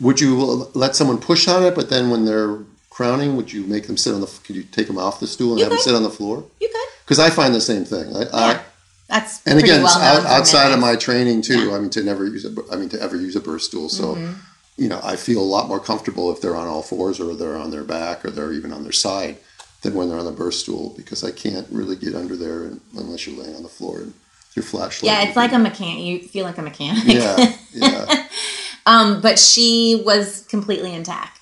Would 0.00 0.20
you 0.20 0.36
let 0.74 0.94
someone 0.96 1.16
push 1.16 1.48
on 1.48 1.62
it, 1.64 1.74
but 1.74 1.88
then 1.88 2.10
when 2.10 2.26
they're 2.26 2.58
crowning, 2.90 3.36
would 3.36 3.50
you 3.50 3.64
make 3.64 3.86
them 3.86 3.96
sit 3.96 4.12
on 4.12 4.20
the? 4.20 4.26
Could 4.44 4.56
you 4.56 4.64
take 4.64 4.86
them 4.86 4.98
off 4.98 5.18
the 5.18 5.26
stool 5.26 5.52
and 5.52 5.60
you 5.60 5.64
have 5.64 5.70
could. 5.70 5.78
them 5.78 5.84
sit 5.84 5.94
on 5.94 6.02
the 6.02 6.10
floor? 6.10 6.44
You 6.60 6.68
could 6.68 6.88
because 7.10 7.18
I 7.18 7.28
find 7.28 7.52
the 7.52 7.60
same 7.60 7.84
thing. 7.84 8.14
I, 8.14 8.20
yeah, 8.20 8.28
I, 8.32 8.60
that's 9.08 9.44
and 9.44 9.58
again, 9.58 9.82
well 9.82 9.98
out, 9.98 10.24
outside 10.26 10.70
of 10.70 10.78
my 10.78 10.94
training 10.94 11.42
too. 11.42 11.66
Yeah. 11.66 11.74
I 11.74 11.80
mean, 11.80 11.90
to 11.90 12.04
never 12.04 12.24
use 12.24 12.44
a, 12.44 12.54
I 12.70 12.76
mean, 12.76 12.88
to 12.90 13.02
ever 13.02 13.16
use 13.16 13.34
a 13.34 13.40
birth 13.40 13.62
stool. 13.62 13.88
So, 13.88 14.14
mm-hmm. 14.14 14.34
you 14.76 14.88
know, 14.88 15.00
I 15.02 15.16
feel 15.16 15.40
a 15.40 15.42
lot 15.42 15.66
more 15.66 15.80
comfortable 15.80 16.30
if 16.30 16.40
they're 16.40 16.54
on 16.54 16.68
all 16.68 16.82
fours 16.82 17.18
or 17.18 17.34
they're 17.34 17.56
on 17.56 17.72
their 17.72 17.82
back 17.82 18.24
or 18.24 18.30
they're 18.30 18.52
even 18.52 18.72
on 18.72 18.84
their 18.84 18.92
side 18.92 19.38
than 19.82 19.94
when 19.94 20.08
they're 20.08 20.20
on 20.20 20.24
the 20.24 20.30
birth 20.30 20.54
stool 20.54 20.94
because 20.96 21.24
I 21.24 21.32
can't 21.32 21.66
really 21.72 21.96
get 21.96 22.14
under 22.14 22.36
there 22.36 22.70
unless 22.96 23.26
you're 23.26 23.42
laying 23.42 23.56
on 23.56 23.64
the 23.64 23.68
floor 23.68 23.98
and 23.98 24.14
your 24.54 24.62
flashlight. 24.62 25.10
Yeah, 25.10 25.26
it's 25.26 25.36
like 25.36 25.52
a 25.52 25.58
mechanic. 25.58 26.04
You 26.04 26.20
feel 26.20 26.44
like 26.44 26.58
a 26.58 26.62
mechanic. 26.62 27.02
Yeah, 27.06 27.56
yeah. 27.72 28.28
um, 28.86 29.20
but 29.20 29.36
she 29.36 30.00
was 30.06 30.46
completely 30.48 30.94
intact. 30.94 31.39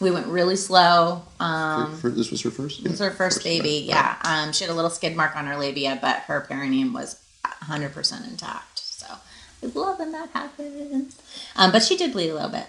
We 0.00 0.10
went 0.10 0.26
really 0.28 0.56
slow. 0.56 1.22
Um, 1.38 1.92
for, 1.96 2.02
for, 2.02 2.10
this 2.10 2.30
was 2.30 2.42
her 2.42 2.50
first. 2.50 2.82
This 2.82 2.92
was 2.92 3.00
her 3.00 3.10
first, 3.10 3.38
first 3.38 3.44
baby. 3.44 3.84
Yeah, 3.86 4.16
um, 4.24 4.52
she 4.52 4.64
had 4.64 4.70
a 4.70 4.74
little 4.74 4.90
skid 4.90 5.16
mark 5.16 5.36
on 5.36 5.46
her 5.46 5.56
labia, 5.56 5.98
but 6.00 6.20
her 6.20 6.40
perineum 6.40 6.92
was 6.92 7.20
100 7.42 7.92
percent 7.92 8.26
intact. 8.26 8.78
So 8.78 9.06
we 9.60 9.68
love 9.68 9.98
when 9.98 10.12
that 10.12 10.30
happens. 10.30 11.20
Um, 11.56 11.70
but 11.70 11.82
she 11.82 11.96
did 11.96 12.12
bleed 12.12 12.30
a 12.30 12.34
little 12.34 12.48
bit. 12.50 12.66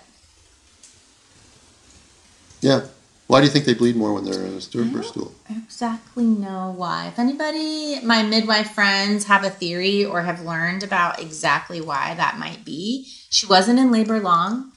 Yeah. 2.61 2.85
Why 3.27 3.39
do 3.39 3.45
you 3.45 3.51
think 3.51 3.63
they 3.63 3.73
bleed 3.73 3.95
more 3.95 4.13
when 4.13 4.25
they're 4.25 4.45
in 4.45 4.55
a 4.55 4.59
stool? 4.59 4.83
I 4.83 5.53
don't 5.53 5.63
exactly 5.63 6.25
know 6.25 6.73
why. 6.75 7.07
If 7.07 7.17
anybody, 7.17 8.01
my 8.03 8.23
midwife 8.23 8.71
friends, 8.71 9.23
have 9.23 9.45
a 9.45 9.49
theory 9.49 10.03
or 10.03 10.23
have 10.23 10.41
learned 10.41 10.83
about 10.83 11.21
exactly 11.21 11.79
why 11.79 12.13
that 12.15 12.37
might 12.37 12.65
be, 12.65 13.07
she 13.29 13.45
wasn't 13.45 13.79
in 13.79 13.89
labor 13.89 14.19
long. 14.19 14.70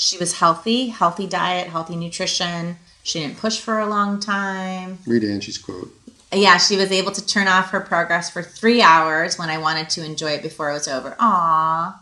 She 0.00 0.16
was 0.16 0.38
healthy, 0.38 0.86
healthy 0.88 1.26
diet, 1.26 1.68
healthy 1.68 1.94
nutrition. 1.94 2.76
She 3.02 3.20
didn't 3.20 3.36
push 3.38 3.60
for 3.60 3.78
a 3.78 3.86
long 3.86 4.18
time. 4.18 4.98
Read 5.06 5.24
Angie's 5.24 5.58
quote. 5.58 5.94
Yeah, 6.32 6.56
she 6.58 6.76
was 6.76 6.90
able 6.90 7.12
to 7.12 7.26
turn 7.26 7.48
off 7.48 7.70
her 7.70 7.80
progress 7.80 8.30
for 8.30 8.42
three 8.42 8.80
hours 8.80 9.38
when 9.38 9.50
I 9.50 9.58
wanted 9.58 9.90
to 9.90 10.04
enjoy 10.04 10.30
it 10.32 10.42
before 10.42 10.70
it 10.70 10.74
was 10.74 10.88
over. 10.88 11.10
Aww. 11.20 11.94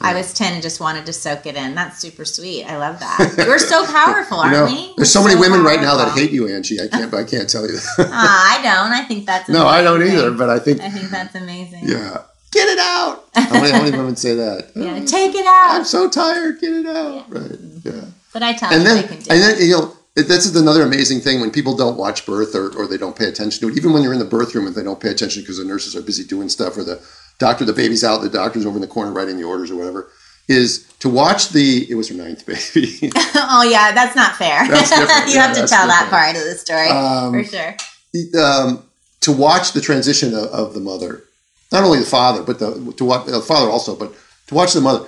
I 0.00 0.12
was 0.14 0.32
10 0.34 0.54
and 0.54 0.62
just 0.62 0.80
wanted 0.80 1.04
to 1.06 1.12
soak 1.12 1.44
it 1.46 1.56
in. 1.56 1.74
That's 1.74 1.98
super 1.98 2.24
sweet. 2.24 2.64
I 2.64 2.78
love 2.78 3.00
that. 3.00 3.34
We're 3.38 3.58
so 3.58 3.84
powerful, 3.92 4.38
aren't 4.38 4.54
You 4.54 4.60
know, 4.60 4.66
we? 4.66 4.92
there's 4.96 5.10
so 5.12 5.20
We're 5.22 5.28
many 5.28 5.40
women 5.40 5.62
right 5.62 5.80
now 5.80 5.96
that 5.96 6.16
hate 6.16 6.30
you, 6.32 6.48
Angie. 6.48 6.80
I 6.80 6.88
can't. 6.88 7.10
But 7.10 7.18
I 7.20 7.24
can't 7.24 7.48
tell 7.48 7.62
you 7.66 7.72
that. 7.98 8.08
Ah, 8.10 8.58
I 8.58 8.62
don't. 8.62 8.92
I 8.92 9.04
think 9.04 9.26
that's 9.26 9.48
no, 9.48 9.66
I 9.66 9.82
don't 9.82 10.02
either. 10.02 10.30
But 10.32 10.48
I 10.50 10.58
think, 10.58 10.80
I 10.80 10.88
think 10.90 11.10
that's 11.10 11.34
amazing. 11.34 11.80
yeah, 11.88 12.22
get 12.54 12.68
it 12.68 12.78
out. 12.78 13.24
How 13.34 13.60
many, 13.60 13.70
how 13.72 13.82
many 13.82 13.96
women 13.96 14.16
say 14.16 14.34
that? 14.36 14.70
Yeah, 14.74 15.04
take 15.04 15.34
it 15.34 15.44
out. 15.46 15.70
I'm 15.72 15.84
so 15.84 16.08
tired. 16.08 16.60
Get 16.60 16.72
it 16.72 16.86
out. 16.86 17.30
Right. 17.30 17.58
Yeah. 17.84 18.04
But 18.32 18.42
I 18.42 18.52
tell 18.54 18.72
and 18.72 18.86
them 18.86 18.96
then 18.96 19.02
they 19.02 19.08
can 19.08 19.18
do 19.22 19.30
and 19.30 19.38
it. 19.40 19.58
then 19.58 19.68
you 19.68 19.76
know 19.76 19.96
it- 20.16 20.28
this 20.28 20.46
is 20.46 20.54
another 20.56 20.82
amazing 20.82 21.20
thing 21.20 21.40
when 21.40 21.50
people 21.50 21.76
don't 21.76 21.96
watch 21.98 22.24
birth 22.24 22.54
or, 22.54 22.70
or 22.78 22.86
they 22.86 22.96
don't 22.96 23.16
pay 23.16 23.26
attention 23.26 23.60
to 23.60 23.68
it 23.72 23.76
even 23.76 23.92
when 23.92 24.02
you're 24.02 24.12
in 24.12 24.18
the 24.20 24.24
birth 24.24 24.54
room 24.54 24.66
and 24.66 24.74
they 24.74 24.82
don't 24.82 25.00
pay 25.00 25.10
attention 25.10 25.42
because 25.42 25.58
the 25.58 25.64
nurses 25.64 25.94
are 25.96 26.02
busy 26.02 26.24
doing 26.24 26.48
stuff 26.48 26.76
or 26.76 26.84
the 26.84 27.00
doctor 27.38 27.64
the 27.64 27.72
baby's 27.72 28.02
out 28.04 28.22
the 28.22 28.28
doctor's 28.28 28.64
over 28.66 28.76
in 28.76 28.80
the 28.80 28.86
corner 28.88 29.12
writing 29.12 29.36
the 29.36 29.44
orders 29.44 29.70
or 29.72 29.76
whatever 29.76 30.08
is 30.48 30.86
to 31.00 31.08
watch 31.08 31.48
the 31.50 31.86
it 31.90 31.94
was 31.96 32.08
her 32.08 32.14
ninth 32.14 32.44
baby 32.52 33.10
oh 33.36 33.62
yeah, 33.68 33.92
that's 33.92 34.14
not 34.16 34.36
fair. 34.36 34.66
That's 34.68 34.90
different. 34.90 35.28
you 35.28 35.34
Yeah, 35.34 35.46
have 35.46 35.54
to 35.54 35.60
that's 35.60 35.72
tell 35.72 35.86
that 35.88 36.06
part 36.10 36.34
of 36.36 36.42
the 36.44 36.54
story 36.56 36.88
Um, 36.88 37.32
for 37.32 37.44
sure. 37.44 37.76
um, 38.42 38.82
to 39.20 39.32
watch 39.32 39.72
the 39.72 39.80
transition 39.80 40.34
of, 40.34 40.44
of 40.46 40.74
the 40.74 40.80
mother 40.80 41.24
not 41.74 41.84
only 41.84 41.98
the 41.98 42.06
father 42.06 42.42
but 42.42 42.58
the 42.58 42.94
to 42.96 43.04
watch 43.04 43.26
the 43.26 43.40
father 43.40 43.70
also 43.70 43.94
but 43.94 44.14
to 44.46 44.54
watch 44.54 44.72
the 44.72 44.80
mother. 44.80 45.06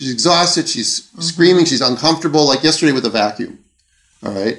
She's 0.00 0.12
exhausted 0.12 0.68
she's 0.68 1.02
mm-hmm. 1.02 1.20
screaming 1.20 1.64
she's 1.66 1.80
uncomfortable 1.80 2.46
like 2.46 2.64
yesterday 2.64 2.92
with 2.92 3.04
the 3.04 3.10
vacuum 3.10 3.58
all 4.24 4.32
right? 4.32 4.58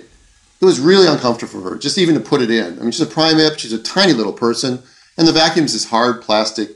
It 0.59 0.65
was 0.65 0.79
really 0.79 1.07
uncomfortable 1.07 1.51
for 1.51 1.69
her 1.69 1.77
just 1.77 1.97
even 1.97 2.15
to 2.15 2.21
put 2.21 2.41
it 2.41 2.51
in. 2.51 2.79
I 2.79 2.81
mean 2.83 2.91
she's 2.91 3.01
a 3.01 3.13
primip 3.17 3.57
she's 3.57 3.73
a 3.73 3.81
tiny 3.81 4.13
little 4.13 4.33
person 4.33 4.79
and 5.17 5.27
the 5.27 5.33
vacuum's 5.33 5.73
this 5.73 5.89
hard 5.89 6.21
plastic 6.21 6.69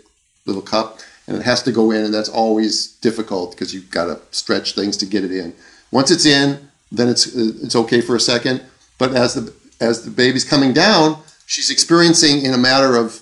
little 0.45 0.63
cup 0.63 0.99
and 1.27 1.37
it 1.37 1.43
has 1.43 1.61
to 1.63 1.71
go 1.71 1.91
in 1.91 2.03
and 2.03 2.13
that's 2.13 2.29
always 2.29 2.87
difficult 3.07 3.51
because 3.51 3.73
you've 3.73 3.91
got 3.91 4.05
to 4.05 4.19
stretch 4.35 4.73
things 4.73 4.97
to 4.97 5.05
get 5.05 5.23
it 5.23 5.31
in. 5.31 5.53
Once 5.91 6.09
it's 6.11 6.25
in 6.25 6.69
then 6.91 7.07
it's 7.07 7.27
it's 7.35 7.75
okay 7.75 8.01
for 8.01 8.15
a 8.15 8.19
second 8.19 8.63
but 8.97 9.13
as 9.13 9.35
the 9.35 9.53
as 9.79 10.05
the 10.05 10.11
baby's 10.11 10.43
coming 10.43 10.73
down 10.73 11.17
she's 11.45 11.69
experiencing 11.69 12.43
in 12.43 12.53
a 12.53 12.57
matter 12.57 12.95
of 12.95 13.20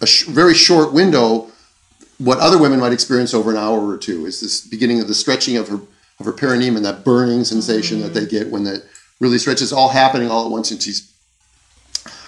a 0.00 0.06
sh- 0.06 0.24
very 0.26 0.54
short 0.54 0.92
window 0.92 1.50
what 2.18 2.38
other 2.38 2.58
women 2.58 2.80
might 2.80 2.92
experience 2.92 3.34
over 3.34 3.50
an 3.50 3.56
hour 3.56 3.86
or 3.86 3.98
two 3.98 4.24
is 4.26 4.40
this 4.40 4.60
beginning 4.60 5.00
of 5.00 5.08
the 5.08 5.14
stretching 5.14 5.56
of 5.56 5.68
her 5.68 5.80
of 6.18 6.24
her 6.24 6.32
perineum 6.32 6.76
and 6.76 6.84
that 6.84 7.04
burning 7.04 7.44
sensation 7.44 8.00
that 8.00 8.14
they 8.14 8.24
get 8.24 8.50
when 8.50 8.64
that 8.64 8.82
really 9.20 9.38
stretches 9.38 9.72
all 9.72 9.90
happening 9.90 10.30
all 10.30 10.46
at 10.46 10.50
once 10.50 10.70
and 10.70 10.82
she's 10.82 11.12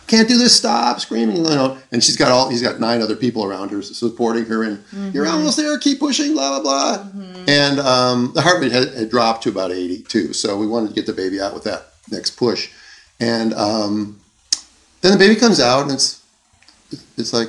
can't 0.06 0.28
do 0.28 0.38
this 0.38 0.56
stop 0.56 1.00
screaming 1.00 1.36
you 1.36 1.42
know 1.42 1.76
and 1.92 2.02
she's 2.02 2.16
got 2.16 2.30
all 2.30 2.48
he's 2.48 2.62
got 2.62 2.80
nine 2.80 3.02
other 3.02 3.16
people 3.16 3.44
around 3.44 3.70
her 3.70 3.82
supporting 3.82 4.44
her 4.46 4.62
and 4.64 4.82
you're 5.14 5.26
almost 5.26 5.56
there 5.58 5.76
keep 5.78 5.98
pushing 5.98 6.32
blah 6.32 6.60
blah 6.60 7.02
blah. 7.02 7.22
And 7.46 7.80
um, 7.80 8.32
the 8.34 8.42
heart 8.42 8.60
rate 8.60 8.72
had, 8.72 8.92
had 8.94 9.10
dropped 9.10 9.42
to 9.44 9.50
about 9.50 9.70
82 9.70 10.32
so 10.32 10.56
we 10.56 10.66
wanted 10.66 10.88
to 10.88 10.94
get 10.94 11.06
the 11.06 11.12
baby 11.14 11.40
out 11.40 11.52
with 11.54 11.64
that 11.64 11.92
next 12.10 12.32
push. 12.32 12.70
And 13.20 13.52
um, 13.54 14.20
then 15.00 15.12
the 15.12 15.18
baby 15.18 15.34
comes 15.36 15.60
out 15.60 15.82
and 15.82 15.92
it's 15.92 16.22
it's 17.18 17.32
like 17.34 17.48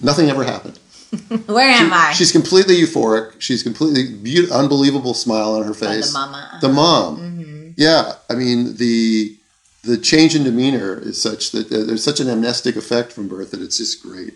nothing 0.00 0.28
ever 0.30 0.44
happened 0.44 0.78
Where 1.46 1.68
am 1.70 1.92
I? 1.92 2.12
She's 2.12 2.32
completely 2.32 2.74
euphoric. 2.74 3.40
She's 3.40 3.62
completely 3.62 4.12
beaut- 4.16 4.50
unbelievable 4.50 5.14
smile 5.14 5.54
on 5.54 5.62
her 5.62 5.72
By 5.72 5.78
face. 5.86 6.08
the 6.12 6.18
mama. 6.18 6.58
The 6.60 6.68
mom. 6.68 7.74
Yeah, 7.76 8.14
I 8.28 8.34
mean 8.34 8.76
the 8.76 9.36
the 9.84 9.96
change 9.98 10.34
in 10.34 10.42
demeanor 10.42 10.98
is 10.98 11.22
such 11.22 11.52
that 11.52 11.70
uh, 11.70 11.84
there's 11.84 12.02
such 12.02 12.18
an 12.18 12.28
amnestic 12.28 12.74
effect 12.74 13.12
from 13.12 13.28
birth 13.28 13.52
that 13.52 13.62
it's 13.62 13.76
just 13.78 14.02
great. 14.02 14.34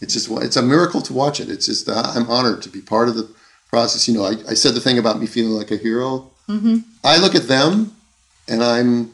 It's 0.00 0.12
just 0.12 0.28
it's 0.42 0.56
a 0.56 0.62
miracle 0.62 1.00
to 1.02 1.12
watch 1.12 1.38
it. 1.38 1.48
It's 1.48 1.66
just 1.66 1.88
uh, 1.88 2.02
I'm 2.16 2.28
honored 2.28 2.62
to 2.62 2.68
be 2.68 2.80
part 2.80 3.08
of 3.08 3.14
the 3.14 3.28
process. 3.70 4.08
You 4.08 4.14
know, 4.14 4.24
I, 4.24 4.32
I 4.50 4.54
said 4.54 4.74
the 4.74 4.80
thing 4.80 4.98
about 4.98 5.20
me 5.20 5.26
feeling 5.26 5.52
like 5.52 5.70
a 5.70 5.76
hero. 5.76 6.30
I 7.04 7.18
look 7.18 7.34
at 7.36 7.46
them 7.48 7.92
and 8.48 8.62
I'm 8.62 9.12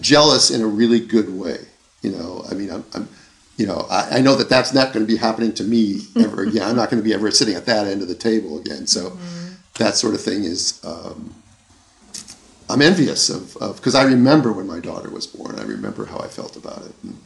jealous 0.00 0.50
in 0.50 0.60
a 0.62 0.66
really 0.66 1.00
good 1.00 1.28
way. 1.36 1.58
You 2.02 2.12
know, 2.12 2.44
I 2.50 2.54
mean, 2.54 2.70
I'm, 2.70 2.84
I'm 2.94 3.08
you 3.60 3.66
know, 3.66 3.86
I, 3.90 4.16
I 4.16 4.20
know 4.22 4.34
that 4.36 4.48
that's 4.48 4.72
not 4.72 4.92
going 4.94 5.04
to 5.06 5.12
be 5.12 5.18
happening 5.18 5.52
to 5.54 5.64
me 5.64 6.00
ever 6.18 6.42
again. 6.48 6.62
I'm 6.62 6.76
not 6.76 6.88
going 6.90 7.02
to 7.02 7.06
be 7.06 7.12
ever 7.12 7.30
sitting 7.30 7.54
at 7.54 7.66
that 7.66 7.86
end 7.86 8.00
of 8.00 8.08
the 8.08 8.14
table 8.14 8.58
again. 8.58 8.86
So 8.86 9.18
that 9.78 9.96
sort 9.96 10.14
of 10.14 10.22
thing 10.22 10.44
is, 10.44 10.80
um, 10.84 11.34
I'm 12.70 12.80
envious 12.80 13.28
of, 13.28 13.76
because 13.76 13.94
I 13.94 14.04
remember 14.04 14.50
when 14.52 14.66
my 14.66 14.80
daughter 14.80 15.10
was 15.10 15.26
born. 15.26 15.58
I 15.58 15.64
remember 15.64 16.06
how 16.06 16.18
I 16.18 16.28
felt 16.28 16.56
about 16.56 16.82
it. 16.86 16.94
And 17.02 17.18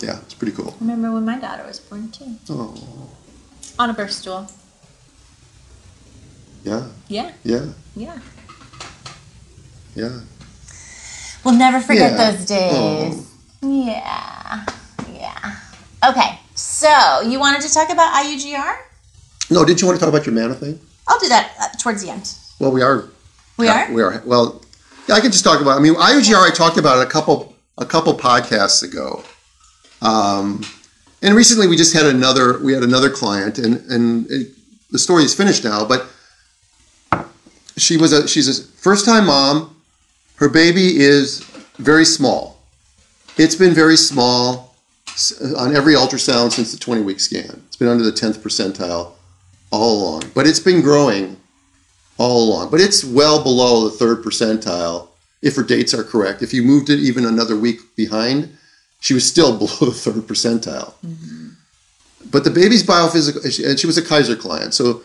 yeah, 0.00 0.18
it's 0.22 0.34
pretty 0.34 0.56
cool. 0.56 0.74
I 0.80 0.80
remember 0.80 1.12
when 1.12 1.24
my 1.24 1.38
daughter 1.38 1.64
was 1.64 1.78
born 1.78 2.10
too. 2.10 2.34
Oh, 2.48 2.74
On 3.78 3.90
a 3.90 3.92
birth 3.92 4.10
stool. 4.12 4.48
yeah, 6.64 6.88
Yeah, 7.08 7.30
yeah, 7.44 7.66
yeah. 7.94 8.18
yeah. 9.94 10.20
We'll 11.44 11.54
never 11.54 11.80
forget 11.80 12.12
Yeah. 12.12 12.30
those 12.32 12.44
days. 12.46 13.26
Yeah. 13.62 14.66
Yeah. 15.20 15.56
Okay. 16.08 16.38
So 16.54 17.20
you 17.20 17.38
wanted 17.38 17.60
to 17.62 17.72
talk 17.72 17.90
about 17.90 18.12
IUGR? 18.24 18.76
No, 19.50 19.64
did 19.64 19.80
you 19.80 19.86
want 19.86 19.98
to 19.98 20.04
talk 20.04 20.12
about 20.12 20.26
your 20.26 20.34
MANA 20.34 20.54
thing? 20.54 20.80
I'll 21.08 21.18
do 21.18 21.28
that 21.28 21.52
uh, 21.60 21.68
towards 21.78 22.02
the 22.02 22.10
end. 22.10 22.34
Well, 22.58 22.72
we 22.72 22.82
are. 22.82 23.08
We 23.58 23.68
are? 23.68 23.92
We 23.92 24.02
are. 24.02 24.22
Well, 24.24 24.62
yeah, 25.08 25.16
I 25.16 25.20
can 25.20 25.30
just 25.30 25.44
talk 25.44 25.60
about. 25.60 25.76
I 25.76 25.80
mean, 25.80 25.94
IUGR. 25.94 26.50
I 26.50 26.50
talked 26.54 26.78
about 26.78 26.98
it 26.98 27.06
a 27.06 27.10
couple 27.10 27.54
a 27.76 27.84
couple 27.84 28.14
podcasts 28.14 28.82
ago, 28.82 29.22
um, 30.02 30.62
and 31.22 31.34
recently 31.34 31.66
we 31.66 31.76
just 31.76 31.92
had 31.92 32.06
another. 32.06 32.58
We 32.58 32.72
had 32.72 32.82
another 32.82 33.10
client, 33.10 33.58
and 33.58 33.76
and 33.90 34.30
it, 34.30 34.48
the 34.90 34.98
story 34.98 35.24
is 35.24 35.34
finished 35.34 35.64
now. 35.64 35.84
But 35.84 36.06
she 37.76 37.96
was 37.96 38.12
a 38.12 38.28
she's 38.28 38.48
a 38.48 38.62
first 38.62 39.04
time 39.04 39.26
mom. 39.26 39.76
Her 40.36 40.48
baby 40.48 40.96
is 40.98 41.40
very 41.76 42.04
small. 42.04 42.62
It's 43.36 43.54
been 43.54 43.74
very 43.74 43.96
small 43.96 44.69
on 45.56 45.74
every 45.76 45.94
ultrasound 45.94 46.52
since 46.52 46.72
the 46.72 46.78
20 46.78 47.02
week 47.02 47.20
scan. 47.20 47.62
It's 47.66 47.76
been 47.76 47.88
under 47.88 48.04
the 48.04 48.12
10th 48.12 48.38
percentile 48.38 49.12
all 49.70 50.02
along, 50.02 50.30
but 50.34 50.46
it's 50.46 50.60
been 50.60 50.80
growing 50.80 51.36
all 52.18 52.48
along. 52.48 52.70
But 52.70 52.80
it's 52.80 53.04
well 53.04 53.42
below 53.42 53.84
the 53.84 53.96
third 53.96 54.22
percentile 54.22 55.08
if 55.42 55.56
her 55.56 55.62
dates 55.62 55.94
are 55.94 56.04
correct. 56.04 56.42
If 56.42 56.52
you 56.52 56.62
moved 56.62 56.90
it 56.90 57.00
even 57.00 57.24
another 57.24 57.56
week 57.56 57.80
behind, 57.96 58.56
she 59.00 59.14
was 59.14 59.26
still 59.26 59.56
below 59.58 59.90
the 59.90 59.92
third 59.92 60.26
percentile. 60.26 60.94
Mm-hmm. 61.04 61.48
But 62.30 62.44
the 62.44 62.50
baby's 62.50 62.84
biophysical, 62.84 63.44
and 63.68 63.78
she 63.78 63.86
was 63.86 63.98
a 63.98 64.02
Kaiser 64.02 64.36
client, 64.36 64.74
so 64.74 65.02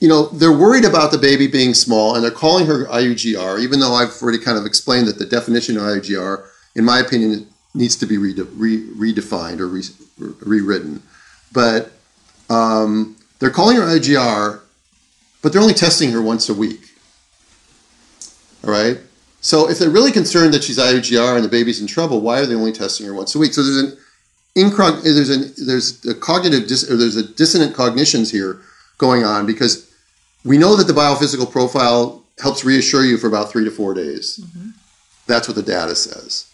you 0.00 0.08
know 0.08 0.26
they're 0.26 0.56
worried 0.56 0.84
about 0.84 1.10
the 1.10 1.18
baby 1.18 1.46
being 1.46 1.74
small, 1.74 2.14
and 2.14 2.24
they're 2.24 2.30
calling 2.30 2.66
her 2.66 2.86
IUGR, 2.86 3.60
even 3.60 3.80
though 3.80 3.94
I've 3.94 4.20
already 4.20 4.38
kind 4.38 4.58
of 4.58 4.66
explained 4.66 5.06
that 5.08 5.18
the 5.18 5.26
definition 5.26 5.76
of 5.76 5.84
IUGR, 5.84 6.44
in 6.74 6.84
my 6.84 6.98
opinion, 6.98 7.46
needs 7.74 7.96
to 7.96 8.06
be 8.06 8.16
rede- 8.18 8.38
re- 8.54 8.86
redefined 8.96 9.60
or 9.60 9.66
re- 9.68 9.82
rewritten. 10.40 11.02
But 11.52 11.92
um, 12.48 13.16
they're 13.38 13.50
calling 13.50 13.76
her 13.76 13.82
IGR, 13.82 14.60
but 15.42 15.52
they're 15.52 15.62
only 15.62 15.74
testing 15.74 16.10
her 16.12 16.22
once 16.22 16.48
a 16.48 16.54
week. 16.54 16.80
All 18.64 18.70
right. 18.70 18.98
So 19.40 19.68
if 19.68 19.78
they're 19.78 19.90
really 19.90 20.12
concerned 20.12 20.54
that 20.54 20.64
she's 20.64 20.78
IUGR 20.78 21.36
and 21.36 21.44
the 21.44 21.48
baby's 21.50 21.80
in 21.80 21.86
trouble, 21.86 22.20
why 22.22 22.40
are 22.40 22.46
they 22.46 22.54
only 22.54 22.72
testing 22.72 23.06
her 23.06 23.12
once 23.12 23.34
a 23.34 23.38
week? 23.38 23.52
So 23.52 23.62
there's 23.62 23.76
an 23.76 23.98
incog- 24.56 25.02
there's 25.02 25.28
an 25.28 25.52
there's 25.66 26.04
a 26.06 26.14
cognitive 26.14 26.66
dis- 26.66 26.90
or 26.90 26.96
there's 26.96 27.16
a 27.16 27.22
dissonant 27.22 27.74
cognitions 27.74 28.30
here 28.30 28.62
going 28.96 29.24
on 29.24 29.44
because 29.44 29.90
we 30.44 30.56
know 30.56 30.76
that 30.76 30.86
the 30.86 30.92
biophysical 30.94 31.50
profile 31.50 32.22
helps 32.38 32.64
reassure 32.64 33.04
you 33.04 33.18
for 33.18 33.26
about 33.26 33.50
three 33.50 33.64
to 33.64 33.70
four 33.70 33.92
days. 33.92 34.40
That's 35.26 35.46
what 35.48 35.56
the 35.56 35.62
data 35.62 35.94
says. 35.94 36.46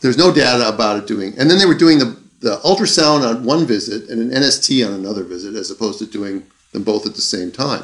There's 0.00 0.18
no 0.18 0.32
data 0.32 0.68
about 0.68 0.98
it 0.98 1.06
doing, 1.06 1.34
and 1.38 1.50
then 1.50 1.58
they 1.58 1.66
were 1.66 1.74
doing 1.74 1.98
the 1.98 2.16
the 2.40 2.58
ultrasound 2.58 3.28
on 3.28 3.44
one 3.44 3.66
visit 3.66 4.08
and 4.08 4.20
an 4.20 4.30
NST 4.30 4.86
on 4.86 4.94
another 4.94 5.24
visit, 5.24 5.56
as 5.56 5.70
opposed 5.70 5.98
to 5.98 6.06
doing 6.06 6.44
them 6.72 6.84
both 6.84 7.04
at 7.04 7.14
the 7.14 7.20
same 7.20 7.50
time. 7.50 7.82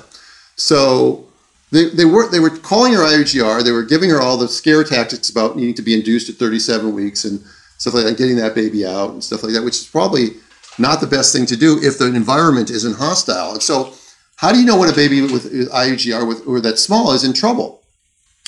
So 0.56 1.26
they, 1.70 1.88
they 1.88 2.04
were 2.04 2.30
they 2.30 2.40
were 2.40 2.50
calling 2.50 2.92
her 2.92 3.00
IUGR. 3.00 3.64
They 3.64 3.72
were 3.72 3.82
giving 3.82 4.10
her 4.10 4.20
all 4.20 4.36
the 4.36 4.48
scare 4.48 4.84
tactics 4.84 5.28
about 5.28 5.56
needing 5.56 5.74
to 5.74 5.82
be 5.82 5.94
induced 5.94 6.28
at 6.28 6.36
37 6.36 6.94
weeks 6.94 7.24
and 7.24 7.42
stuff 7.78 7.94
like 7.94 8.04
that, 8.04 8.16
getting 8.16 8.36
that 8.36 8.54
baby 8.54 8.86
out 8.86 9.10
and 9.10 9.22
stuff 9.22 9.42
like 9.42 9.52
that, 9.52 9.64
which 9.64 9.78
is 9.78 9.86
probably 9.86 10.36
not 10.78 11.00
the 11.00 11.06
best 11.06 11.32
thing 11.32 11.46
to 11.46 11.56
do 11.56 11.78
if 11.82 11.98
the 11.98 12.06
environment 12.06 12.70
isn't 12.70 12.96
hostile. 12.96 13.52
And 13.52 13.62
so, 13.62 13.92
how 14.36 14.52
do 14.52 14.58
you 14.58 14.66
know 14.66 14.78
when 14.78 14.88
a 14.88 14.94
baby 14.94 15.20
with 15.20 15.52
IUGR 15.70 16.26
with 16.28 16.46
or 16.46 16.60
that's 16.60 16.82
small 16.82 17.12
is 17.12 17.24
in 17.24 17.32
trouble? 17.32 17.82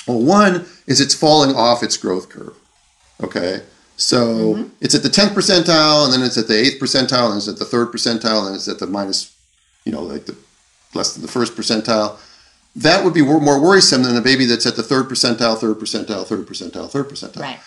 Well, 0.07 0.21
one 0.21 0.65
is 0.85 1.01
it's 1.01 1.13
falling 1.13 1.53
off 1.53 1.83
its 1.83 1.97
growth 1.97 2.29
curve. 2.29 2.55
Okay. 3.23 3.61
So 3.95 4.53
mm-hmm. 4.53 4.69
it's 4.79 4.93
at 4.93 5.03
the 5.03 5.09
10th 5.09 5.29
percentile, 5.29 6.05
and 6.05 6.13
then 6.13 6.21
it's 6.21 6.37
at 6.37 6.47
the 6.47 6.53
8th 6.53 6.79
percentile, 6.79 7.29
and 7.29 7.37
it's 7.37 7.47
at 7.47 7.57
the 7.57 7.65
3rd 7.65 7.91
percentile, 7.91 8.47
and 8.47 8.55
it's 8.55 8.67
at 8.67 8.79
the 8.79 8.85
minus, 8.85 9.35
you 9.85 9.91
know, 9.91 10.03
like 10.03 10.25
the 10.25 10.35
less 10.93 11.13
than 11.13 11.21
the 11.23 11.31
first 11.31 11.55
percentile. 11.55 12.17
That 12.75 13.03
would 13.03 13.13
be 13.13 13.23
more 13.23 13.59
worrisome 13.59 14.03
than 14.03 14.15
a 14.15 14.21
baby 14.21 14.45
that's 14.45 14.67
at 14.67 14.75
the 14.75 14.83
3rd 14.83 15.09
percentile, 15.09 15.57
3rd 15.57 15.75
percentile, 15.75 16.27
3rd 16.27 16.45
percentile, 16.45 16.91
3rd 16.91 17.09
percentile. 17.09 17.41
Right. 17.41 17.59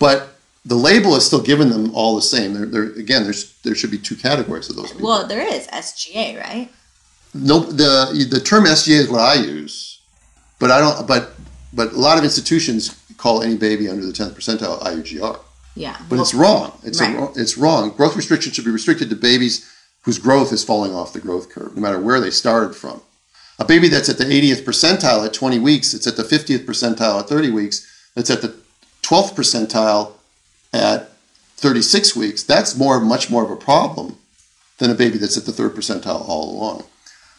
But 0.00 0.30
the 0.64 0.74
label 0.74 1.14
is 1.14 1.24
still 1.24 1.42
giving 1.42 1.70
them 1.70 1.94
all 1.94 2.16
the 2.16 2.22
same. 2.22 2.54
There, 2.54 2.66
there 2.66 2.82
again, 2.94 3.22
there's 3.22 3.54
there 3.62 3.76
should 3.76 3.92
be 3.92 3.98
two 3.98 4.16
categories 4.16 4.68
of 4.68 4.76
those 4.76 4.90
people. 4.90 5.06
Well, 5.06 5.26
there 5.26 5.46
is 5.46 5.68
SGA, 5.68 6.40
right? 6.40 6.70
no, 7.34 7.60
the 7.60 8.26
the 8.28 8.40
term 8.40 8.64
SGA 8.64 8.98
is 8.98 9.08
what 9.08 9.20
I 9.20 9.34
use, 9.34 10.00
but 10.58 10.70
I 10.70 10.80
don't. 10.80 11.06
But 11.06 11.32
but 11.72 11.92
a 11.92 11.98
lot 11.98 12.18
of 12.18 12.24
institutions 12.24 12.99
call 13.20 13.42
any 13.42 13.56
baby 13.56 13.86
under 13.88 14.04
the 14.06 14.12
10th 14.12 14.34
percentile 14.34 14.80
IUGR, 14.82 15.38
Yeah. 15.76 15.96
but 16.08 16.16
Well, 16.16 16.22
it's 16.22 16.32
wrong. 16.34 16.72
It's 16.82 17.00
Right. 17.00 17.14
a, 17.14 17.18
wrong- 17.18 17.32
it's 17.36 17.58
wrong. 17.58 17.90
Growth 17.90 18.16
restriction 18.16 18.50
should 18.52 18.64
be 18.64 18.70
restricted 18.70 19.10
to 19.10 19.16
babies 19.16 19.66
whose 20.04 20.18
growth 20.18 20.52
is 20.52 20.64
falling 20.64 20.94
off 20.94 21.12
the 21.12 21.20
growth 21.20 21.50
curve, 21.50 21.76
no 21.76 21.82
matter 21.82 21.98
where 22.00 22.20
they 22.20 22.30
started 22.30 22.74
from. 22.74 23.02
A 23.58 23.64
baby 23.66 23.88
that's 23.88 24.08
at 24.08 24.16
the 24.16 24.24
80th 24.24 24.64
percentile 24.64 25.24
at 25.26 25.34
20 25.34 25.58
weeks, 25.58 25.92
it's 25.92 26.06
at 26.06 26.16
the 26.16 26.24
50th 26.24 26.64
percentile 26.64 27.20
at 27.20 27.28
30 27.28 27.50
weeks, 27.50 27.82
it's 28.16 28.30
at 28.30 28.40
the 28.40 28.54
12th 29.02 29.34
percentile 29.36 30.12
at 30.72 31.12
36 31.58 32.16
weeks. 32.16 32.42
That's 32.42 32.74
more, 32.74 32.98
much 33.00 33.28
more 33.28 33.44
of 33.44 33.50
a 33.50 33.56
problem 33.56 34.16
than 34.78 34.90
a 34.90 34.94
baby 34.94 35.18
that's 35.18 35.36
at 35.36 35.44
the 35.44 35.52
third 35.52 35.74
percentile 35.76 36.26
all 36.26 36.50
along. 36.56 36.84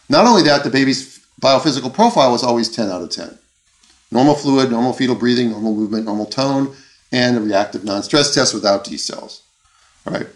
Not 0.09 0.27
only 0.27 0.43
that, 0.43 0.63
the 0.63 0.69
baby's 0.69 1.19
biophysical 1.41 1.91
profile 1.91 2.31
was 2.31 2.43
always 2.43 2.69
10 2.69 2.91
out 2.91 3.01
of 3.01 3.09
10. 3.09 3.39
Normal 4.11 4.35
fluid, 4.35 4.69
normal 4.69 4.93
fetal 4.93 5.15
breathing, 5.15 5.51
normal 5.51 5.73
movement, 5.73 6.05
normal 6.05 6.25
tone, 6.25 6.75
and 7.11 7.37
a 7.37 7.41
reactive 7.41 7.83
non-stress 7.83 8.33
test 8.33 8.53
without 8.53 8.83
decels. 8.83 9.41
All 10.05 10.13
right. 10.13 10.27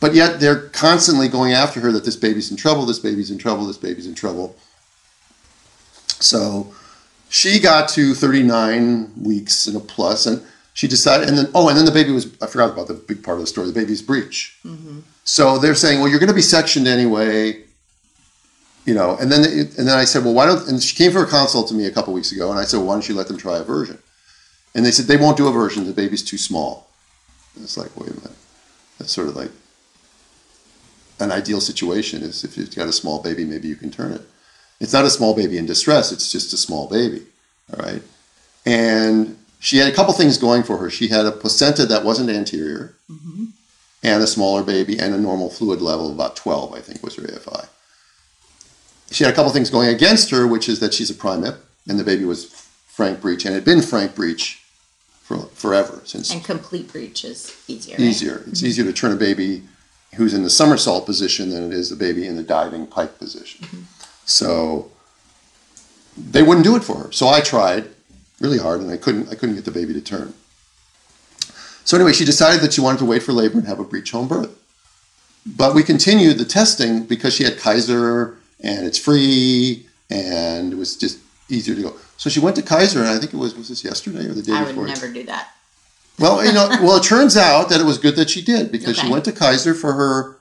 But 0.00 0.14
yet 0.14 0.40
they're 0.40 0.68
constantly 0.68 1.28
going 1.28 1.52
after 1.52 1.80
her 1.80 1.92
that 1.92 2.04
this 2.04 2.16
baby's 2.16 2.50
in 2.50 2.56
trouble, 2.56 2.86
this 2.86 2.98
baby's 2.98 3.30
in 3.30 3.38
trouble, 3.38 3.66
this 3.66 3.76
baby's 3.76 4.06
in 4.06 4.14
trouble. 4.14 4.56
So 6.20 6.72
she 7.28 7.60
got 7.60 7.88
to 7.90 8.14
39 8.14 9.12
weeks 9.22 9.66
and 9.66 9.76
a 9.76 9.80
plus, 9.80 10.26
and 10.26 10.42
she 10.72 10.86
decided, 10.86 11.28
and 11.28 11.36
then, 11.36 11.48
oh, 11.54 11.68
and 11.68 11.76
then 11.76 11.84
the 11.84 11.92
baby 11.92 12.12
was, 12.12 12.26
I 12.40 12.46
forgot 12.46 12.70
about 12.70 12.86
the 12.88 12.94
big 12.94 13.22
part 13.22 13.36
of 13.36 13.40
the 13.40 13.46
story, 13.46 13.66
the 13.66 13.72
baby's 13.72 14.02
breech. 14.02 14.56
Mm-hmm. 14.64 15.00
So 15.24 15.58
they're 15.58 15.74
saying, 15.74 16.00
well, 16.00 16.08
you're 16.08 16.20
going 16.20 16.28
to 16.28 16.34
be 16.34 16.40
sectioned 16.40 16.86
anyway, 16.86 17.64
you 18.84 18.94
know, 18.94 19.16
and 19.16 19.30
then, 19.30 19.44
and 19.44 19.86
then 19.86 19.98
I 19.98 20.04
said, 20.04 20.24
well, 20.24 20.34
why 20.34 20.46
don't, 20.46 20.66
and 20.68 20.82
she 20.82 20.96
came 20.96 21.12
for 21.12 21.22
a 21.22 21.26
consult 21.26 21.68
to 21.68 21.74
me 21.74 21.86
a 21.86 21.90
couple 21.90 22.12
weeks 22.12 22.32
ago, 22.32 22.50
and 22.50 22.58
I 22.58 22.64
said, 22.64 22.78
well, 22.78 22.86
why 22.86 22.94
don't 22.94 23.08
you 23.08 23.14
let 23.14 23.28
them 23.28 23.36
try 23.36 23.58
a 23.58 23.64
version? 23.64 23.98
And 24.74 24.84
they 24.84 24.90
said, 24.90 25.06
they 25.06 25.16
won't 25.16 25.36
do 25.36 25.48
a 25.48 25.52
version, 25.52 25.86
the 25.86 25.92
baby's 25.92 26.22
too 26.22 26.38
small. 26.38 26.88
And 27.54 27.64
it's 27.64 27.76
like, 27.76 27.94
wait 27.96 28.10
a 28.10 28.14
minute. 28.14 28.30
That's 28.98 29.12
sort 29.12 29.28
of 29.28 29.36
like 29.36 29.50
an 31.20 31.32
ideal 31.32 31.60
situation 31.60 32.22
is 32.22 32.44
if 32.44 32.56
you've 32.56 32.74
got 32.74 32.88
a 32.88 32.92
small 32.92 33.22
baby, 33.22 33.44
maybe 33.44 33.68
you 33.68 33.76
can 33.76 33.90
turn 33.90 34.12
it. 34.12 34.22
It's 34.80 34.92
not 34.92 35.04
a 35.04 35.10
small 35.10 35.34
baby 35.34 35.58
in 35.58 35.66
distress, 35.66 36.12
it's 36.12 36.30
just 36.30 36.52
a 36.52 36.56
small 36.56 36.88
baby. 36.88 37.26
All 37.72 37.84
right. 37.84 38.02
And 38.64 39.36
she 39.58 39.78
had 39.78 39.92
a 39.92 39.94
couple 39.94 40.12
things 40.14 40.38
going 40.38 40.62
for 40.62 40.78
her. 40.78 40.90
She 40.90 41.08
had 41.08 41.26
a 41.26 41.32
placenta 41.32 41.86
that 41.86 42.04
wasn't 42.04 42.30
anterior 42.30 42.94
mm-hmm. 43.10 43.46
and 44.02 44.22
a 44.22 44.26
smaller 44.26 44.62
baby 44.62 44.98
and 44.98 45.14
a 45.14 45.18
normal 45.18 45.50
fluid 45.50 45.80
level 45.80 46.08
of 46.08 46.14
about 46.14 46.36
12, 46.36 46.74
I 46.74 46.80
think 46.80 47.02
was 47.02 47.16
her 47.16 47.22
AFI. 47.22 47.66
She 49.10 49.24
had 49.24 49.32
a 49.32 49.36
couple 49.36 49.50
things 49.52 49.70
going 49.70 49.88
against 49.88 50.30
her, 50.30 50.46
which 50.46 50.68
is 50.68 50.80
that 50.80 50.92
she's 50.92 51.10
a 51.10 51.14
primip 51.14 51.58
and 51.88 51.98
the 51.98 52.04
baby 52.04 52.24
was 52.24 52.46
frank 52.86 53.20
breech 53.20 53.44
and 53.44 53.54
had 53.54 53.64
been 53.64 53.80
frank 53.80 54.14
breech 54.14 54.62
for 55.22 55.38
forever 55.54 56.00
since 56.04 56.30
and 56.30 56.42
complete 56.42 56.90
breech 56.90 57.24
is 57.24 57.54
easier. 57.68 57.96
right? 57.96 58.00
easier. 58.00 58.44
It's 58.46 58.62
easier 58.62 58.84
to 58.84 58.92
turn 58.92 59.12
a 59.12 59.16
baby 59.16 59.62
who's 60.14 60.34
in 60.34 60.42
the 60.42 60.50
somersault 60.50 61.06
position 61.06 61.50
than 61.50 61.64
it 61.64 61.72
is 61.72 61.92
a 61.92 61.96
baby 61.96 62.26
in 62.26 62.36
the 62.36 62.42
diving 62.42 62.86
pike 62.86 63.18
position. 63.18 63.66
Mm-hmm. 63.66 63.82
So 64.24 64.90
they 66.16 66.42
wouldn't 66.42 66.64
do 66.64 66.76
it 66.76 66.84
for 66.84 66.96
her. 66.96 67.12
So 67.12 67.28
I 67.28 67.40
tried 67.40 67.88
really 68.40 68.58
hard, 68.58 68.80
and 68.80 68.90
I 68.90 68.96
couldn't. 68.96 69.28
I 69.30 69.34
couldn't 69.34 69.54
get 69.54 69.64
the 69.64 69.70
baby 69.70 69.92
to 69.94 70.00
turn. 70.00 70.34
So 71.84 71.96
anyway, 71.96 72.12
she 72.12 72.24
decided 72.24 72.60
that 72.62 72.72
she 72.72 72.80
wanted 72.80 72.98
to 72.98 73.04
wait 73.04 73.22
for 73.22 73.32
labor 73.32 73.58
and 73.58 73.66
have 73.66 73.80
a 73.80 73.84
breech 73.84 74.10
home 74.10 74.28
birth. 74.28 74.58
But 75.46 75.74
we 75.74 75.82
continued 75.82 76.38
the 76.38 76.44
testing 76.44 77.04
because 77.04 77.34
she 77.34 77.44
had 77.44 77.58
Kaiser 77.58 78.37
and 78.60 78.86
it's 78.86 78.98
free 78.98 79.86
and 80.10 80.72
it 80.72 80.76
was 80.76 80.96
just 80.96 81.18
easier 81.48 81.74
to 81.74 81.82
go. 81.82 81.96
So 82.16 82.30
she 82.30 82.40
went 82.40 82.56
to 82.56 82.62
Kaiser, 82.62 83.00
and 83.00 83.08
I 83.08 83.18
think 83.18 83.32
it 83.32 83.36
was 83.36 83.54
was 83.54 83.68
this 83.68 83.84
yesterday 83.84 84.26
or 84.26 84.34
the 84.34 84.42
day 84.42 84.52
I 84.52 84.64
before? 84.64 84.84
I 84.84 84.86
would 84.86 84.88
never 84.88 85.12
do 85.12 85.24
that. 85.24 85.50
Well, 86.18 86.44
you 86.44 86.52
know, 86.52 86.68
well, 86.82 86.96
it 86.96 87.04
turns 87.04 87.36
out 87.36 87.68
that 87.68 87.80
it 87.80 87.84
was 87.84 87.98
good 87.98 88.16
that 88.16 88.30
she 88.30 88.42
did 88.42 88.72
because 88.72 88.98
she 88.98 89.08
went 89.08 89.24
to 89.26 89.32
Kaiser 89.32 89.74
for 89.74 89.92
her 89.92 90.38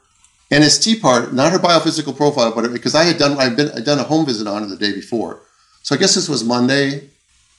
NST 0.52 1.02
part, 1.02 1.34
not 1.34 1.52
her 1.52 1.60
biophysical 1.60 2.16
profile, 2.16 2.54
but 2.54 2.72
because 2.72 2.96
I 2.96 3.04
had 3.04 3.18
done, 3.18 3.38
I'd 3.38 3.56
been, 3.56 3.70
I'd 3.72 3.86
done 3.86 4.00
a 4.00 4.04
home 4.04 4.26
visit 4.26 4.48
on 4.48 4.64
her 4.64 4.68
the 4.68 4.78
day 4.78 4.94
before. 4.94 5.40
So 5.84 5.96
I 5.96 5.98
guess 5.98 6.16
this 6.16 6.30
was 6.30 6.44
Monday. 6.44 7.10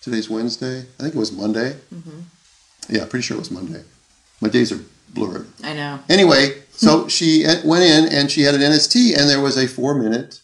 Today's 0.00 0.28
Wednesday. 0.30 0.80
I 0.80 1.02
think 1.02 1.14
it 1.14 1.18
was 1.18 1.32
Monday. 1.32 1.76
Mm-hmm. 1.94 2.20
Yeah, 2.88 3.04
pretty 3.04 3.22
sure 3.22 3.36
it 3.36 3.40
was 3.40 3.50
Monday. 3.50 3.82
My 4.40 4.48
days 4.48 4.72
are 4.72 4.80
blurred. 5.12 5.48
I 5.62 5.74
know. 5.74 5.98
Anyway, 6.08 6.62
so 6.70 7.08
she 7.08 7.44
went 7.64 7.84
in 7.84 8.12
and 8.12 8.30
she 8.30 8.42
had 8.42 8.54
an 8.54 8.60
NST, 8.60 9.16
and 9.18 9.28
there 9.28 9.40
was 9.40 9.58
a 9.58 9.66
four 9.66 9.94
minute 9.94 10.40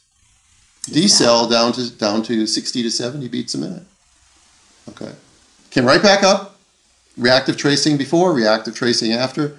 decel 0.86 1.50
down 1.50 1.72
to 1.72 1.90
down 1.90 2.22
to 2.24 2.46
sixty 2.46 2.82
to 2.82 2.90
seventy 2.90 3.28
beats 3.28 3.54
a 3.54 3.58
minute. 3.58 3.82
Okay, 4.88 5.12
came 5.70 5.84
right 5.84 6.02
back 6.02 6.22
up. 6.22 6.58
Reactive 7.16 7.56
tracing 7.56 7.96
before, 7.96 8.32
reactive 8.32 8.74
tracing 8.74 9.12
after, 9.12 9.56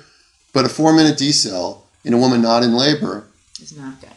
but 0.52 0.66
a 0.66 0.70
four 0.70 0.94
minute 0.94 1.18
decel 1.18 1.80
in 2.04 2.14
a 2.14 2.18
woman 2.18 2.42
not 2.42 2.64
in 2.64 2.74
labor 2.74 3.28
It's 3.62 3.74
not 3.76 4.00
good. 4.02 4.10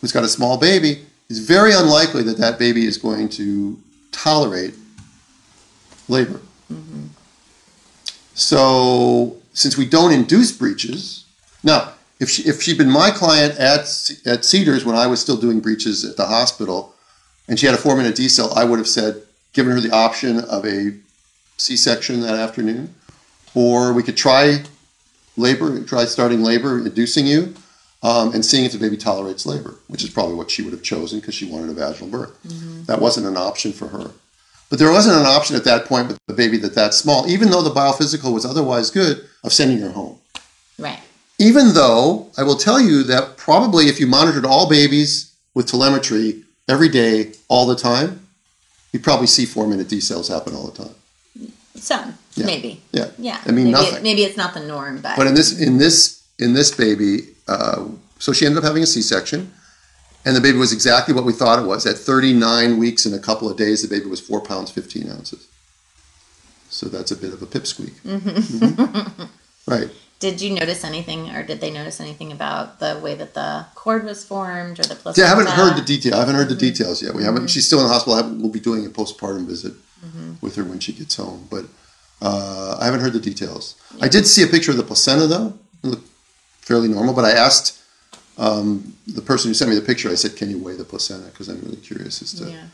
who's 0.00 0.12
got 0.12 0.22
a 0.22 0.28
small 0.28 0.56
baby 0.58 1.04
is 1.28 1.40
very 1.40 1.72
unlikely 1.74 2.22
that 2.22 2.38
that 2.38 2.58
baby 2.58 2.86
is 2.86 2.96
going 2.96 3.28
to 3.30 3.78
tolerate 4.12 4.74
labor. 6.08 6.40
Mm-hmm. 6.72 7.06
So, 8.34 9.36
since 9.52 9.76
we 9.76 9.84
don't 9.84 10.12
induce 10.12 10.52
breeches, 10.52 11.24
now 11.64 11.94
if 12.20 12.28
she 12.30 12.42
if 12.48 12.62
she'd 12.62 12.78
been 12.78 12.90
my 12.90 13.10
client 13.10 13.58
at 13.58 14.10
at 14.26 14.44
Cedars 14.44 14.84
when 14.84 14.96
I 14.96 15.06
was 15.06 15.20
still 15.20 15.36
doing 15.36 15.60
breeches 15.60 16.04
at 16.04 16.16
the 16.16 16.26
hospital, 16.26 16.94
and 17.48 17.58
she 17.58 17.66
had 17.66 17.74
a 17.74 17.78
four 17.78 17.96
minute 17.96 18.16
decel, 18.16 18.56
I 18.56 18.64
would 18.64 18.78
have 18.78 18.88
said 18.88 19.22
given 19.52 19.72
her 19.72 19.80
the 19.80 19.90
option 19.90 20.40
of 20.40 20.64
a 20.64 20.92
C 21.56 21.76
section 21.76 22.20
that 22.20 22.34
afternoon, 22.34 22.94
or 23.54 23.92
we 23.92 24.02
could 24.02 24.16
try 24.16 24.62
labor, 25.36 25.82
try 25.84 26.04
starting 26.04 26.42
labor, 26.42 26.78
inducing 26.78 27.26
you, 27.26 27.54
um, 28.02 28.32
and 28.34 28.44
seeing 28.44 28.64
if 28.64 28.72
the 28.72 28.78
baby 28.78 28.96
tolerates 28.96 29.46
labor, 29.46 29.76
which 29.88 30.04
is 30.04 30.10
probably 30.10 30.34
what 30.34 30.50
she 30.50 30.62
would 30.62 30.72
have 30.72 30.82
chosen 30.82 31.20
because 31.20 31.34
she 31.34 31.50
wanted 31.50 31.70
a 31.70 31.72
vaginal 31.72 32.10
birth. 32.10 32.36
That 32.86 33.00
wasn't 33.00 33.26
an 33.26 33.36
option 33.36 33.72
for 33.72 33.88
her. 33.88 34.10
But 34.70 34.78
there 34.78 34.92
wasn't 34.92 35.16
an 35.16 35.26
option 35.26 35.56
at 35.56 35.64
that 35.64 35.86
point 35.86 36.08
with 36.08 36.18
the 36.26 36.34
baby 36.34 36.58
that 36.58 36.74
that 36.74 36.92
small, 36.92 37.26
even 37.26 37.50
though 37.50 37.62
the 37.62 37.70
biophysical 37.70 38.32
was 38.34 38.44
otherwise 38.44 38.90
good, 38.90 39.26
of 39.42 39.52
sending 39.52 39.78
her 39.78 39.90
home. 39.90 40.18
Right. 40.78 41.00
Even 41.38 41.72
though 41.74 42.30
I 42.36 42.42
will 42.42 42.56
tell 42.56 42.80
you 42.80 43.02
that 43.04 43.36
probably 43.36 43.86
if 43.86 44.00
you 44.00 44.06
monitored 44.06 44.44
all 44.44 44.68
babies 44.68 45.34
with 45.54 45.66
telemetry 45.68 46.42
every 46.68 46.88
day, 46.88 47.32
all 47.48 47.66
the 47.66 47.76
time, 47.76 48.26
you'd 48.92 49.04
probably 49.04 49.26
see 49.28 49.46
four 49.46 49.66
minute 49.66 49.88
decels 49.88 50.28
happen 50.28 50.54
all 50.54 50.66
the 50.68 50.84
time. 50.84 50.94
Some. 51.76 52.14
Yeah. 52.34 52.46
Maybe. 52.46 52.80
Yeah. 52.92 53.10
Yeah. 53.18 53.40
I 53.46 53.50
mean, 53.50 53.66
maybe 53.66 53.70
nothing. 53.70 53.94
It, 53.98 54.02
maybe 54.02 54.22
it's 54.24 54.36
not 54.36 54.52
the 54.54 54.60
norm, 54.60 55.00
but, 55.00 55.16
But 55.16 55.26
in 55.28 55.34
this 55.34 55.60
in 55.60 55.78
this 55.78 56.24
in 56.40 56.54
this 56.54 56.72
baby, 56.72 57.28
uh, 57.46 57.86
so 58.18 58.32
she 58.32 58.44
ended 58.46 58.58
up 58.58 58.64
having 58.64 58.82
a 58.82 58.86
C-section, 58.86 59.52
and 60.24 60.34
the 60.36 60.40
baby 60.40 60.58
was 60.58 60.72
exactly 60.72 61.14
what 61.14 61.24
we 61.24 61.32
thought 61.32 61.58
it 61.60 61.66
was. 61.66 61.86
At 61.86 61.96
39 61.96 62.78
weeks 62.78 63.06
and 63.06 63.14
a 63.14 63.18
couple 63.18 63.48
of 63.50 63.56
days, 63.56 63.82
the 63.82 63.88
baby 63.88 64.08
was 64.10 64.20
four 64.20 64.40
pounds 64.40 64.70
15 64.72 65.08
ounces. 65.10 65.46
So 66.68 66.86
that's 66.86 67.10
a 67.12 67.16
bit 67.16 67.32
of 67.32 67.42
a 67.42 67.46
pipsqueak. 67.46 67.92
Mhm. 68.04 69.28
Right. 69.66 69.90
Did 70.20 70.40
you 70.40 70.54
notice 70.54 70.82
anything, 70.84 71.30
or 71.30 71.42
did 71.42 71.60
they 71.60 71.70
notice 71.70 72.00
anything 72.00 72.32
about 72.32 72.80
the 72.80 72.98
way 73.02 73.14
that 73.14 73.34
the 73.34 73.66
cord 73.74 74.04
was 74.04 74.24
formed, 74.24 74.80
or 74.80 74.82
the 74.84 74.94
placenta? 74.96 75.20
Yeah, 75.20 75.26
I 75.26 75.36
haven't 75.36 75.48
heard 75.52 75.76
the 75.76 75.84
detail. 75.84 76.14
I 76.14 76.18
haven't 76.20 76.34
heard 76.34 76.48
the 76.48 76.56
details 76.56 77.02
yet. 77.02 77.14
We 77.14 77.22
haven't. 77.22 77.48
She's 77.48 77.66
still 77.66 77.80
in 77.80 77.86
the 77.86 77.92
hospital. 77.92 78.16
We'll 78.38 78.50
be 78.50 78.60
doing 78.60 78.84
a 78.86 78.88
postpartum 78.90 79.46
visit 79.46 79.74
with 80.40 80.54
her 80.56 80.64
when 80.64 80.78
she 80.78 80.92
gets 80.92 81.16
home, 81.16 81.46
but 81.50 81.64
uh, 82.22 82.76
I 82.80 82.84
haven't 82.84 83.00
heard 83.00 83.12
the 83.12 83.20
details. 83.20 83.74
I 84.00 84.08
did 84.08 84.26
see 84.26 84.42
a 84.42 84.46
picture 84.46 84.70
of 84.70 84.76
the 84.76 84.82
placenta 84.84 85.26
though. 85.26 85.54
It 85.82 85.86
looked 85.88 86.08
fairly 86.60 86.88
normal, 86.88 87.14
but 87.14 87.24
I 87.24 87.32
asked 87.32 87.80
um, 88.38 88.94
the 89.06 89.22
person 89.22 89.50
who 89.50 89.54
sent 89.54 89.70
me 89.70 89.76
the 89.76 89.82
picture. 89.84 90.08
I 90.10 90.14
said, 90.14 90.36
"Can 90.36 90.50
you 90.50 90.58
weigh 90.58 90.76
the 90.76 90.84
placenta?" 90.84 91.26
Because 91.26 91.48
I'm 91.48 91.60
really 91.62 91.76
curious 91.76 92.22
as 92.22 92.32
to 92.34 92.50
Yeah. 92.50 92.64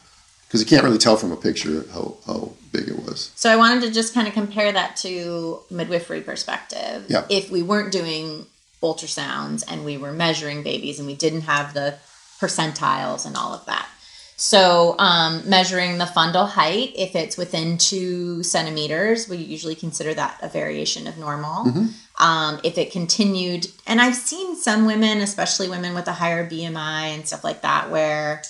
Because 0.54 0.70
you 0.70 0.76
can't 0.76 0.84
really 0.84 0.98
tell 0.98 1.16
from 1.16 1.32
a 1.32 1.36
picture 1.36 1.84
how 1.92 2.16
how 2.28 2.52
big 2.70 2.86
it 2.86 2.96
was. 3.04 3.32
So 3.34 3.50
I 3.50 3.56
wanted 3.56 3.82
to 3.82 3.90
just 3.90 4.14
kind 4.14 4.28
of 4.28 4.34
compare 4.34 4.70
that 4.70 4.94
to 4.98 5.58
midwifery 5.68 6.20
perspective. 6.20 7.06
Yeah. 7.08 7.24
If 7.28 7.50
we 7.50 7.60
weren't 7.64 7.90
doing 7.90 8.46
ultrasounds 8.80 9.64
and 9.66 9.84
we 9.84 9.96
were 9.96 10.12
measuring 10.12 10.62
babies 10.62 11.00
and 11.00 11.08
we 11.08 11.16
didn't 11.16 11.40
have 11.40 11.74
the 11.74 11.96
percentiles 12.38 13.26
and 13.26 13.36
all 13.36 13.52
of 13.52 13.66
that. 13.66 13.88
So, 14.36 14.94
um, 14.98 15.48
measuring 15.48 15.98
the 15.98 16.04
fundal 16.04 16.48
height, 16.48 16.92
if 16.94 17.16
it's 17.16 17.36
within 17.36 17.76
two 17.76 18.44
centimeters, 18.44 19.28
we 19.28 19.38
usually 19.38 19.74
consider 19.74 20.14
that 20.14 20.38
a 20.40 20.48
variation 20.48 21.08
of 21.08 21.18
normal. 21.18 21.64
Mm-hmm. 21.64 22.22
Um, 22.24 22.60
if 22.62 22.78
it 22.78 22.92
continued, 22.92 23.66
and 23.88 24.00
I've 24.00 24.14
seen 24.14 24.54
some 24.54 24.86
women, 24.86 25.18
especially 25.18 25.68
women 25.68 25.94
with 25.94 26.06
a 26.06 26.12
higher 26.12 26.48
BMI 26.48 27.14
and 27.14 27.26
stuff 27.26 27.42
like 27.42 27.62
that, 27.62 27.90
where 27.90 28.42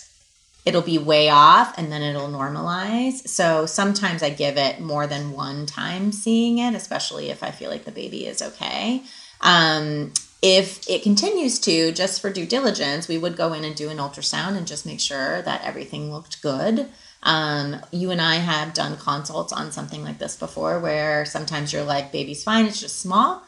it'll 0.64 0.82
be 0.82 0.98
way 0.98 1.28
off 1.28 1.76
and 1.76 1.92
then 1.92 2.02
it'll 2.02 2.28
normalize. 2.28 3.28
So 3.28 3.66
sometimes 3.66 4.22
I 4.22 4.30
give 4.30 4.56
it 4.56 4.80
more 4.80 5.06
than 5.06 5.32
one 5.32 5.66
time 5.66 6.10
seeing 6.10 6.58
it, 6.58 6.74
especially 6.74 7.30
if 7.30 7.42
I 7.42 7.50
feel 7.50 7.70
like 7.70 7.84
the 7.84 7.90
baby 7.90 8.26
is 8.26 8.40
okay. 8.40 9.02
Um, 9.40 10.12
if 10.40 10.88
it 10.88 11.02
continues 11.02 11.58
to, 11.60 11.92
just 11.92 12.20
for 12.20 12.30
due 12.30 12.46
diligence, 12.46 13.08
we 13.08 13.18
would 13.18 13.36
go 13.36 13.52
in 13.52 13.64
and 13.64 13.74
do 13.74 13.88
an 13.88 13.98
ultrasound 13.98 14.56
and 14.56 14.66
just 14.66 14.84
make 14.84 15.00
sure 15.00 15.42
that 15.42 15.64
everything 15.64 16.12
looked 16.12 16.42
good. 16.42 16.88
Um, 17.22 17.76
you 17.90 18.10
and 18.10 18.20
I 18.20 18.36
have 18.36 18.74
done 18.74 18.98
consults 18.98 19.52
on 19.52 19.72
something 19.72 20.02
like 20.02 20.18
this 20.18 20.36
before 20.36 20.78
where 20.80 21.24
sometimes 21.24 21.72
you're 21.72 21.84
like, 21.84 22.12
baby's 22.12 22.44
fine, 22.44 22.66
it's 22.66 22.80
just 22.80 23.00
small. 23.00 23.42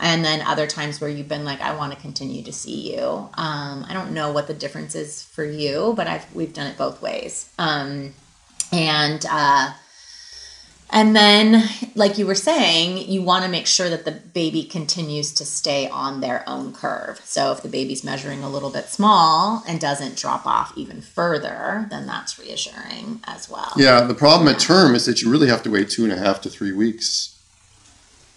And 0.00 0.24
then 0.24 0.40
other 0.42 0.66
times 0.66 1.00
where 1.00 1.10
you've 1.10 1.28
been 1.28 1.44
like, 1.44 1.60
I 1.60 1.76
want 1.76 1.92
to 1.92 2.00
continue 2.00 2.42
to 2.44 2.52
see 2.52 2.94
you. 2.94 3.06
Um, 3.34 3.84
I 3.88 3.90
don't 3.92 4.12
know 4.12 4.32
what 4.32 4.46
the 4.46 4.54
difference 4.54 4.94
is 4.94 5.22
for 5.22 5.44
you, 5.44 5.94
but 5.96 6.06
I've 6.06 6.34
we've 6.34 6.52
done 6.52 6.66
it 6.66 6.76
both 6.76 7.00
ways. 7.00 7.50
Um, 7.58 8.14
and 8.72 9.24
uh, 9.30 9.72
and 10.92 11.16
then, 11.16 11.64
like 11.94 12.18
you 12.18 12.26
were 12.26 12.34
saying, 12.34 13.08
you 13.10 13.22
want 13.22 13.44
to 13.44 13.50
make 13.50 13.66
sure 13.66 13.88
that 13.88 14.04
the 14.04 14.12
baby 14.12 14.62
continues 14.62 15.32
to 15.34 15.44
stay 15.46 15.88
on 15.88 16.20
their 16.20 16.46
own 16.46 16.74
curve. 16.74 17.18
So 17.24 17.50
if 17.50 17.62
the 17.62 17.70
baby's 17.70 18.04
measuring 18.04 18.42
a 18.42 18.50
little 18.50 18.68
bit 18.68 18.88
small 18.88 19.64
and 19.66 19.80
doesn't 19.80 20.18
drop 20.18 20.46
off 20.46 20.76
even 20.76 21.00
further, 21.00 21.86
then 21.88 22.06
that's 22.06 22.38
reassuring 22.38 23.20
as 23.24 23.48
well. 23.48 23.72
Yeah, 23.76 24.02
the 24.02 24.14
problem 24.14 24.54
at 24.54 24.60
term 24.60 24.94
is 24.94 25.06
that 25.06 25.22
you 25.22 25.30
really 25.30 25.48
have 25.48 25.62
to 25.62 25.70
wait 25.70 25.88
two 25.88 26.04
and 26.04 26.12
a 26.12 26.18
half 26.18 26.42
to 26.42 26.50
three 26.50 26.72
weeks 26.72 27.31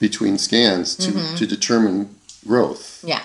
between 0.08 0.38
scans 0.38 0.95
to, 1.03 1.10
Mm-hmm. 1.12 1.36
to 1.39 1.43
determine 1.56 1.97
growth 2.47 2.84
Yeah. 3.12 3.24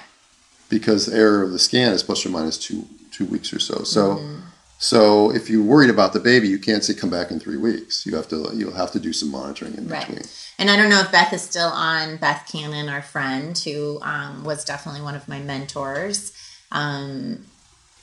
because 0.76 1.01
the 1.07 1.16
error 1.16 1.43
of 1.47 1.51
the 1.53 1.59
scan 1.68 1.93
is 1.97 2.03
plus 2.03 2.24
or 2.26 2.31
minus 2.31 2.57
two 2.66 2.81
two 3.16 3.26
weeks 3.35 3.49
or 3.57 3.61
so. 3.68 3.76
So 3.97 4.03
Mm-hmm. 4.16 4.37
so 4.78 5.01
if 5.39 5.51
you're 5.51 5.68
worried 5.74 5.91
about 5.97 6.11
the 6.16 6.20
baby, 6.33 6.47
you 6.55 6.59
can't 6.68 6.83
say 6.87 6.95
come 7.03 7.11
back 7.18 7.28
in 7.33 7.39
three 7.45 7.59
weeks. 7.68 7.93
You 8.07 8.12
have 8.18 8.28
to 8.33 8.37
you'll 8.59 8.78
have 8.83 8.93
to 8.97 9.01
do 9.09 9.12
some 9.12 9.31
monitoring 9.31 9.74
in 9.81 9.85
Right. 9.89 10.07
between. 10.07 10.24
And 10.59 10.66
I 10.70 10.74
don't 10.78 10.91
know 10.93 11.01
if 11.07 11.11
Beth 11.16 11.33
is 11.39 11.43
still 11.53 11.72
on. 11.93 12.16
Beth 12.24 12.43
Cannon, 12.53 12.87
our 12.95 13.03
friend, 13.14 13.51
who 13.66 13.99
um, 14.14 14.45
was 14.51 14.64
definitely 14.72 15.03
one 15.09 15.16
of 15.20 15.24
my 15.35 15.41
mentors. 15.53 16.33
Um, 16.81 17.47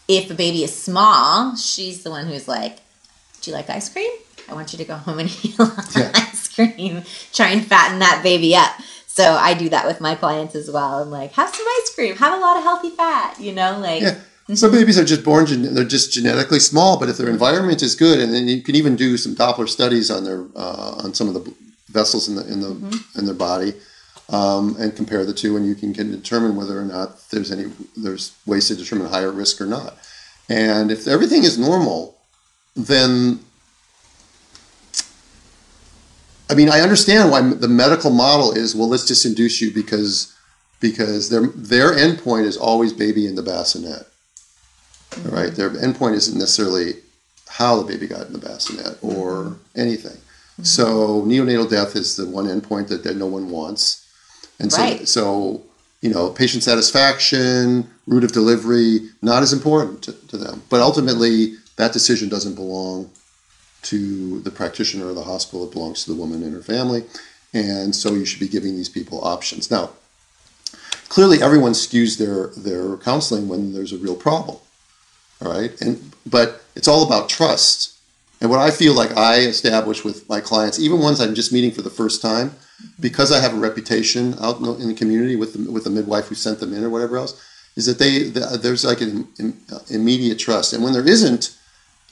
if 0.07 0.29
a 0.31 0.33
baby 0.45 0.61
is 0.67 0.73
small, 0.87 1.55
she's 1.55 1.97
the 2.05 2.11
one 2.17 2.25
who's 2.29 2.47
like, 2.57 2.75
"Do 3.41 3.45
you 3.51 3.55
like 3.57 3.69
ice 3.79 3.89
cream? 3.93 4.11
I 4.49 4.53
want 4.57 4.71
you 4.73 4.77
to 4.83 4.85
go 4.93 4.95
home 5.05 5.19
and 5.19 5.29
eat 5.43 5.57
a 5.59 5.63
lot 5.63 5.87
of 5.95 6.01
Yeah. 6.01 6.11
cream. 6.57 7.03
Try 7.33 7.49
and 7.49 7.65
fatten 7.65 7.99
that 7.99 8.21
baby 8.23 8.55
up." 8.55 8.73
So 9.05 9.23
I 9.23 9.53
do 9.53 9.69
that 9.69 9.87
with 9.87 10.01
my 10.01 10.15
clients 10.15 10.55
as 10.55 10.69
well. 10.69 11.01
I'm 11.01 11.11
like, 11.11 11.31
"Have 11.33 11.53
some 11.55 11.65
ice 11.79 11.95
cream. 11.95 12.15
Have 12.17 12.33
a 12.33 12.41
lot 12.41 12.57
of 12.57 12.63
healthy 12.63 12.89
fat." 12.89 13.39
You 13.39 13.53
know, 13.53 13.79
like 13.79 14.01
Yeah. 14.01 14.17
Some 14.53 14.71
babies 14.71 14.97
are 14.97 15.03
just 15.03 15.25
born, 15.25 15.45
they're 15.73 15.83
just 15.83 16.13
genetically 16.13 16.59
small, 16.59 16.97
but 16.97 17.09
if 17.09 17.17
their 17.17 17.27
environment 17.29 17.83
is 17.83 17.95
good, 17.95 18.17
and 18.21 18.33
then 18.33 18.47
you 18.47 18.61
can 18.61 18.75
even 18.75 18.95
do 18.95 19.17
some 19.17 19.35
Doppler 19.35 19.67
studies 19.67 20.09
on 20.09 20.23
their 20.23 20.45
uh, 20.55 21.01
on 21.03 21.13
some 21.13 21.27
of 21.27 21.33
the 21.33 21.53
vessels 21.89 22.29
in 22.29 22.35
the 22.35 22.47
in 22.47 22.61
the 22.61 23.03
in 23.17 23.25
their 23.25 23.35
body, 23.35 23.73
um, 24.29 24.75
and 24.79 24.95
compare 24.95 25.25
the 25.25 25.33
two, 25.33 25.57
and 25.57 25.65
you 25.65 25.75
can, 25.75 25.93
can 25.93 26.11
determine 26.11 26.55
whether 26.55 26.79
or 26.79 26.85
not 26.85 27.29
there's 27.29 27.51
any 27.51 27.65
there's 27.97 28.35
ways 28.45 28.69
to 28.69 28.75
determine 28.75 29.07
higher 29.07 29.31
risk 29.31 29.59
or 29.59 29.65
not. 29.65 29.97
And 30.49 30.91
if 30.91 31.07
everything 31.07 31.43
is 31.43 31.57
normal, 31.57 32.17
then 32.75 33.39
I 36.49 36.55
mean 36.55 36.69
I 36.69 36.79
understand 36.81 37.31
why 37.31 37.41
the 37.41 37.67
medical 37.67 38.11
model 38.11 38.51
is 38.51 38.75
well 38.75 38.89
let's 38.89 39.07
just 39.07 39.25
induce 39.25 39.61
you 39.61 39.73
because 39.73 40.33
because 40.79 41.29
their 41.29 41.47
their 41.47 41.93
endpoint 41.95 42.45
is 42.45 42.57
always 42.57 42.93
baby 42.93 43.25
in 43.25 43.35
the 43.35 43.43
bassinet. 43.43 44.07
Mm-hmm. 45.11 45.29
right? 45.29 45.55
their 45.55 45.69
endpoint 45.69 46.15
isn't 46.15 46.37
necessarily 46.37 46.95
how 47.47 47.81
the 47.81 47.91
baby 47.91 48.07
got 48.07 48.27
in 48.27 48.33
the 48.33 48.39
bassinet 48.39 48.97
or 49.01 49.45
mm-hmm. 49.45 49.79
anything. 49.79 50.17
Mm-hmm. 50.17 50.63
So 50.63 51.21
neonatal 51.23 51.69
death 51.69 51.95
is 51.95 52.17
the 52.17 52.27
one 52.27 52.45
endpoint 52.45 52.89
that, 52.89 53.03
that 53.03 53.15
no 53.15 53.25
one 53.25 53.49
wants, 53.49 54.05
and 54.59 54.71
so 54.71 54.81
Right. 54.81 55.07
so 55.07 55.63
you 56.01 56.09
know 56.09 56.29
patient 56.29 56.63
satisfaction, 56.63 57.89
route 58.05 58.23
of 58.25 58.31
delivery, 58.31 59.09
not 59.21 59.43
as 59.43 59.53
important 59.53 60.01
to, 60.03 60.11
to 60.27 60.37
them. 60.37 60.63
But 60.69 60.81
ultimately, 60.81 61.55
that 61.77 61.93
decision 61.93 62.27
doesn't 62.29 62.55
belong 62.55 63.09
to 63.83 64.41
the 64.41 64.51
practitioner 64.51 65.07
or 65.07 65.13
the 65.13 65.23
hospital. 65.23 65.65
It 65.65 65.73
belongs 65.73 66.03
to 66.03 66.11
the 66.13 66.19
woman 66.19 66.43
and 66.43 66.53
her 66.53 66.61
family, 66.61 67.03
and 67.53 67.95
so 67.95 68.13
you 68.13 68.25
should 68.25 68.39
be 68.39 68.47
giving 68.47 68.75
these 68.75 68.89
people 68.89 69.23
options. 69.23 69.71
Now 69.71 69.91
clearly 71.09 71.41
everyone 71.41 71.71
skews 71.71 72.17
their 72.17 72.47
their 72.47 72.97
counseling 72.97 73.47
when 73.47 73.73
there's 73.73 73.93
a 73.93 73.97
real 73.97 74.15
problem 74.15 74.57
all 75.41 75.51
right? 75.51 75.79
And 75.81 76.13
but 76.25 76.63
it's 76.75 76.87
all 76.87 77.05
about 77.05 77.29
trust. 77.29 77.93
And 78.39 78.51
what 78.51 78.59
i 78.59 78.69
feel 78.69 78.93
like 78.93 79.17
i 79.17 79.39
establish 79.39 80.03
with 80.03 80.29
my 80.29 80.39
clients 80.39 80.77
even 80.77 80.99
ones 80.99 81.19
i'm 81.19 81.33
just 81.33 81.51
meeting 81.51 81.71
for 81.71 81.81
the 81.81 81.89
first 81.89 82.21
time 82.21 82.51
because 82.99 83.31
i 83.31 83.39
have 83.39 83.55
a 83.55 83.57
reputation 83.57 84.35
out 84.39 84.59
in 84.59 84.87
the, 84.87 84.93
community 84.93 85.35
with 85.35 85.53
the, 85.53 85.71
with 85.71 85.85
the 85.85 85.89
midwife 85.89 86.27
who 86.27 86.35
sent 86.35 86.59
them 86.59 86.71
in 86.71 86.83
or 86.83 86.89
whatever 86.91 87.17
else 87.17 87.41
is 87.75 87.87
that 87.87 87.97
they 87.97 88.23
the, 88.23 88.59
there's 88.61 88.85
like 88.85 89.01
an 89.01 89.27
im- 89.39 89.59
immediate 89.89 90.37
trust. 90.37 90.73
And 90.73 90.83
when 90.83 90.93
there 90.93 91.07
isn't 91.07 91.56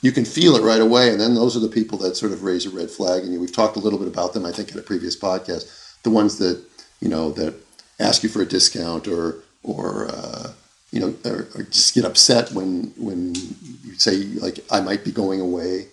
you 0.02 0.12
can 0.12 0.24
feel 0.24 0.56
it 0.56 0.62
right 0.62 0.80
away. 0.80 1.10
And 1.10 1.20
then 1.20 1.34
those 1.34 1.56
are 1.56 1.60
the 1.60 1.68
people 1.68 1.98
that 1.98 2.16
sort 2.16 2.32
of 2.32 2.42
raise 2.42 2.66
a 2.66 2.70
red 2.70 2.90
flag. 2.90 3.24
And 3.24 3.40
we've 3.40 3.52
talked 3.52 3.76
a 3.76 3.80
little 3.80 3.98
bit 3.98 4.08
about 4.08 4.32
them 4.32 4.44
i 4.44 4.52
think 4.52 4.70
in 4.72 4.78
a 4.78 4.82
previous 4.82 5.18
podcast. 5.18 5.64
The 6.02 6.10
ones 6.10 6.38
that 6.38 6.62
you 7.00 7.08
know 7.08 7.30
that 7.32 7.54
ask 7.98 8.22
you 8.22 8.28
for 8.28 8.42
a 8.42 8.46
discount 8.46 9.08
or 9.08 9.42
or 9.62 10.08
uh, 10.08 10.52
you 10.92 11.00
know 11.00 11.14
or, 11.24 11.48
or 11.54 11.62
just 11.64 11.94
get 11.94 12.04
upset 12.04 12.52
when 12.52 12.92
when 12.96 13.34
you 13.34 13.94
say 13.94 14.16
like 14.40 14.60
I 14.70 14.80
might 14.80 15.04
be 15.04 15.12
going 15.12 15.40
away. 15.40 15.88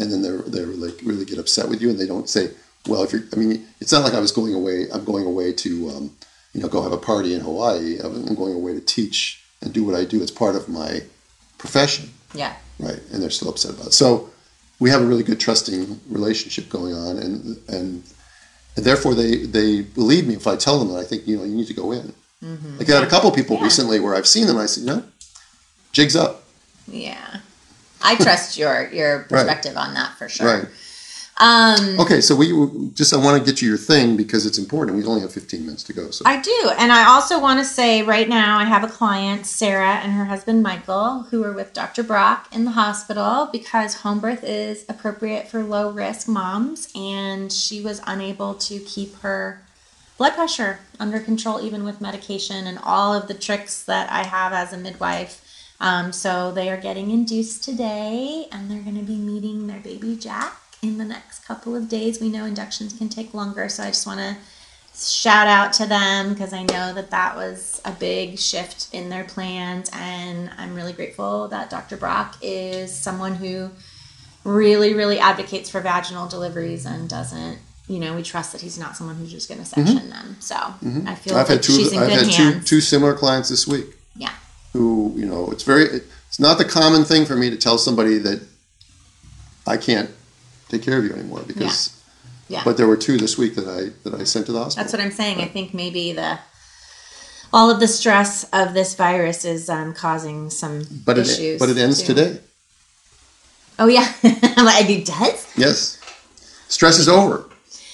And 0.00 0.12
then 0.12 0.22
they're 0.22 0.42
they're 0.42 0.66
like 0.66 0.98
really 1.04 1.24
get 1.24 1.38
upset 1.38 1.68
with 1.68 1.80
you 1.80 1.90
and 1.90 1.98
they 1.98 2.06
don't 2.06 2.28
say 2.28 2.50
well 2.88 3.02
if 3.04 3.12
you're 3.12 3.22
I 3.32 3.36
mean 3.36 3.66
it's 3.80 3.92
not 3.92 4.02
like 4.02 4.14
I 4.14 4.18
was 4.18 4.32
going 4.32 4.54
away 4.54 4.86
I'm 4.92 5.04
going 5.04 5.24
away 5.24 5.52
to 5.52 5.90
um, 5.90 6.16
you 6.52 6.60
know 6.62 6.68
go 6.68 6.82
have 6.82 6.92
a 6.92 6.98
party 6.98 7.32
in 7.34 7.40
Hawaii. 7.42 7.98
I'm 8.02 8.34
going 8.34 8.54
away 8.54 8.74
to 8.74 8.80
teach 8.80 9.44
and 9.60 9.72
do 9.72 9.84
what 9.84 9.94
I 9.94 10.04
do. 10.04 10.20
It's 10.22 10.32
part 10.32 10.56
of 10.56 10.68
my 10.68 11.02
profession. 11.58 12.10
Yeah, 12.34 12.56
right 12.78 13.00
and 13.12 13.22
they're 13.22 13.30
still 13.30 13.48
upset 13.48 13.72
about 13.72 13.88
it 13.88 13.92
so 13.92 14.30
we 14.78 14.90
have 14.90 15.00
a 15.00 15.04
really 15.04 15.22
good 15.22 15.40
trusting 15.40 16.00
relationship 16.08 16.68
going 16.68 16.94
on 16.94 17.16
and 17.16 17.56
and 17.68 18.02
and 18.76 18.84
therefore 18.84 19.14
they 19.14 19.36
they 19.36 19.80
believe 19.82 20.26
me 20.26 20.34
if 20.34 20.46
I 20.46 20.56
tell 20.56 20.78
them 20.78 20.88
that 20.88 20.98
I 20.98 21.04
think 21.04 21.26
you 21.26 21.36
know 21.38 21.44
you 21.44 21.54
need 21.54 21.66
to 21.68 21.74
go 21.74 21.92
in 21.92 22.12
mm-hmm. 22.42 22.78
like 22.78 22.90
I 22.90 22.94
had 22.94 23.04
a 23.04 23.08
couple 23.10 23.30
people 23.30 23.56
Yeah. 23.56 23.64
recently 23.64 24.00
where 24.00 24.14
I've 24.14 24.26
seen 24.26 24.46
them 24.46 24.56
and 24.56 24.64
I 24.64 24.66
said 24.66 24.82
you 24.82 24.86
know 24.88 25.02
jigs 25.92 26.16
up 26.16 26.44
yeah. 26.88 27.38
I 28.02 28.14
trust 28.16 28.56
your 28.56 28.88
your 28.90 29.20
perspective 29.24 29.76
on 29.76 29.94
that 29.94 30.16
for 30.18 30.28
sure. 30.28 30.46
right 30.46 30.66
Um, 31.38 32.00
okay 32.00 32.22
so 32.22 32.34
we 32.34 32.48
just 32.94 33.12
I 33.12 33.18
want 33.18 33.38
to 33.38 33.44
get 33.44 33.60
you 33.60 33.68
your 33.68 33.76
thing 33.76 34.16
because 34.16 34.46
it's 34.46 34.56
important 34.56 34.96
we 34.96 35.04
only 35.04 35.20
have 35.20 35.32
15 35.32 35.66
minutes 35.66 35.82
to 35.84 35.92
go 35.92 36.10
so 36.10 36.24
I 36.26 36.40
do. 36.40 36.70
And 36.78 36.92
I 36.92 37.04
also 37.06 37.40
want 37.40 37.60
to 37.60 37.64
say 37.64 38.02
right 38.02 38.28
now, 38.28 38.58
I 38.58 38.64
have 38.64 38.82
a 38.82 38.88
client, 38.88 39.46
Sarah, 39.46 39.96
and 39.96 40.12
her 40.12 40.24
husband, 40.24 40.62
Michael, 40.62 41.22
who 41.30 41.44
are 41.44 41.52
with 41.52 41.72
Dr. 41.72 42.02
Brock 42.02 42.48
in 42.52 42.64
the 42.64 42.72
hospital 42.72 43.48
because 43.52 43.96
home 43.96 44.18
birth 44.18 44.42
is 44.42 44.84
appropriate 44.88 45.48
for 45.48 45.62
low 45.62 45.90
risk 45.90 46.28
moms. 46.28 46.88
And 46.94 47.52
she 47.52 47.80
was 47.80 48.00
unable 48.06 48.54
to 48.54 48.78
keep 48.80 49.16
her 49.20 49.62
blood 50.18 50.34
pressure 50.34 50.80
under 50.98 51.20
control, 51.20 51.60
even 51.60 51.84
with 51.84 52.00
medication 52.00 52.66
and 52.66 52.78
all 52.82 53.14
of 53.14 53.28
the 53.28 53.34
tricks 53.34 53.84
that 53.84 54.10
I 54.10 54.24
have 54.24 54.52
as 54.52 54.72
a 54.72 54.78
midwife. 54.78 55.42
Um, 55.78 56.12
so 56.12 56.50
they 56.50 56.70
are 56.70 56.78
getting 56.78 57.10
induced 57.10 57.62
today 57.62 58.46
and 58.50 58.70
they're 58.70 58.80
going 58.80 58.98
to 58.98 59.04
be 59.04 59.16
meeting 59.16 59.66
their 59.66 59.80
baby 59.80 60.16
Jack 60.16 60.65
in 60.82 60.98
the 60.98 61.04
next 61.04 61.44
couple 61.44 61.74
of 61.74 61.88
days. 61.88 62.20
We 62.20 62.28
know 62.28 62.44
inductions 62.44 62.96
can 62.96 63.08
take 63.08 63.34
longer. 63.34 63.68
So 63.68 63.82
I 63.82 63.88
just 63.88 64.06
want 64.06 64.20
to 64.20 64.36
shout 64.94 65.46
out 65.46 65.72
to 65.74 65.86
them 65.86 66.32
because 66.32 66.52
I 66.52 66.62
know 66.62 66.94
that 66.94 67.10
that 67.10 67.36
was 67.36 67.80
a 67.84 67.92
big 67.92 68.38
shift 68.38 68.88
in 68.92 69.08
their 69.10 69.24
plans, 69.24 69.90
and 69.92 70.50
I'm 70.56 70.74
really 70.74 70.92
grateful 70.92 71.48
that 71.48 71.68
Dr. 71.70 71.96
Brock 71.96 72.36
is 72.40 72.94
someone 72.94 73.34
who 73.34 73.70
really, 74.44 74.94
really 74.94 75.18
advocates 75.18 75.68
for 75.68 75.80
vaginal 75.80 76.28
deliveries 76.28 76.86
and 76.86 77.08
doesn't. 77.08 77.58
You 77.88 78.00
know, 78.00 78.16
we 78.16 78.22
trust 78.22 78.50
that 78.52 78.60
he's 78.60 78.78
not 78.78 78.96
someone 78.96 79.14
who's 79.16 79.30
just 79.30 79.48
going 79.48 79.60
to 79.60 79.66
section 79.66 80.10
them. 80.10 80.36
So 80.40 80.56
I 80.56 80.68
feel 80.70 80.82
Mm-hmm. 80.82 81.06
I've 81.06 81.30
like 81.34 81.48
had 81.48 81.62
two 81.62 81.72
she's 81.72 81.92
in 81.92 81.98
I've 81.98 82.08
good 82.08 82.26
had 82.26 82.54
two 82.54 82.60
two 82.60 82.80
similar 82.80 83.14
clients 83.14 83.48
this 83.48 83.66
week 83.66 83.86
yeah, 84.16 84.32
who 84.72 85.12
you 85.14 85.24
know 85.24 85.50
it's 85.50 85.62
very 85.62 85.84
it's 85.84 86.40
not 86.40 86.58
the 86.58 86.64
common 86.64 87.04
thing 87.04 87.24
for 87.24 87.36
me 87.36 87.50
to 87.50 87.56
tell 87.56 87.78
somebody 87.78 88.18
that 88.18 88.42
I 89.66 89.76
can't 89.76 90.10
take 90.68 90.82
care 90.82 90.98
of 90.98 91.04
you 91.04 91.12
anymore 91.12 91.42
because 91.46 92.00
yeah. 92.48 92.62
but 92.64 92.76
there 92.76 92.86
were 92.86 92.96
two 92.96 93.16
this 93.16 93.36
week 93.38 93.54
that 93.56 93.66
I 93.68 93.92
that 94.08 94.18
I 94.18 94.24
sent 94.24 94.46
to 94.46 94.52
the 94.52 94.58
hospital 94.58 94.84
That's 94.84 94.92
what 94.92 95.02
I'm 95.02 95.12
saying. 95.12 95.40
I 95.40 95.46
think 95.46 95.74
maybe 95.74 96.12
the 96.12 96.38
all 97.52 97.70
of 97.70 97.80
the 97.80 97.88
stress 97.88 98.44
of 98.52 98.74
this 98.74 98.94
virus 98.94 99.44
is 99.44 99.70
um, 99.70 99.94
causing 99.94 100.50
some 100.50 100.86
but 101.04 101.18
issues. 101.18 101.38
it 101.38 101.58
but 101.58 101.68
it 101.68 101.78
ends 101.78 102.02
too. 102.02 102.14
today 102.14 102.40
Oh 103.78 103.88
yeah, 103.88 104.12
it 104.22 105.04
does. 105.04 105.52
Yes. 105.56 106.00
Stress 106.68 106.98
is 106.98 107.08
over. 107.08 107.48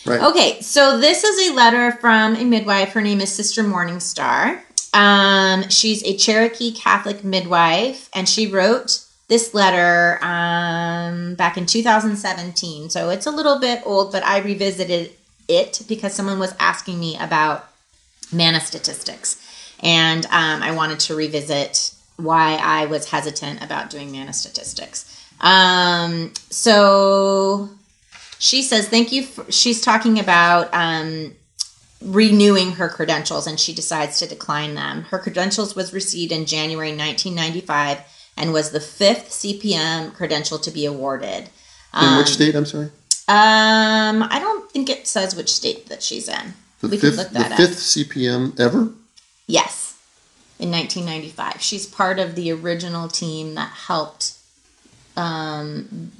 Right. 0.06 0.22
Okay, 0.22 0.60
so 0.60 0.98
this 0.98 1.24
is 1.24 1.50
a 1.50 1.54
letter 1.54 1.92
from 1.92 2.36
a 2.36 2.44
midwife. 2.44 2.92
Her 2.92 3.00
name 3.00 3.20
is 3.20 3.32
Sister 3.32 3.62
Morningstar. 3.62 4.60
Um, 4.94 5.68
she's 5.68 6.02
a 6.04 6.16
Cherokee 6.16 6.72
Catholic 6.72 7.24
midwife, 7.24 8.10
and 8.14 8.28
she 8.28 8.46
wrote 8.46 9.04
this 9.32 9.54
letter 9.54 10.22
um, 10.22 11.34
back 11.36 11.56
in 11.56 11.64
2017. 11.64 12.90
So 12.90 13.08
it's 13.08 13.24
a 13.24 13.30
little 13.30 13.58
bit 13.58 13.80
old, 13.86 14.12
but 14.12 14.22
I 14.22 14.40
revisited 14.40 15.10
it 15.48 15.80
because 15.88 16.12
someone 16.12 16.38
was 16.38 16.54
asking 16.60 17.00
me 17.00 17.16
about 17.18 17.66
MANA 18.30 18.60
statistics. 18.60 19.42
And 19.82 20.26
um, 20.26 20.62
I 20.62 20.72
wanted 20.72 21.00
to 21.00 21.16
revisit 21.16 21.94
why 22.18 22.56
I 22.62 22.84
was 22.84 23.08
hesitant 23.08 23.64
about 23.64 23.88
doing 23.88 24.12
MANA 24.12 24.34
statistics. 24.34 25.26
Um, 25.40 26.34
so 26.50 27.70
she 28.38 28.60
says, 28.60 28.86
Thank 28.86 29.12
you. 29.12 29.22
For, 29.22 29.50
she's 29.50 29.80
talking 29.80 30.20
about 30.20 30.68
um, 30.74 31.32
renewing 32.02 32.72
her 32.72 32.90
credentials 32.90 33.46
and 33.46 33.58
she 33.58 33.72
decides 33.72 34.18
to 34.18 34.28
decline 34.28 34.74
them. 34.74 35.04
Her 35.04 35.18
credentials 35.18 35.74
was 35.74 35.94
received 35.94 36.32
in 36.32 36.44
January 36.44 36.94
1995 36.94 38.11
and 38.36 38.52
was 38.52 38.70
the 38.70 38.80
fifth 38.80 39.30
CPM 39.30 40.14
credential 40.14 40.58
to 40.58 40.70
be 40.70 40.84
awarded. 40.86 41.48
In 42.00 42.16
which 42.18 42.28
state? 42.28 42.54
I'm 42.54 42.64
sorry. 42.66 42.86
Um, 43.28 44.22
I 44.24 44.38
don't 44.40 44.70
think 44.70 44.88
it 44.90 45.06
says 45.06 45.36
which 45.36 45.52
state 45.52 45.86
that 45.88 46.02
she's 46.02 46.28
in. 46.28 46.54
The 46.80 46.88
we 46.88 46.96
fifth, 46.98 47.16
can 47.16 47.18
look 47.18 47.28
the 47.28 47.38
that 47.38 47.52
up. 47.52 47.56
fifth 47.58 47.78
CPM 47.78 48.58
ever. 48.58 48.88
Yes, 49.46 49.96
in 50.58 50.70
1995. 50.70 51.60
She's 51.60 51.86
part 51.86 52.18
of 52.18 52.34
the 52.34 52.50
original 52.52 53.08
team 53.08 53.54
that 53.54 53.70
helped 53.70 54.34
um, 55.16 56.10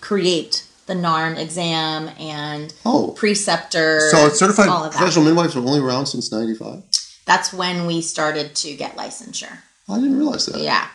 create 0.00 0.64
the 0.86 0.94
NARM 0.94 1.38
exam 1.38 2.08
and 2.18 2.72
Oh, 2.84 3.08
preceptor. 3.16 4.00
so 4.10 4.28
certified 4.30 4.68
all 4.68 4.84
of 4.84 4.92
that. 4.92 4.98
professional 4.98 5.24
midwives 5.26 5.54
are 5.56 5.60
only 5.60 5.80
around 5.80 6.06
since 6.06 6.32
'95. 6.32 6.82
That's 7.26 7.52
when 7.52 7.86
we 7.86 8.00
started 8.00 8.54
to 8.56 8.74
get 8.74 8.96
licensure. 8.96 9.58
I 9.88 9.96
didn't 9.96 10.16
realize 10.18 10.46
that. 10.46 10.60
Yeah. 10.60 10.86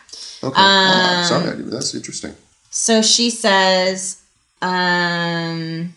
Okay. 0.44 0.60
Oh, 0.60 0.62
Um, 0.62 1.24
sorry, 1.24 1.62
that's 1.62 1.94
interesting. 1.94 2.34
So 2.70 3.02
she 3.02 3.30
says, 3.30 4.22
um, 4.60 5.94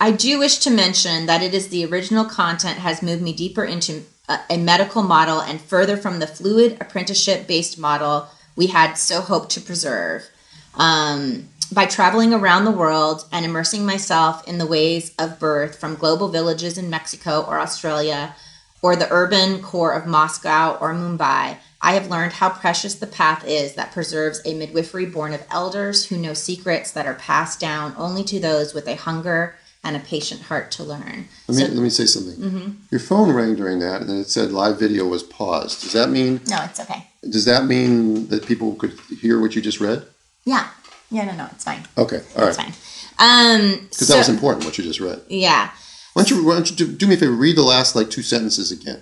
I 0.00 0.10
do 0.10 0.38
wish 0.38 0.58
to 0.58 0.70
mention 0.70 1.26
that 1.26 1.42
it 1.42 1.54
is 1.54 1.68
the 1.68 1.84
original 1.84 2.24
content 2.24 2.78
has 2.78 3.02
moved 3.02 3.22
me 3.22 3.32
deeper 3.32 3.64
into 3.64 4.04
a, 4.28 4.38
a 4.50 4.56
medical 4.56 5.02
model 5.02 5.40
and 5.40 5.60
further 5.60 5.96
from 5.96 6.18
the 6.18 6.26
fluid 6.26 6.78
apprenticeship 6.80 7.46
based 7.46 7.78
model 7.78 8.28
we 8.56 8.68
had 8.68 8.94
so 8.94 9.20
hoped 9.20 9.50
to 9.50 9.60
preserve. 9.60 10.28
Um, 10.74 11.48
by 11.72 11.86
traveling 11.86 12.34
around 12.34 12.64
the 12.64 12.70
world 12.70 13.26
and 13.30 13.44
immersing 13.44 13.86
myself 13.86 14.46
in 14.48 14.58
the 14.58 14.66
ways 14.66 15.12
of 15.18 15.38
birth 15.38 15.78
from 15.78 15.94
global 15.94 16.28
villages 16.28 16.76
in 16.76 16.90
Mexico 16.90 17.44
or 17.46 17.60
Australia 17.60 18.34
or 18.82 18.96
the 18.96 19.06
urban 19.10 19.62
core 19.62 19.92
of 19.92 20.06
Moscow 20.06 20.76
or 20.80 20.92
Mumbai, 20.94 21.58
I 21.82 21.94
have 21.94 22.08
learned 22.10 22.34
how 22.34 22.50
precious 22.50 22.94
the 22.94 23.06
path 23.06 23.44
is 23.46 23.74
that 23.74 23.92
preserves 23.92 24.40
a 24.44 24.54
midwifery 24.54 25.06
born 25.06 25.32
of 25.32 25.42
elders 25.50 26.06
who 26.06 26.18
know 26.18 26.34
secrets 26.34 26.90
that 26.92 27.06
are 27.06 27.14
passed 27.14 27.58
down 27.58 27.94
only 27.96 28.22
to 28.24 28.38
those 28.38 28.74
with 28.74 28.86
a 28.86 28.96
hunger 28.96 29.56
and 29.82 29.96
a 29.96 30.00
patient 30.00 30.42
heart 30.42 30.70
to 30.72 30.84
learn. 30.84 31.26
Let 31.48 31.56
me 31.56 31.64
So- 31.64 31.72
let 31.72 31.82
me 31.82 31.90
say 31.90 32.04
something. 32.06 32.36
Mm-hmm. 32.36 32.70
Your 32.90 33.00
phone 33.00 33.32
rang 33.32 33.54
during 33.56 33.78
that, 33.78 34.02
and 34.02 34.10
it 34.10 34.28
said 34.28 34.52
live 34.52 34.78
video 34.78 35.06
was 35.06 35.22
paused. 35.22 35.80
Does 35.82 35.92
that 35.92 36.10
mean 36.10 36.40
no, 36.46 36.58
it's 36.64 36.78
okay. 36.80 37.06
does 37.28 37.46
that 37.46 37.64
mean 37.64 38.28
that 38.28 38.44
people 38.46 38.74
could 38.74 38.92
hear 39.20 39.40
what 39.40 39.56
you 39.56 39.62
just 39.62 39.80
read? 39.80 40.04
Yeah. 40.44 40.68
Yeah, 41.10 41.24
no, 41.24 41.34
no, 41.34 41.48
it's 41.50 41.64
fine. 41.64 41.82
Okay, 41.98 42.20
all 42.36 42.46
It's 42.48 42.58
right. 42.58 42.66
fine. 42.66 42.74
Um, 43.18 43.88
Because 43.90 44.06
so, 44.08 44.12
that 44.12 44.18
was 44.18 44.28
important 44.28 44.64
what 44.66 44.76
you 44.78 44.84
just 44.84 45.00
read. 45.00 45.20
yeah. 45.28 45.70
Why 46.12 46.24
don't 46.24 46.30
you 46.38 46.44
why 46.44 46.54
don't 46.54 46.68
you 46.70 46.76
do, 46.76 46.86
do 46.92 47.06
me 47.06 47.14
a 47.14 47.18
favor? 47.18 47.32
Read 47.32 47.56
the 47.56 47.62
last 47.62 47.96
like 47.96 48.10
two 48.10 48.22
sentences 48.22 48.70
again, 48.70 49.00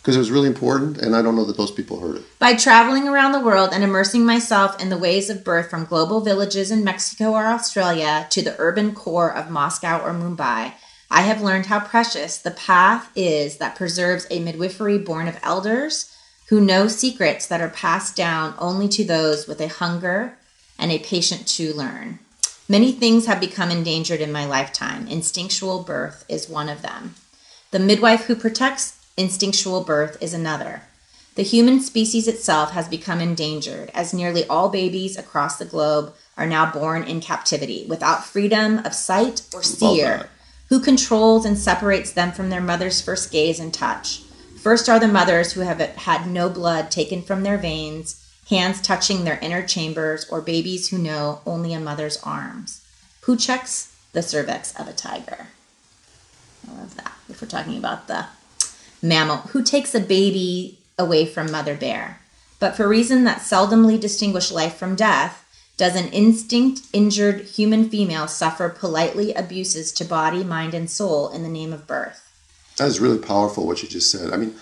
because 0.00 0.16
it 0.16 0.20
was 0.20 0.30
really 0.30 0.48
important, 0.48 0.96
and 0.98 1.14
I 1.14 1.20
don't 1.20 1.36
know 1.36 1.44
that 1.44 1.58
those 1.58 1.70
people 1.70 2.00
heard 2.00 2.16
it. 2.16 2.38
By 2.38 2.54
traveling 2.54 3.06
around 3.06 3.32
the 3.32 3.44
world 3.44 3.70
and 3.72 3.84
immersing 3.84 4.24
myself 4.24 4.80
in 4.80 4.88
the 4.88 4.96
ways 4.96 5.28
of 5.28 5.44
birth 5.44 5.68
from 5.68 5.84
global 5.84 6.22
villages 6.22 6.70
in 6.70 6.82
Mexico 6.82 7.32
or 7.32 7.46
Australia 7.46 8.26
to 8.30 8.40
the 8.40 8.56
urban 8.58 8.94
core 8.94 9.34
of 9.34 9.50
Moscow 9.50 10.02
or 10.02 10.14
Mumbai, 10.14 10.72
I 11.10 11.22
have 11.22 11.42
learned 11.42 11.66
how 11.66 11.80
precious 11.80 12.38
the 12.38 12.50
path 12.50 13.10
is 13.14 13.58
that 13.58 13.76
preserves 13.76 14.26
a 14.30 14.40
midwifery 14.40 14.96
born 14.96 15.28
of 15.28 15.38
elders 15.42 16.16
who 16.48 16.60
know 16.60 16.88
secrets 16.88 17.46
that 17.48 17.60
are 17.60 17.68
passed 17.68 18.16
down 18.16 18.54
only 18.58 18.88
to 18.88 19.04
those 19.04 19.46
with 19.46 19.60
a 19.60 19.68
hunger 19.68 20.38
and 20.78 20.90
a 20.90 20.98
patient 20.98 21.46
to 21.46 21.74
learn. 21.74 22.20
Many 22.68 22.92
things 22.92 23.26
have 23.26 23.40
become 23.40 23.70
endangered 23.70 24.20
in 24.20 24.32
my 24.32 24.46
lifetime. 24.46 25.08
Instinctual 25.08 25.82
birth 25.82 26.24
is 26.28 26.48
one 26.48 26.68
of 26.68 26.82
them. 26.82 27.16
The 27.70 27.80
midwife 27.80 28.24
who 28.24 28.34
protects 28.34 28.99
instinctual 29.20 29.84
birth 29.84 30.16
is 30.20 30.34
another. 30.34 30.82
The 31.34 31.42
human 31.42 31.80
species 31.80 32.26
itself 32.26 32.72
has 32.72 32.88
become 32.88 33.20
endangered, 33.20 33.90
as 33.94 34.12
nearly 34.12 34.46
all 34.46 34.68
babies 34.68 35.16
across 35.16 35.58
the 35.58 35.64
globe 35.64 36.12
are 36.36 36.46
now 36.46 36.72
born 36.72 37.04
in 37.04 37.20
captivity, 37.20 37.86
without 37.88 38.24
freedom 38.24 38.78
of 38.78 38.94
sight 38.94 39.42
or 39.54 39.62
seer. 39.62 40.28
Who 40.70 40.80
controls 40.80 41.44
and 41.44 41.58
separates 41.58 42.12
them 42.12 42.32
from 42.32 42.50
their 42.50 42.60
mother's 42.60 43.00
first 43.00 43.30
gaze 43.30 43.60
and 43.60 43.72
touch? 43.72 44.22
First 44.60 44.88
are 44.88 44.98
the 44.98 45.08
mothers 45.08 45.52
who 45.52 45.60
have 45.60 45.80
had 45.80 46.26
no 46.26 46.48
blood 46.48 46.90
taken 46.90 47.22
from 47.22 47.42
their 47.42 47.58
veins, 47.58 48.24
hands 48.48 48.80
touching 48.80 49.24
their 49.24 49.38
inner 49.40 49.66
chambers, 49.66 50.28
or 50.28 50.40
babies 50.40 50.88
who 50.88 50.98
know 50.98 51.40
only 51.46 51.72
a 51.72 51.80
mother's 51.80 52.20
arms. 52.22 52.84
Who 53.22 53.36
checks 53.36 53.94
the 54.12 54.22
cervix 54.22 54.78
of 54.78 54.88
a 54.88 54.92
tiger? 54.92 55.48
I 56.68 56.78
love 56.78 56.96
that. 56.96 57.12
If 57.28 57.40
we're 57.40 57.48
talking 57.48 57.78
about 57.78 58.08
the 58.08 58.26
mammal, 59.02 59.38
who 59.38 59.62
takes 59.62 59.94
a 59.94 60.00
baby 60.00 60.78
away 60.98 61.26
from 61.26 61.50
mother 61.50 61.76
bear. 61.76 62.20
But 62.58 62.76
for 62.76 62.86
reasons 62.86 63.24
that 63.24 63.40
seldomly 63.40 63.98
distinguish 63.98 64.50
life 64.50 64.76
from 64.76 64.94
death, 64.94 65.44
does 65.76 65.96
an 65.96 66.08
instinct 66.12 66.82
injured 66.92 67.40
human 67.40 67.88
female 67.88 68.28
suffer 68.28 68.68
politely 68.68 69.32
abuses 69.32 69.92
to 69.92 70.04
body, 70.04 70.44
mind, 70.44 70.74
and 70.74 70.90
soul 70.90 71.30
in 71.30 71.42
the 71.42 71.48
name 71.48 71.72
of 71.72 71.86
birth? 71.86 72.30
That 72.76 72.88
is 72.88 73.00
really 73.00 73.18
powerful 73.18 73.66
what 73.66 73.82
you 73.82 73.88
just 73.88 74.10
said. 74.10 74.32
I 74.32 74.36
mean, 74.36 74.54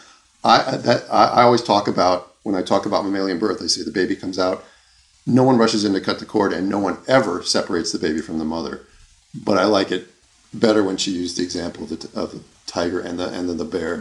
I 0.44 0.74
I- 0.74 0.76
that 0.76 1.04
I, 1.10 1.24
I 1.24 1.42
always 1.42 1.62
talk 1.62 1.88
about 1.88 2.34
when 2.44 2.54
I 2.54 2.62
talk 2.62 2.86
about 2.86 3.04
mammalian 3.04 3.40
birth. 3.40 3.60
I 3.60 3.66
say 3.66 3.82
the 3.82 3.90
baby 3.90 4.14
comes 4.14 4.38
out, 4.38 4.64
no 5.26 5.42
one 5.42 5.58
rushes 5.58 5.84
in 5.84 5.92
to 5.94 6.00
cut 6.00 6.20
the 6.20 6.24
cord, 6.24 6.52
and 6.52 6.68
no 6.68 6.78
one 6.78 6.98
ever 7.08 7.42
separates 7.42 7.90
the 7.90 7.98
baby 7.98 8.20
from 8.20 8.38
the 8.38 8.44
mother. 8.44 8.86
But 9.34 9.58
I 9.58 9.64
like 9.64 9.90
it 9.90 10.06
better 10.54 10.82
when 10.84 10.96
she 10.96 11.10
used 11.10 11.36
the 11.36 11.42
example 11.42 11.82
of 11.82 11.90
the, 11.90 12.20
of 12.20 12.30
the 12.30 12.40
tiger 12.68 13.00
and 13.00 13.18
the 13.18 13.28
and 13.28 13.48
then 13.48 13.56
the 13.56 13.64
bear. 13.64 13.96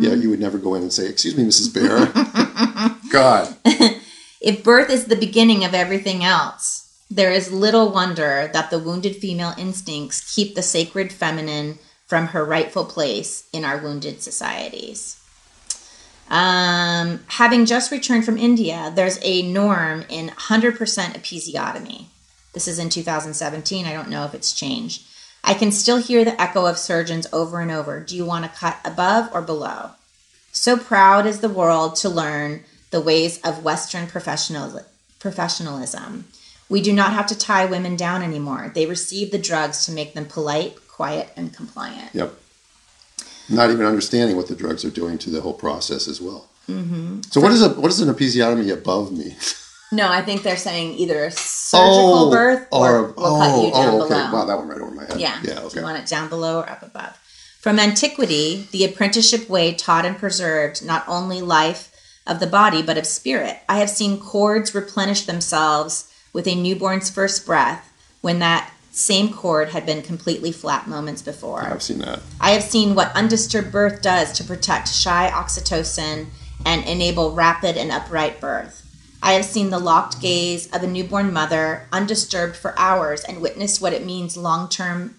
Yeah, 0.00 0.14
you 0.14 0.30
would 0.30 0.40
never 0.40 0.58
go 0.58 0.74
in 0.74 0.82
and 0.82 0.92
say, 0.92 1.08
"Excuse 1.08 1.36
me, 1.36 1.44
Mrs. 1.44 1.74
Bear." 1.74 2.06
God, 3.10 3.56
If 4.40 4.64
birth 4.64 4.88
is 4.88 5.04
the 5.04 5.16
beginning 5.16 5.64
of 5.64 5.74
everything 5.74 6.24
else, 6.24 6.90
there 7.10 7.30
is 7.30 7.52
little 7.52 7.92
wonder 7.92 8.48
that 8.54 8.70
the 8.70 8.78
wounded 8.78 9.16
female 9.16 9.52
instincts 9.58 10.34
keep 10.34 10.54
the 10.54 10.62
sacred 10.62 11.12
feminine 11.12 11.78
from 12.06 12.28
her 12.28 12.44
rightful 12.44 12.86
place 12.86 13.46
in 13.52 13.64
our 13.64 13.76
wounded 13.76 14.22
societies. 14.22 15.18
Um, 16.30 17.20
having 17.26 17.66
just 17.66 17.92
returned 17.92 18.24
from 18.24 18.38
India, 18.38 18.92
there's 18.94 19.18
a 19.22 19.42
norm 19.42 20.04
in 20.08 20.28
100% 20.28 20.78
episiotomy. 20.78 22.06
This 22.54 22.66
is 22.66 22.78
in 22.78 22.88
2017. 22.88 23.84
I 23.84 23.92
don't 23.92 24.08
know 24.08 24.24
if 24.24 24.32
it's 24.32 24.54
changed. 24.54 25.02
I 25.42 25.54
can 25.54 25.72
still 25.72 25.98
hear 25.98 26.24
the 26.24 26.40
echo 26.40 26.66
of 26.66 26.78
surgeons 26.78 27.26
over 27.32 27.60
and 27.60 27.70
over. 27.70 28.00
Do 28.00 28.16
you 28.16 28.24
want 28.24 28.44
to 28.44 28.58
cut 28.58 28.78
above 28.84 29.30
or 29.32 29.42
below? 29.42 29.90
So 30.52 30.76
proud 30.76 31.26
is 31.26 31.40
the 31.40 31.48
world 31.48 31.96
to 31.96 32.08
learn 32.08 32.64
the 32.90 33.00
ways 33.00 33.40
of 33.42 33.64
Western 33.64 34.06
professional, 34.06 34.80
professionalism. 35.18 36.26
We 36.68 36.80
do 36.80 36.92
not 36.92 37.12
have 37.12 37.26
to 37.28 37.38
tie 37.38 37.66
women 37.66 37.96
down 37.96 38.22
anymore. 38.22 38.70
They 38.74 38.86
receive 38.86 39.30
the 39.30 39.38
drugs 39.38 39.84
to 39.86 39.92
make 39.92 40.14
them 40.14 40.26
polite, 40.26 40.76
quiet, 40.88 41.30
and 41.36 41.54
compliant. 41.54 42.14
yep. 42.14 42.34
Not 43.48 43.70
even 43.70 43.84
understanding 43.84 44.36
what 44.36 44.46
the 44.46 44.54
drugs 44.54 44.84
are 44.84 44.90
doing 44.90 45.18
to 45.18 45.30
the 45.30 45.40
whole 45.40 45.54
process 45.54 46.06
as 46.06 46.20
well. 46.20 46.48
Mm-hmm. 46.68 47.22
So 47.30 47.40
what 47.40 47.50
is 47.50 47.62
a 47.62 47.70
what 47.70 47.90
is 47.90 48.00
an 48.00 48.14
episiotomy 48.14 48.72
above 48.72 49.10
me? 49.10 49.36
No, 49.92 50.08
I 50.08 50.22
think 50.22 50.42
they're 50.42 50.56
saying 50.56 50.94
either 50.94 51.24
a 51.24 51.30
surgical 51.30 52.28
oh, 52.28 52.30
birth 52.30 52.68
or, 52.70 53.12
we'll 53.12 53.38
cut 53.38 53.62
you 53.62 53.70
oh, 53.74 53.82
down 53.82 53.94
oh, 53.94 54.02
okay. 54.02 54.08
below. 54.08 54.32
Wow, 54.32 54.44
that 54.44 54.58
went 54.58 54.70
right 54.70 54.80
over 54.80 54.90
my 54.92 55.04
head. 55.04 55.20
Yeah. 55.20 55.40
Yeah. 55.42 55.60
Okay. 55.60 55.80
you 55.80 55.84
want 55.84 55.98
it 55.98 56.06
down 56.06 56.28
below 56.28 56.60
or 56.60 56.70
up 56.70 56.82
above? 56.82 57.16
From 57.60 57.78
antiquity, 57.78 58.68
the 58.70 58.84
apprenticeship 58.84 59.48
way 59.48 59.74
taught 59.74 60.06
and 60.06 60.16
preserved 60.16 60.84
not 60.84 61.04
only 61.08 61.42
life 61.42 61.92
of 62.26 62.40
the 62.40 62.46
body, 62.46 62.82
but 62.82 62.96
of 62.96 63.06
spirit. 63.06 63.58
I 63.68 63.78
have 63.78 63.90
seen 63.90 64.20
cords 64.20 64.74
replenish 64.74 65.26
themselves 65.26 66.12
with 66.32 66.46
a 66.46 66.54
newborn's 66.54 67.10
first 67.10 67.44
breath 67.44 67.92
when 68.20 68.38
that 68.38 68.72
same 68.92 69.32
cord 69.32 69.70
had 69.70 69.86
been 69.86 70.02
completely 70.02 70.52
flat 70.52 70.86
moments 70.86 71.22
before. 71.22 71.62
I've 71.62 71.82
seen 71.82 71.98
that. 71.98 72.20
I 72.40 72.50
have 72.52 72.62
seen 72.62 72.94
what 72.94 73.14
undisturbed 73.14 73.72
birth 73.72 74.02
does 74.02 74.32
to 74.32 74.44
protect 74.44 74.88
shy 74.88 75.30
oxytocin 75.32 76.26
and 76.64 76.84
enable 76.86 77.32
rapid 77.32 77.76
and 77.76 77.90
upright 77.90 78.40
birth. 78.40 78.79
I 79.22 79.32
have 79.34 79.44
seen 79.44 79.70
the 79.70 79.78
locked 79.78 80.20
gaze 80.20 80.66
of 80.72 80.82
a 80.82 80.86
newborn 80.86 81.32
mother 81.32 81.86
undisturbed 81.92 82.56
for 82.56 82.78
hours 82.78 83.22
and 83.22 83.42
witnessed 83.42 83.80
what 83.80 83.92
it 83.92 84.04
means 84.04 84.36
long-term 84.36 85.16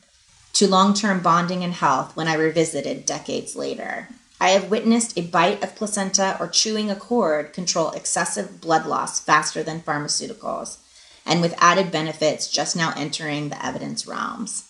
to 0.54 0.68
long-term 0.68 1.22
bonding 1.22 1.64
and 1.64 1.74
health 1.74 2.16
when 2.16 2.28
I 2.28 2.34
revisited 2.34 3.06
decades 3.06 3.56
later. 3.56 4.10
I 4.40 4.50
have 4.50 4.72
witnessed 4.72 5.18
a 5.18 5.22
bite 5.22 5.64
of 5.64 5.76
placenta 5.76 6.36
or 6.40 6.48
chewing 6.48 6.90
a 6.90 6.96
cord 6.96 7.54
control 7.54 7.92
excessive 7.92 8.60
blood 8.60 8.88
loss 8.88 9.20
faster 9.20 9.62
than 9.62 9.82
pharmaceuticals, 9.82 10.80
and 11.26 11.42
with 11.42 11.54
added 11.60 11.92
benefits 11.92 12.50
just 12.50 12.76
now 12.76 12.92
entering 12.98 13.50
the 13.50 13.66
evidence 13.66 14.08
realms. 14.08 14.68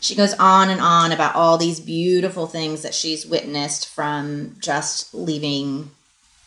She 0.00 0.14
goes 0.14 0.34
on 0.34 0.70
and 0.70 0.80
on 0.80 1.12
about 1.12 1.34
all 1.34 1.58
these 1.58 1.78
beautiful 1.78 2.46
things 2.46 2.82
that 2.82 2.94
she's 2.94 3.26
witnessed 3.26 3.86
from 3.88 4.56
just 4.60 5.14
leaving 5.14 5.90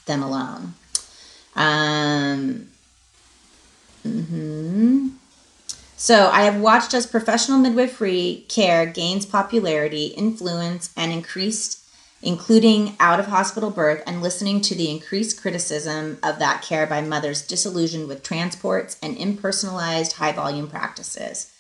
them 0.06 0.24
alone. 0.24 0.74
Um, 1.58 2.68
mhm. 4.06 5.12
So 6.00 6.30
I 6.32 6.44
have 6.44 6.62
watched 6.62 6.94
as 6.94 7.08
professional 7.08 7.58
midwifery 7.58 8.46
care 8.48 8.86
gains 8.86 9.26
popularity, 9.26 10.08
influence, 10.08 10.92
and 10.96 11.12
increased, 11.12 11.80
including 12.22 12.96
out 13.00 13.20
of 13.20 13.26
hospital 13.26 13.72
birth, 13.72 14.04
and 14.06 14.22
listening 14.22 14.62
to 14.62 14.76
the 14.76 14.92
increased 14.92 15.42
criticism 15.42 16.20
of 16.22 16.38
that 16.38 16.62
care 16.62 16.86
by 16.86 17.02
mothers 17.02 17.42
disillusioned 17.42 18.08
with 18.08 18.22
transports 18.22 18.98
and 19.02 19.18
impersonalized 19.18 20.14
high 20.14 20.32
volume 20.32 20.68
practices. 20.68 21.52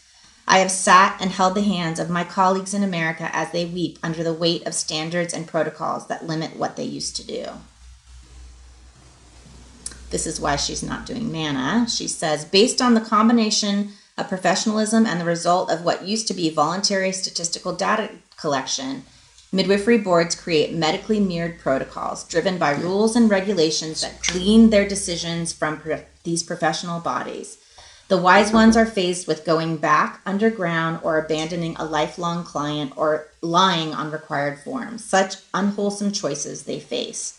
I 0.47 0.59
have 0.59 0.71
sat 0.71 1.17
and 1.19 1.31
held 1.31 1.55
the 1.55 1.63
hands 1.63 1.99
of 1.99 2.09
my 2.09 2.23
colleagues 2.23 2.75
in 2.75 2.83
America 2.83 3.29
as 3.33 3.51
they 3.51 3.65
weep 3.65 3.97
under 4.03 4.23
the 4.23 4.33
weight 4.33 4.65
of 4.67 4.75
standards 4.75 5.33
and 5.33 5.47
protocols 5.47 6.07
that 6.07 6.27
limit 6.27 6.55
what 6.55 6.75
they 6.75 6.85
used 6.85 7.15
to 7.17 7.23
do. 7.25 7.47
This 10.09 10.25
is 10.25 10.39
why 10.39 10.55
she's 10.55 10.83
not 10.83 11.05
doing 11.05 11.31
MANA. 11.31 11.87
She 11.89 12.07
says, 12.07 12.45
based 12.45 12.81
on 12.81 12.93
the 12.93 13.01
combination 13.01 13.91
of 14.17 14.29
professionalism 14.29 15.05
and 15.05 15.19
the 15.19 15.25
result 15.25 15.69
of 15.69 15.83
what 15.83 16.07
used 16.07 16.27
to 16.27 16.33
be 16.33 16.49
voluntary 16.49 17.11
statistical 17.11 17.73
data 17.73 18.09
collection, 18.37 19.03
midwifery 19.51 19.97
boards 19.97 20.35
create 20.35 20.73
medically 20.73 21.19
mirrored 21.19 21.59
protocols 21.59 22.23
driven 22.25 22.57
by 22.57 22.71
rules 22.71 23.15
and 23.15 23.29
regulations 23.29 24.01
that 24.01 24.21
glean 24.21 24.69
their 24.69 24.87
decisions 24.87 25.53
from 25.53 25.79
pro- 25.79 26.03
these 26.23 26.43
professional 26.43 26.99
bodies. 26.99 27.57
The 28.07 28.17
wise 28.17 28.53
ones 28.53 28.77
are 28.77 28.85
faced 28.85 29.27
with 29.27 29.45
going 29.45 29.77
back 29.77 30.21
underground 30.25 31.01
or 31.03 31.19
abandoning 31.19 31.75
a 31.75 31.83
lifelong 31.83 32.45
client 32.45 32.93
or 32.95 33.27
lying 33.41 33.93
on 33.93 34.11
required 34.11 34.59
forms. 34.59 35.03
Such 35.03 35.35
unwholesome 35.53 36.13
choices 36.13 36.63
they 36.63 36.79
face. 36.79 37.37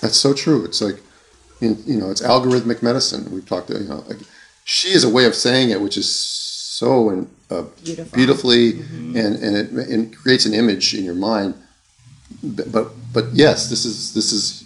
That's 0.00 0.16
so 0.16 0.32
true. 0.32 0.64
It's 0.64 0.80
like, 0.80 1.02
you 1.70 1.96
know, 1.98 2.10
it's 2.10 2.22
algorithmic 2.22 2.82
medicine. 2.82 3.30
We've 3.32 3.46
talked, 3.46 3.70
you 3.70 3.80
know, 3.80 4.04
like, 4.08 4.18
she 4.64 4.88
is 4.88 5.04
a 5.04 5.08
way 5.08 5.24
of 5.24 5.34
saying 5.34 5.70
it, 5.70 5.80
which 5.80 5.96
is 5.96 6.14
so 6.14 7.26
uh, 7.50 7.62
Beautiful. 7.84 8.16
beautifully, 8.16 8.80
and 8.80 9.16
and 9.16 9.78
it, 9.78 10.16
creates 10.16 10.46
an 10.46 10.54
image 10.54 10.94
in 10.94 11.04
your 11.04 11.14
mind. 11.14 11.54
But, 12.42 12.72
but 12.72 12.88
but 13.12 13.26
yes, 13.32 13.68
this 13.70 13.84
is 13.84 14.14
this 14.14 14.32
is 14.32 14.64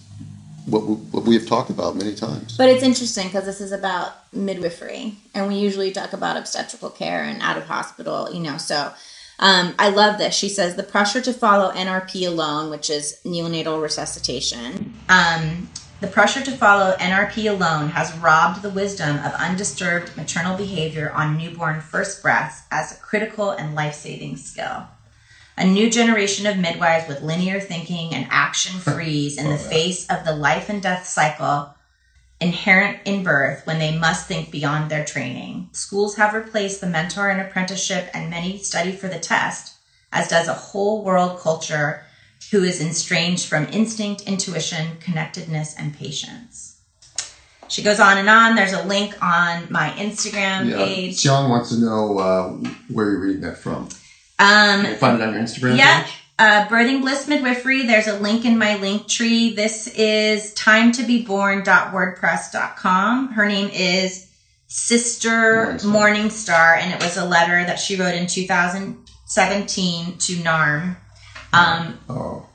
what 0.66 0.84
we, 0.84 0.94
what 0.94 1.24
we 1.24 1.34
have 1.34 1.46
talked 1.46 1.70
about 1.70 1.96
many 1.96 2.14
times. 2.14 2.56
But 2.56 2.68
it's 2.68 2.82
interesting 2.82 3.26
because 3.26 3.44
this 3.44 3.60
is 3.60 3.72
about 3.72 4.32
midwifery, 4.32 5.16
and 5.34 5.48
we 5.48 5.56
usually 5.56 5.90
talk 5.90 6.12
about 6.12 6.36
obstetrical 6.36 6.90
care 6.90 7.22
and 7.22 7.40
out 7.42 7.56
of 7.56 7.64
hospital, 7.64 8.32
you 8.32 8.40
know. 8.40 8.56
So 8.56 8.92
um, 9.38 9.74
I 9.78 9.90
love 9.90 10.18
this. 10.18 10.34
She 10.34 10.48
says 10.48 10.76
the 10.76 10.82
pressure 10.82 11.20
to 11.20 11.32
follow 11.32 11.72
NRP 11.72 12.26
alone, 12.26 12.70
which 12.70 12.88
is 12.88 13.18
neonatal 13.24 13.82
resuscitation, 13.82 14.94
um, 15.08 15.68
the 16.00 16.06
pressure 16.06 16.42
to 16.42 16.52
follow 16.52 16.96
NRP 16.96 17.50
alone 17.50 17.88
has 17.90 18.16
robbed 18.18 18.62
the 18.62 18.70
wisdom 18.70 19.16
of 19.18 19.32
undisturbed 19.34 20.16
maternal 20.16 20.56
behavior 20.56 21.10
on 21.14 21.38
newborn 21.38 21.80
first 21.80 22.22
breaths 22.22 22.64
as 22.70 22.92
a 22.92 22.96
critical 22.96 23.52
and 23.52 23.74
life 23.74 23.94
saving 23.94 24.36
skill. 24.36 24.88
A 25.56 25.64
new 25.64 25.90
generation 25.90 26.46
of 26.46 26.58
midwives 26.58 27.08
with 27.08 27.22
linear 27.22 27.60
thinking 27.60 28.14
and 28.14 28.26
action 28.28 28.78
freeze 28.78 29.38
in 29.38 29.48
the 29.48 29.56
face 29.70 30.06
of 30.10 30.24
the 30.24 30.34
life 30.34 30.68
and 30.68 30.82
death 30.82 31.06
cycle 31.06 31.72
inherent 32.40 32.98
in 33.06 33.22
birth 33.22 33.66
when 33.66 33.78
they 33.78 33.96
must 33.96 34.26
think 34.26 34.50
beyond 34.50 34.90
their 34.90 35.04
training. 35.04 35.70
Schools 35.72 36.16
have 36.16 36.34
replaced 36.34 36.82
the 36.82 36.86
mentor 36.86 37.30
and 37.30 37.40
apprenticeship, 37.40 38.10
and 38.12 38.28
many 38.28 38.58
study 38.58 38.92
for 38.92 39.08
the 39.08 39.18
test, 39.18 39.72
as 40.12 40.28
does 40.28 40.46
a 40.46 40.52
whole 40.52 41.00
world 41.02 41.38
culture 41.38 42.02
who 42.50 42.62
is 42.62 42.80
estranged 42.80 43.46
from 43.46 43.66
instinct, 43.72 44.22
intuition, 44.22 44.98
connectedness, 45.00 45.74
and 45.76 45.96
patience. 45.96 46.78
She 47.68 47.82
goes 47.82 47.98
on 47.98 48.18
and 48.18 48.28
on. 48.28 48.54
There's 48.54 48.72
a 48.72 48.84
link 48.84 49.20
on 49.22 49.66
my 49.70 49.90
Instagram 49.90 50.70
Yeah, 50.70 50.76
page. 50.76 51.20
John 51.22 51.50
wants 51.50 51.70
to 51.70 51.80
know 51.80 52.18
uh, 52.18 52.50
where 52.88 53.10
you're 53.10 53.20
reading 53.20 53.42
that 53.42 53.58
from. 53.58 53.88
Um, 54.38 54.84
you 54.84 54.94
find 54.94 55.20
it 55.20 55.26
on 55.26 55.34
your 55.34 55.42
Instagram 55.42 55.76
Yeah. 55.76 56.04
page? 56.04 56.12
Uh, 56.38 56.66
Birthing 56.68 57.00
Bliss 57.00 57.26
Midwifery, 57.26 57.86
there's 57.86 58.06
a 58.06 58.18
link 58.18 58.44
in 58.44 58.58
my 58.58 58.76
link 58.76 59.08
tree. 59.08 59.54
This 59.54 59.86
is 59.88 60.52
time 60.52 60.92
to 60.92 61.02
be 61.02 61.24
timetobeborn.wordpress.com. 61.24 63.32
Her 63.32 63.46
name 63.46 63.70
is 63.72 64.26
Sister 64.66 65.78
Morningstar. 65.80 65.90
Morningstar, 65.90 66.76
and 66.78 66.92
it 66.92 67.02
was 67.02 67.16
a 67.16 67.24
letter 67.24 67.64
that 67.64 67.80
she 67.80 67.96
wrote 67.96 68.14
in 68.14 68.26
2017 68.26 70.18
to 70.18 70.36
NARM. 70.36 70.96
Um, 71.52 71.98
Oh, 72.08 72.46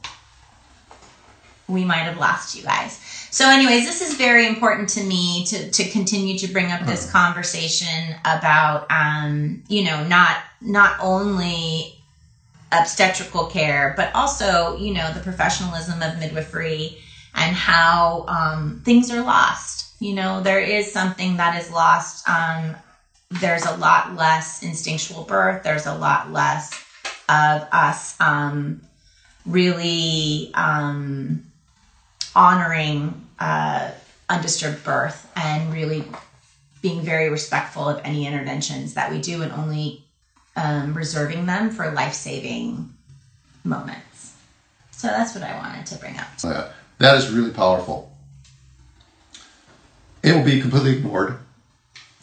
we 1.68 1.86
might 1.86 2.04
have 2.04 2.18
lost 2.18 2.56
you 2.56 2.64
guys. 2.64 3.00
So, 3.32 3.50
anyways, 3.50 3.86
this 3.86 4.02
is 4.02 4.16
very 4.16 4.46
important 4.46 4.90
to 4.90 5.04
me 5.04 5.46
to, 5.48 5.72
to 5.72 5.90
continue 5.90 6.38
to 6.40 6.48
bring 6.48 6.72
up 6.72 6.86
this 6.86 7.10
conversation 7.12 8.16
about, 8.26 8.92
um, 8.92 9.64
you 9.68 9.84
know, 9.84 10.06
not 10.06 10.38
not 10.60 10.98
only 11.00 11.96
obstetrical 12.72 13.46
care, 13.46 13.94
but 13.96 14.12
also, 14.14 14.76
you 14.78 14.94
know, 14.94 15.12
the 15.12 15.20
professionalism 15.20 16.02
of 16.02 16.20
midwifery 16.20 16.98
and 17.34 17.56
how 17.56 18.26
um, 18.28 18.82
things 18.84 19.10
are 19.12 19.22
lost. 19.22 19.86
You 20.00 20.14
know, 20.14 20.42
there 20.42 20.60
is 20.60 20.92
something 20.92 21.38
that 21.38 21.56
is 21.56 21.72
lost. 21.72 22.28
Um, 22.28 22.76
there's 23.30 23.66
a 23.66 23.76
lot 23.76 24.16
less 24.16 24.62
instinctual 24.62 25.24
birth. 25.24 25.64
There's 25.64 25.86
a 25.86 25.94
lot 25.94 26.32
less 26.32 26.72
of 27.32 27.66
us 27.72 28.20
um, 28.20 28.82
really 29.46 30.52
um, 30.54 31.44
honoring 32.36 33.28
uh, 33.40 33.92
undisturbed 34.30 34.84
birth 34.84 35.32
and 35.36 35.72
really 35.72 36.04
being 36.82 37.02
very 37.02 37.30
respectful 37.30 37.88
of 37.88 38.02
any 38.04 38.28
interventions 38.28 38.96
that 38.96 39.12
we 39.12 39.22
do 39.22 39.42
and 39.42 39.52
only 39.54 40.04
um, 40.56 40.94
reserving 40.94 41.46
them 41.46 41.70
for 41.70 41.92
life 41.92 42.14
saving 42.14 42.94
moments. 43.64 44.34
So 44.92 45.08
that's 45.08 45.34
what 45.34 45.44
I 45.44 45.56
wanted 45.56 45.86
to 45.88 45.96
bring 45.96 46.18
up. 46.18 46.28
yeah. 46.44 46.70
that 47.00 47.16
is 47.16 47.30
really 47.30 47.52
powerful. 47.52 48.12
It 50.22 50.34
will 50.34 50.44
be 50.44 50.60
completely 50.60 50.98
ignored. 50.98 51.38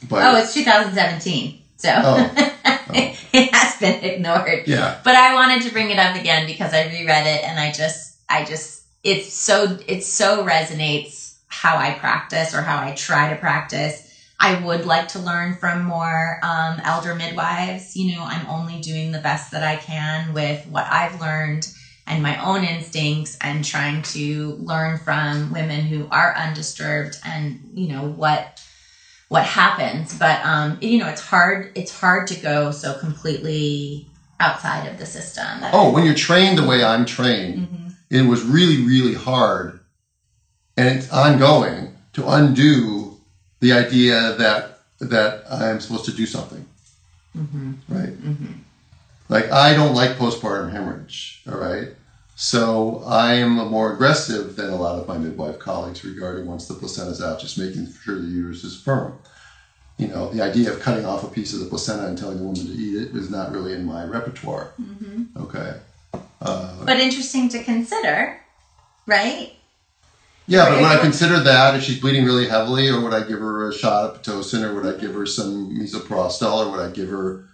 But 0.09 0.25
Oh, 0.25 0.37
it's 0.37 0.55
2017. 0.55 1.61
So 1.77 1.93
Oh. 1.97 2.35
it 3.33 3.55
has 3.55 3.75
been 3.77 4.03
ignored. 4.03 4.63
yeah, 4.67 4.95
But 5.05 5.15
I 5.15 5.33
wanted 5.33 5.63
to 5.63 5.71
bring 5.71 5.91
it 5.91 5.99
up 5.99 6.15
again 6.15 6.47
because 6.47 6.73
I 6.73 6.83
reread 6.83 7.27
it 7.27 7.45
and 7.45 7.59
I 7.59 7.71
just, 7.71 8.17
I 8.29 8.43
just, 8.43 8.83
it's 9.05 9.33
so, 9.33 9.77
it 9.87 10.03
so 10.03 10.43
resonates 10.45 11.33
how 11.49 11.77
I 11.77 11.91
practice 11.91 12.55
or 12.55 12.63
how 12.63 12.79
I 12.79 12.93
try 12.93 13.29
to 13.29 13.37
practice. 13.37 14.03
I 14.41 14.53
would 14.53 14.85
like 14.85 15.09
to 15.09 15.19
learn 15.19 15.53
from 15.53 15.83
more 15.83 16.39
um, 16.43 16.81
elder 16.85 17.15
midwives. 17.15 17.97
You 17.97 18.15
know, 18.15 18.23
I'm 18.25 18.47
only 18.47 18.79
doing 18.79 19.11
the 19.11 19.19
best 19.19 19.51
that 19.51 19.63
I 19.63 19.77
can 19.77 20.33
with 20.33 20.65
what 20.67 20.87
I've 20.91 21.15
learned 21.15 21.67
and 22.07 22.23
my 22.23 22.37
own 22.37 22.63
instincts 22.65 23.37
and 23.41 23.65
trying 23.65 24.01
to 24.03 24.55
learn 24.59 24.97
from 24.97 25.51
women 25.51 25.83
who 25.85 26.07
are 26.11 26.33
undisturbed 26.37 27.19
and, 27.23 27.59
you 27.75 27.87
know, 27.87 28.05
what 28.05 28.45
what 29.29 29.45
happens 29.45 30.17
but 30.19 30.43
um 30.45 30.77
you 30.81 30.99
know 30.99 31.07
it's 31.07 31.21
hard 31.21 31.71
it's 31.75 32.01
hard 32.01 32.27
to 32.27 32.35
go 32.35 32.71
so 32.71 32.93
completely 32.95 34.05
outside 34.41 34.87
of 34.87 34.97
the 34.99 35.07
system 35.07 35.65
Oh, 35.73 35.91
when 35.91 36.05
you're 36.05 36.15
trained 36.15 36.57
the 36.57 36.63
way 36.63 36.83
I'm 36.83 37.05
trained, 37.05 37.57
Mhm. 37.59 37.93
it 38.09 38.23
was 38.23 38.41
really, 38.43 38.79
really 38.79 39.15
hard, 39.15 39.81
and 40.77 40.89
it's 40.89 41.11
ongoing 41.11 41.91
to 42.13 42.25
undo 42.27 43.17
the 43.61 43.73
idea 43.73 44.31
that 44.33 44.79
that 45.01 45.43
I'm 45.51 45.81
supposed 45.81 46.05
to 46.07 46.13
do 46.13 46.25
something. 46.27 46.65
Mhm. 47.37 47.75
Right? 47.89 48.15
Mhm. 48.23 48.59
Like 49.29 49.51
I 49.51 49.75
don't 49.75 49.93
like 49.93 50.17
postpartum 50.17 50.71
hemorrhage. 50.71 51.41
All 51.51 51.59
right. 51.59 51.89
So 52.41 53.03
I 53.05 53.35
am 53.35 53.57
more 53.57 53.93
aggressive 53.93 54.55
than 54.55 54.71
a 54.71 54.77
lot 54.77 54.97
of 54.97 55.09
my 55.09 55.19
midwife 55.19 55.59
colleagues 55.59 56.05
regarding 56.05 56.47
once 56.47 56.69
the 56.69 56.75
placenta's 56.75 57.21
out, 57.21 57.41
just 57.41 57.59
making 57.59 57.93
sure 58.05 58.15
the 58.15 58.29
uterus 58.29 58.63
is 58.63 58.81
firm. 58.81 59.19
You 59.97 60.07
know, 60.07 60.33
the 60.33 60.41
idea 60.41 60.73
of 60.73 60.79
cutting 60.79 61.05
off 61.05 61.25
a 61.25 61.27
piece 61.27 61.53
of 61.53 61.59
the 61.59 61.67
placenta 61.67 62.07
and 62.07 62.17
telling 62.17 62.39
the 62.39 62.45
woman 62.45 62.65
to 62.65 62.73
eat 62.73 62.95
it 62.95 63.17
is 63.17 63.29
not 63.29 63.51
really 63.51 63.73
in 63.73 63.85
my 63.85 64.05
repertoire. 64.05 64.71
Okay. 65.37 65.81
Uh, 66.41 66.85
but 66.85 67.01
interesting 67.01 67.49
to 67.49 67.65
consider 67.65 68.41
right 69.07 69.57
Yeah, 70.47 70.69
but 70.69 70.81
when 70.81 70.93
I 70.93 71.01
consider 71.01 71.41
that, 71.41 71.75
if 71.75 71.83
she's 71.83 72.01
bleeding 72.01 72.25
really 72.25 72.49
heavily, 72.49 72.89
or 72.89 73.01
would 73.01 73.13
I 73.15 73.27
give 73.27 73.41
her 73.41 73.69
a 73.69 73.73
shot 73.73 74.05
of 74.05 74.23
Pitocin, 74.23 74.63
or 74.63 74.75
would 74.75 74.87
I 74.87 74.97
give 74.97 75.13
her 75.13 75.27
some 75.27 75.77
misoprostol, 75.77 76.67
or 76.67 76.71
would 76.71 76.81
I 76.89 76.93
give 76.93 77.09
her 77.09 77.47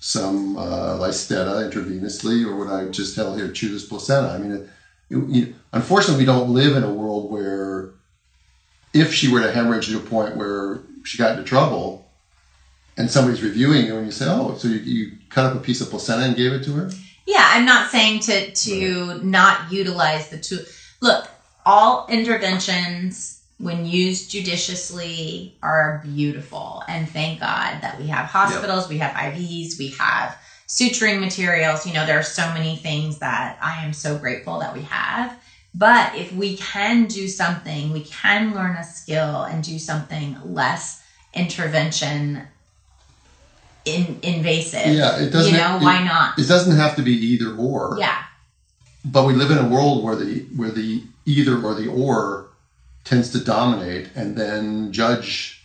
some 0.00 0.56
uh, 0.56 0.96
Lysteda 0.98 1.70
intravenously, 1.70 2.44
or 2.44 2.56
would 2.56 2.70
I 2.70 2.90
just 2.90 3.14
tell 3.14 3.34
her, 3.34 3.52
chew 3.52 3.68
this 3.68 3.84
placenta? 3.84 4.30
I 4.30 4.38
mean, 4.38 4.52
it, 4.52 4.68
you, 5.10 5.26
you, 5.28 5.54
unfortunately, 5.72 6.22
we 6.22 6.26
don't 6.26 6.50
live 6.50 6.74
in 6.74 6.82
a 6.82 6.92
world 6.92 7.30
where 7.30 7.92
if 8.92 9.12
she 9.12 9.30
were 9.30 9.40
to 9.40 9.52
hemorrhage 9.52 9.86
to 9.88 9.98
a 9.98 10.00
point 10.00 10.36
where 10.36 10.80
she 11.04 11.18
got 11.18 11.32
into 11.32 11.44
trouble 11.44 12.10
and 12.96 13.10
somebody's 13.10 13.42
reviewing 13.42 13.86
you 13.86 13.96
and 13.96 14.06
you 14.06 14.12
say, 14.12 14.26
oh, 14.26 14.54
so 14.54 14.68
you, 14.68 14.78
you 14.78 15.12
cut 15.28 15.44
up 15.44 15.54
a 15.54 15.60
piece 15.60 15.80
of 15.80 15.90
placenta 15.90 16.24
and 16.24 16.36
gave 16.36 16.52
it 16.52 16.64
to 16.64 16.72
her? 16.72 16.90
Yeah, 17.26 17.46
I'm 17.52 17.66
not 17.66 17.90
saying 17.90 18.20
to 18.20 18.50
to 18.50 19.20
not 19.22 19.70
utilize 19.70 20.30
the 20.30 20.38
tool. 20.38 20.60
Look, 21.00 21.28
all 21.66 22.06
interventions 22.08 23.39
when 23.60 23.84
used 23.84 24.30
judiciously 24.30 25.54
are 25.62 26.00
beautiful 26.02 26.82
and 26.88 27.08
thank 27.08 27.40
God 27.40 27.82
that 27.82 27.98
we 28.00 28.06
have 28.08 28.26
hospitals, 28.26 28.88
we 28.88 28.98
have 28.98 29.14
IVs, 29.14 29.78
we 29.78 29.90
have 29.98 30.38
suturing 30.66 31.20
materials, 31.20 31.86
you 31.86 31.92
know, 31.92 32.06
there 32.06 32.18
are 32.18 32.22
so 32.22 32.48
many 32.54 32.76
things 32.76 33.18
that 33.18 33.58
I 33.60 33.84
am 33.84 33.92
so 33.92 34.16
grateful 34.16 34.60
that 34.60 34.72
we 34.72 34.82
have. 34.82 35.36
But 35.74 36.14
if 36.16 36.32
we 36.32 36.56
can 36.56 37.06
do 37.06 37.28
something, 37.28 37.92
we 37.92 38.00
can 38.04 38.54
learn 38.54 38.76
a 38.76 38.84
skill 38.84 39.42
and 39.42 39.62
do 39.62 39.78
something 39.78 40.38
less 40.42 41.02
intervention 41.34 42.46
in, 43.84 44.18
invasive. 44.22 44.86
Yeah, 44.94 45.16
it 45.18 45.30
doesn't. 45.30 45.52
You 45.52 45.58
know, 45.58 45.76
it- 45.76 45.82
why 45.82 46.02
not? 46.02 46.38
It 46.38 46.48
doesn't 46.48 46.76
have 46.76 46.96
to 46.96 47.02
be 47.02 47.12
either 47.12 47.54
or. 47.54 47.96
Yeah. 47.98 48.16
but 49.04 49.24
we 49.24 49.32
live 49.34 49.50
in 49.50 49.58
a 49.58 49.66
world 49.66 50.02
where 50.02 50.14
the 50.14 50.44
where 50.54 50.70
the 50.70 51.02
either 51.24 51.56
or 51.58 51.74
the 51.74 51.86
or 51.88 52.49
tends 53.04 53.30
to 53.30 53.44
dominate 53.44 54.10
and 54.14 54.36
then 54.36 54.92
judge 54.92 55.62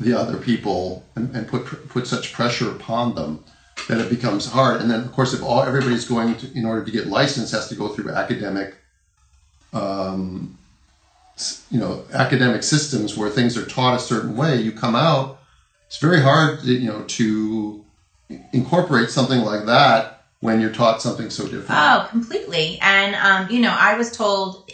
the 0.00 0.12
other 0.18 0.38
people 0.38 1.04
and, 1.14 1.34
and 1.34 1.46
put 1.48 1.88
put 1.88 2.06
such 2.06 2.32
pressure 2.32 2.70
upon 2.70 3.14
them 3.14 3.44
that 3.88 4.00
it 4.00 4.10
becomes 4.10 4.46
hard 4.46 4.80
and 4.80 4.90
then 4.90 5.00
of 5.00 5.12
course 5.12 5.34
if 5.34 5.42
all 5.42 5.62
everybody's 5.62 6.04
going 6.04 6.34
to 6.36 6.50
in 6.58 6.64
order 6.64 6.84
to 6.84 6.90
get 6.90 7.06
licensed 7.06 7.52
has 7.52 7.68
to 7.68 7.74
go 7.74 7.88
through 7.88 8.10
academic 8.10 8.76
um, 9.72 10.56
you 11.70 11.78
know 11.78 12.02
academic 12.12 12.62
systems 12.62 13.16
where 13.16 13.28
things 13.28 13.56
are 13.56 13.66
taught 13.66 13.94
a 13.94 13.98
certain 13.98 14.36
way 14.36 14.60
you 14.60 14.72
come 14.72 14.94
out 14.94 15.38
it's 15.86 15.98
very 15.98 16.20
hard 16.20 16.62
you 16.62 16.86
know 16.86 17.02
to 17.02 17.84
incorporate 18.52 19.10
something 19.10 19.40
like 19.40 19.66
that 19.66 20.20
when 20.40 20.60
you're 20.60 20.70
taught 20.70 21.00
something 21.00 21.30
so 21.30 21.44
different 21.44 21.70
Oh, 21.70 22.06
completely. 22.08 22.78
And 22.80 23.14
um, 23.14 23.48
you 23.50 23.60
know, 23.60 23.74
I 23.78 23.94
was 23.94 24.10
told 24.10 24.64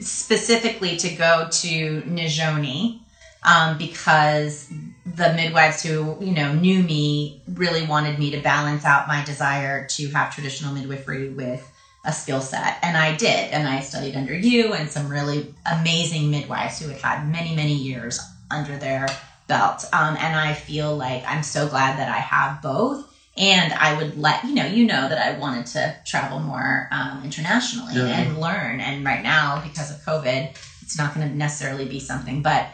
specifically 0.00 0.96
to 0.96 1.08
go 1.10 1.48
to 1.50 2.02
Nizhoni 2.02 3.00
um, 3.42 3.78
because 3.78 4.66
the 5.04 5.32
midwives 5.32 5.82
who 5.82 6.16
you 6.20 6.32
know 6.32 6.52
knew 6.54 6.82
me 6.82 7.40
really 7.46 7.86
wanted 7.86 8.18
me 8.18 8.30
to 8.30 8.40
balance 8.40 8.84
out 8.84 9.06
my 9.06 9.22
desire 9.24 9.86
to 9.90 10.08
have 10.10 10.34
traditional 10.34 10.72
midwifery 10.72 11.28
with 11.28 11.68
a 12.04 12.12
skill 12.12 12.40
set, 12.40 12.78
and 12.82 12.96
I 12.96 13.16
did. 13.16 13.50
And 13.50 13.66
I 13.66 13.80
studied 13.80 14.16
under 14.16 14.34
you 14.34 14.72
and 14.72 14.88
some 14.88 15.08
really 15.08 15.48
amazing 15.66 16.30
midwives 16.30 16.78
who 16.78 16.88
had 16.88 16.98
had 16.98 17.28
many, 17.28 17.54
many 17.54 17.74
years 17.74 18.18
under 18.50 18.76
their 18.76 19.06
belt. 19.46 19.84
Um, 19.92 20.16
and 20.18 20.36
I 20.36 20.52
feel 20.54 20.94
like 20.96 21.22
I'm 21.26 21.42
so 21.42 21.66
glad 21.66 21.98
that 21.98 22.08
I 22.08 22.18
have 22.18 22.62
both 22.62 23.07
and 23.38 23.72
I 23.72 23.94
would 23.94 24.18
let 24.18 24.44
you 24.44 24.52
know, 24.54 24.64
you 24.64 24.84
know 24.84 25.08
that 25.08 25.18
I 25.18 25.30
wanted 25.38 25.66
to 25.66 25.94
travel 26.04 26.40
more 26.40 26.88
um, 26.90 27.22
internationally 27.24 27.94
Yeah. 27.94 28.06
and 28.06 28.40
learn. 28.40 28.80
And 28.80 29.04
right 29.04 29.22
now, 29.22 29.60
because 29.62 29.90
of 29.90 30.04
COVID, 30.04 30.50
it's 30.82 30.98
not 30.98 31.14
going 31.14 31.28
to 31.28 31.34
necessarily 31.34 31.86
be 31.86 32.00
something, 32.00 32.42
but 32.42 32.66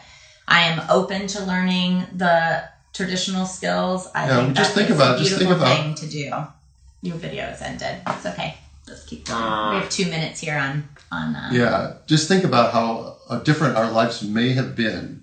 I 0.47 0.61
am 0.61 0.81
open 0.89 1.27
to 1.27 1.43
learning 1.43 2.07
the 2.11 2.63
traditional 2.93 3.45
skills. 3.45 4.07
I 4.15 4.27
Yeah, 4.27 4.37
think 4.37 4.55
just 4.57 4.73
think 4.73 4.89
about 4.89 5.15
it, 5.19 5.23
just 5.23 5.37
think 5.37 5.51
about- 5.51 5.67
thing 5.77 5.93
to 5.95 6.07
do. 6.07 6.47
Your 7.01 7.17
video 7.17 7.43
is 7.49 7.61
ended. 7.61 7.97
It's 8.07 8.25
okay. 8.25 8.55
Let's 8.87 9.03
keep 9.03 9.25
going. 9.25 9.69
we 9.69 9.75
have 9.81 9.89
two 9.89 10.05
minutes 10.05 10.39
here 10.39 10.57
on 10.57 10.87
on. 11.11 11.35
Uh, 11.35 11.49
Yeah, 11.51 11.93
just 12.07 12.27
think 12.27 12.43
about 12.43 12.71
how 12.71 13.15
uh, 13.29 13.37
different 13.37 13.75
our 13.75 13.89
lives 13.89 14.23
may 14.23 14.53
have 14.53 14.75
been 14.75 15.21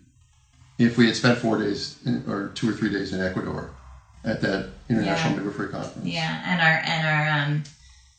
if 0.79 0.97
we 0.97 1.07
had 1.07 1.17
spent 1.17 1.39
four 1.39 1.59
days 1.59 1.97
in, 2.05 2.25
or 2.29 2.49
two 2.55 2.69
or 2.69 2.73
three 2.73 2.91
days 2.91 3.13
in 3.13 3.21
Ecuador 3.21 3.71
at 4.25 4.41
that 4.41 4.67
international 4.89 5.33
Yeah. 5.33 5.37
midwifery 5.39 5.69
conference. 5.69 6.07
Yeah, 6.07 6.43
and 6.45 6.61
our 6.61 6.81
and 6.85 7.07
our 7.07 7.41
um, 7.41 7.63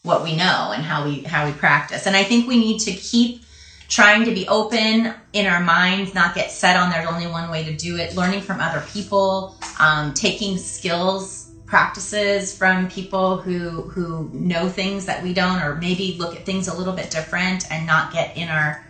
what 0.03 0.23
we 0.23 0.35
know 0.35 0.71
and 0.73 0.83
how 0.83 1.03
we 1.05 1.23
how 1.23 1.45
we 1.45 1.51
practice, 1.51 2.05
and 2.05 2.15
I 2.15 2.23
think 2.23 2.47
we 2.47 2.57
need 2.57 2.79
to 2.81 2.91
keep 2.93 3.41
trying 3.87 4.25
to 4.25 4.31
be 4.31 4.47
open 4.47 5.13
in 5.33 5.45
our 5.45 5.59
minds, 5.59 6.13
not 6.15 6.33
get 6.33 6.49
set 6.51 6.75
on 6.75 6.89
there's 6.89 7.05
only 7.05 7.27
one 7.27 7.49
way 7.49 7.63
to 7.65 7.75
do 7.75 7.97
it. 7.97 8.15
Learning 8.15 8.41
from 8.41 8.59
other 8.59 8.81
people, 8.91 9.55
um, 9.79 10.13
taking 10.13 10.57
skills 10.57 11.47
practices 11.65 12.55
from 12.55 12.87
people 12.87 13.37
who 13.37 13.81
who 13.89 14.29
know 14.33 14.67
things 14.69 15.05
that 15.05 15.23
we 15.23 15.33
don't, 15.33 15.59
or 15.61 15.75
maybe 15.75 16.15
look 16.19 16.35
at 16.35 16.45
things 16.45 16.67
a 16.67 16.73
little 16.73 16.93
bit 16.93 17.09
different 17.09 17.65
and 17.71 17.87
not 17.87 18.11
get 18.11 18.35
in 18.37 18.49
our 18.49 18.83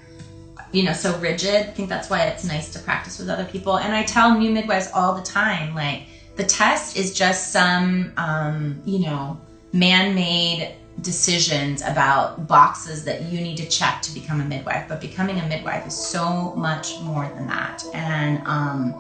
you 0.71 0.83
know 0.83 0.93
so 0.93 1.15
rigid. 1.19 1.67
I 1.67 1.71
think 1.71 1.89
that's 1.89 2.09
why 2.09 2.23
it's 2.23 2.43
nice 2.43 2.71
to 2.73 2.79
practice 2.79 3.19
with 3.19 3.29
other 3.29 3.45
people. 3.45 3.77
And 3.77 3.93
I 3.93 4.03
tell 4.03 4.37
new 4.37 4.49
midwives 4.49 4.89
all 4.93 5.13
the 5.13 5.21
time, 5.21 5.75
like 5.75 6.03
the 6.35 6.43
test 6.43 6.97
is 6.97 7.13
just 7.13 7.51
some 7.51 8.11
um, 8.17 8.81
you 8.85 8.99
know 8.99 9.39
man-made 9.71 10.75
decisions 11.01 11.81
about 11.81 12.47
boxes 12.47 13.03
that 13.03 13.23
you 13.23 13.41
need 13.41 13.57
to 13.57 13.67
check 13.67 14.01
to 14.01 14.13
become 14.13 14.41
a 14.41 14.45
midwife 14.45 14.87
but 14.87 15.01
becoming 15.01 15.39
a 15.39 15.47
midwife 15.47 15.85
is 15.87 15.95
so 15.95 16.53
much 16.55 16.99
more 17.01 17.27
than 17.29 17.47
that 17.47 17.83
and 17.93 18.45
um, 18.47 18.93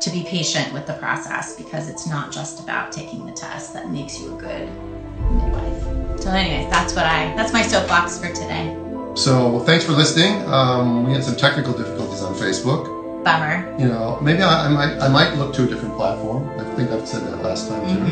to 0.00 0.10
be 0.10 0.24
patient 0.24 0.72
with 0.72 0.86
the 0.86 0.94
process 0.94 1.54
because 1.56 1.88
it's 1.88 2.06
not 2.06 2.32
just 2.32 2.60
about 2.60 2.90
taking 2.90 3.26
the 3.26 3.32
test 3.32 3.74
that 3.74 3.90
makes 3.90 4.18
you 4.18 4.34
a 4.34 4.40
good 4.40 4.68
midwife 5.32 6.20
so 6.20 6.30
anyways 6.30 6.70
that's 6.70 6.94
what 6.94 7.04
i 7.04 7.34
that's 7.36 7.52
my 7.52 7.62
soapbox 7.62 8.18
for 8.18 8.32
today 8.32 8.74
So 9.16 9.60
thanks 9.60 9.84
for 9.84 9.92
listening. 9.92 10.42
Um, 10.48 11.06
we 11.06 11.12
had 11.12 11.22
some 11.22 11.36
technical 11.36 11.72
difficulties 11.72 12.20
on 12.20 12.34
Facebook. 12.34 13.03
Bummer 13.24 13.74
You 13.78 13.88
know, 13.88 14.18
maybe 14.20 14.42
I, 14.42 14.66
I 14.66 14.68
might 14.68 14.92
I 15.00 15.08
might 15.08 15.34
look 15.36 15.54
to 15.54 15.64
a 15.64 15.66
different 15.66 15.96
platform. 15.96 16.48
I 16.60 16.64
think 16.76 16.90
I've 16.90 17.06
said 17.08 17.22
that 17.26 17.42
last 17.42 17.68
time 17.68 17.82
too. 17.88 18.04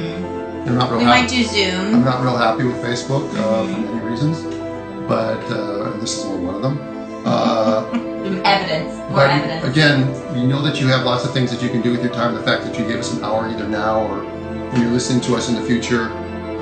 I'm 0.66 0.78
not 0.78 0.90
real 0.90 0.98
we 0.98 1.04
happy. 1.04 1.22
might 1.22 1.28
do 1.28 1.44
Zoom. 1.44 1.94
I'm 1.94 2.04
not 2.04 2.22
real 2.22 2.36
happy 2.36 2.64
with 2.64 2.76
Facebook 2.82 3.28
uh, 3.36 3.66
for 3.66 3.80
many 3.80 4.00
reasons, 4.06 4.42
but 5.08 5.42
uh, 5.50 5.96
this 5.98 6.18
is 6.18 6.24
only 6.24 6.44
one 6.46 6.54
of 6.54 6.62
them. 6.62 6.78
Uh, 7.26 7.84
evidence 8.44 9.02
more 9.10 9.26
evidence 9.26 9.64
again, 9.64 9.98
you 10.36 10.46
know 10.46 10.62
that 10.62 10.80
you 10.80 10.86
have 10.88 11.04
lots 11.04 11.24
of 11.24 11.32
things 11.32 11.50
that 11.50 11.62
you 11.62 11.68
can 11.68 11.82
do 11.82 11.90
with 11.90 12.02
your 12.02 12.12
time. 12.12 12.34
The 12.34 12.42
fact 12.42 12.64
that 12.64 12.78
you 12.78 12.86
gave 12.86 12.98
us 12.98 13.12
an 13.12 13.22
hour 13.24 13.48
either 13.48 13.68
now 13.68 14.02
or 14.06 14.22
when 14.70 14.80
you're 14.82 14.90
listening 14.90 15.20
to 15.22 15.36
us 15.36 15.48
in 15.48 15.54
the 15.54 15.62
future, 15.62 16.04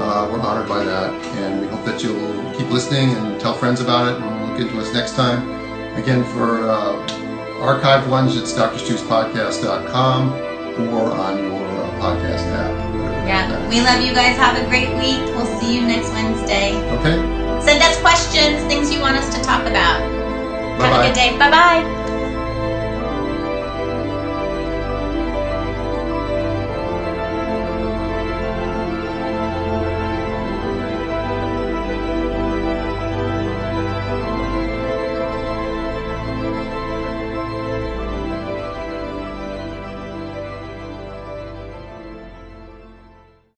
uh, 0.01 0.29
we're 0.31 0.41
honored 0.41 0.69
by 0.69 0.83
that. 0.83 1.13
And 1.37 1.61
we 1.61 1.67
hope 1.69 1.85
that 1.85 2.03
you'll 2.03 2.53
keep 2.55 2.69
listening 2.71 3.11
and 3.11 3.41
tell 3.41 3.55
friends 3.55 3.81
about 3.81 4.09
it 4.09 4.21
and 4.21 4.51
look 4.51 4.61
into 4.61 4.81
us 4.81 4.93
next 4.93 5.15
time. 5.15 5.49
Again, 5.97 6.25
for 6.25 6.69
uh, 6.69 7.07
archived 7.61 8.09
ones, 8.09 8.37
it's 8.37 8.53
drstuspodcast.com 8.53 10.33
or 10.95 11.13
on 11.13 11.39
your 11.39 11.67
uh, 11.67 12.01
podcast 12.01 12.47
app. 12.57 12.73
yeah 13.27 13.69
we 13.69 13.81
love 13.81 14.01
you 14.01 14.13
guys 14.15 14.37
have 14.37 14.57
a 14.57 14.67
great 14.69 14.89
week 14.97 15.21
we'll 15.37 15.47
see 15.61 15.75
you 15.77 15.83
next 15.83 16.09
wednesday 16.11 16.73
Okay? 16.99 17.17
Send 17.61 17.83
us 17.83 18.01
questions, 18.01 18.65
things 18.65 18.91
you 18.91 19.01
want 19.01 19.17
us 19.17 19.29
to 19.35 19.43
talk 19.43 19.61
about. 19.67 20.01
Have 20.81 21.05
a 21.05 21.07
good 21.07 21.15
day. 21.15 21.37
Bye 21.37 21.51
bye. 21.51 22.00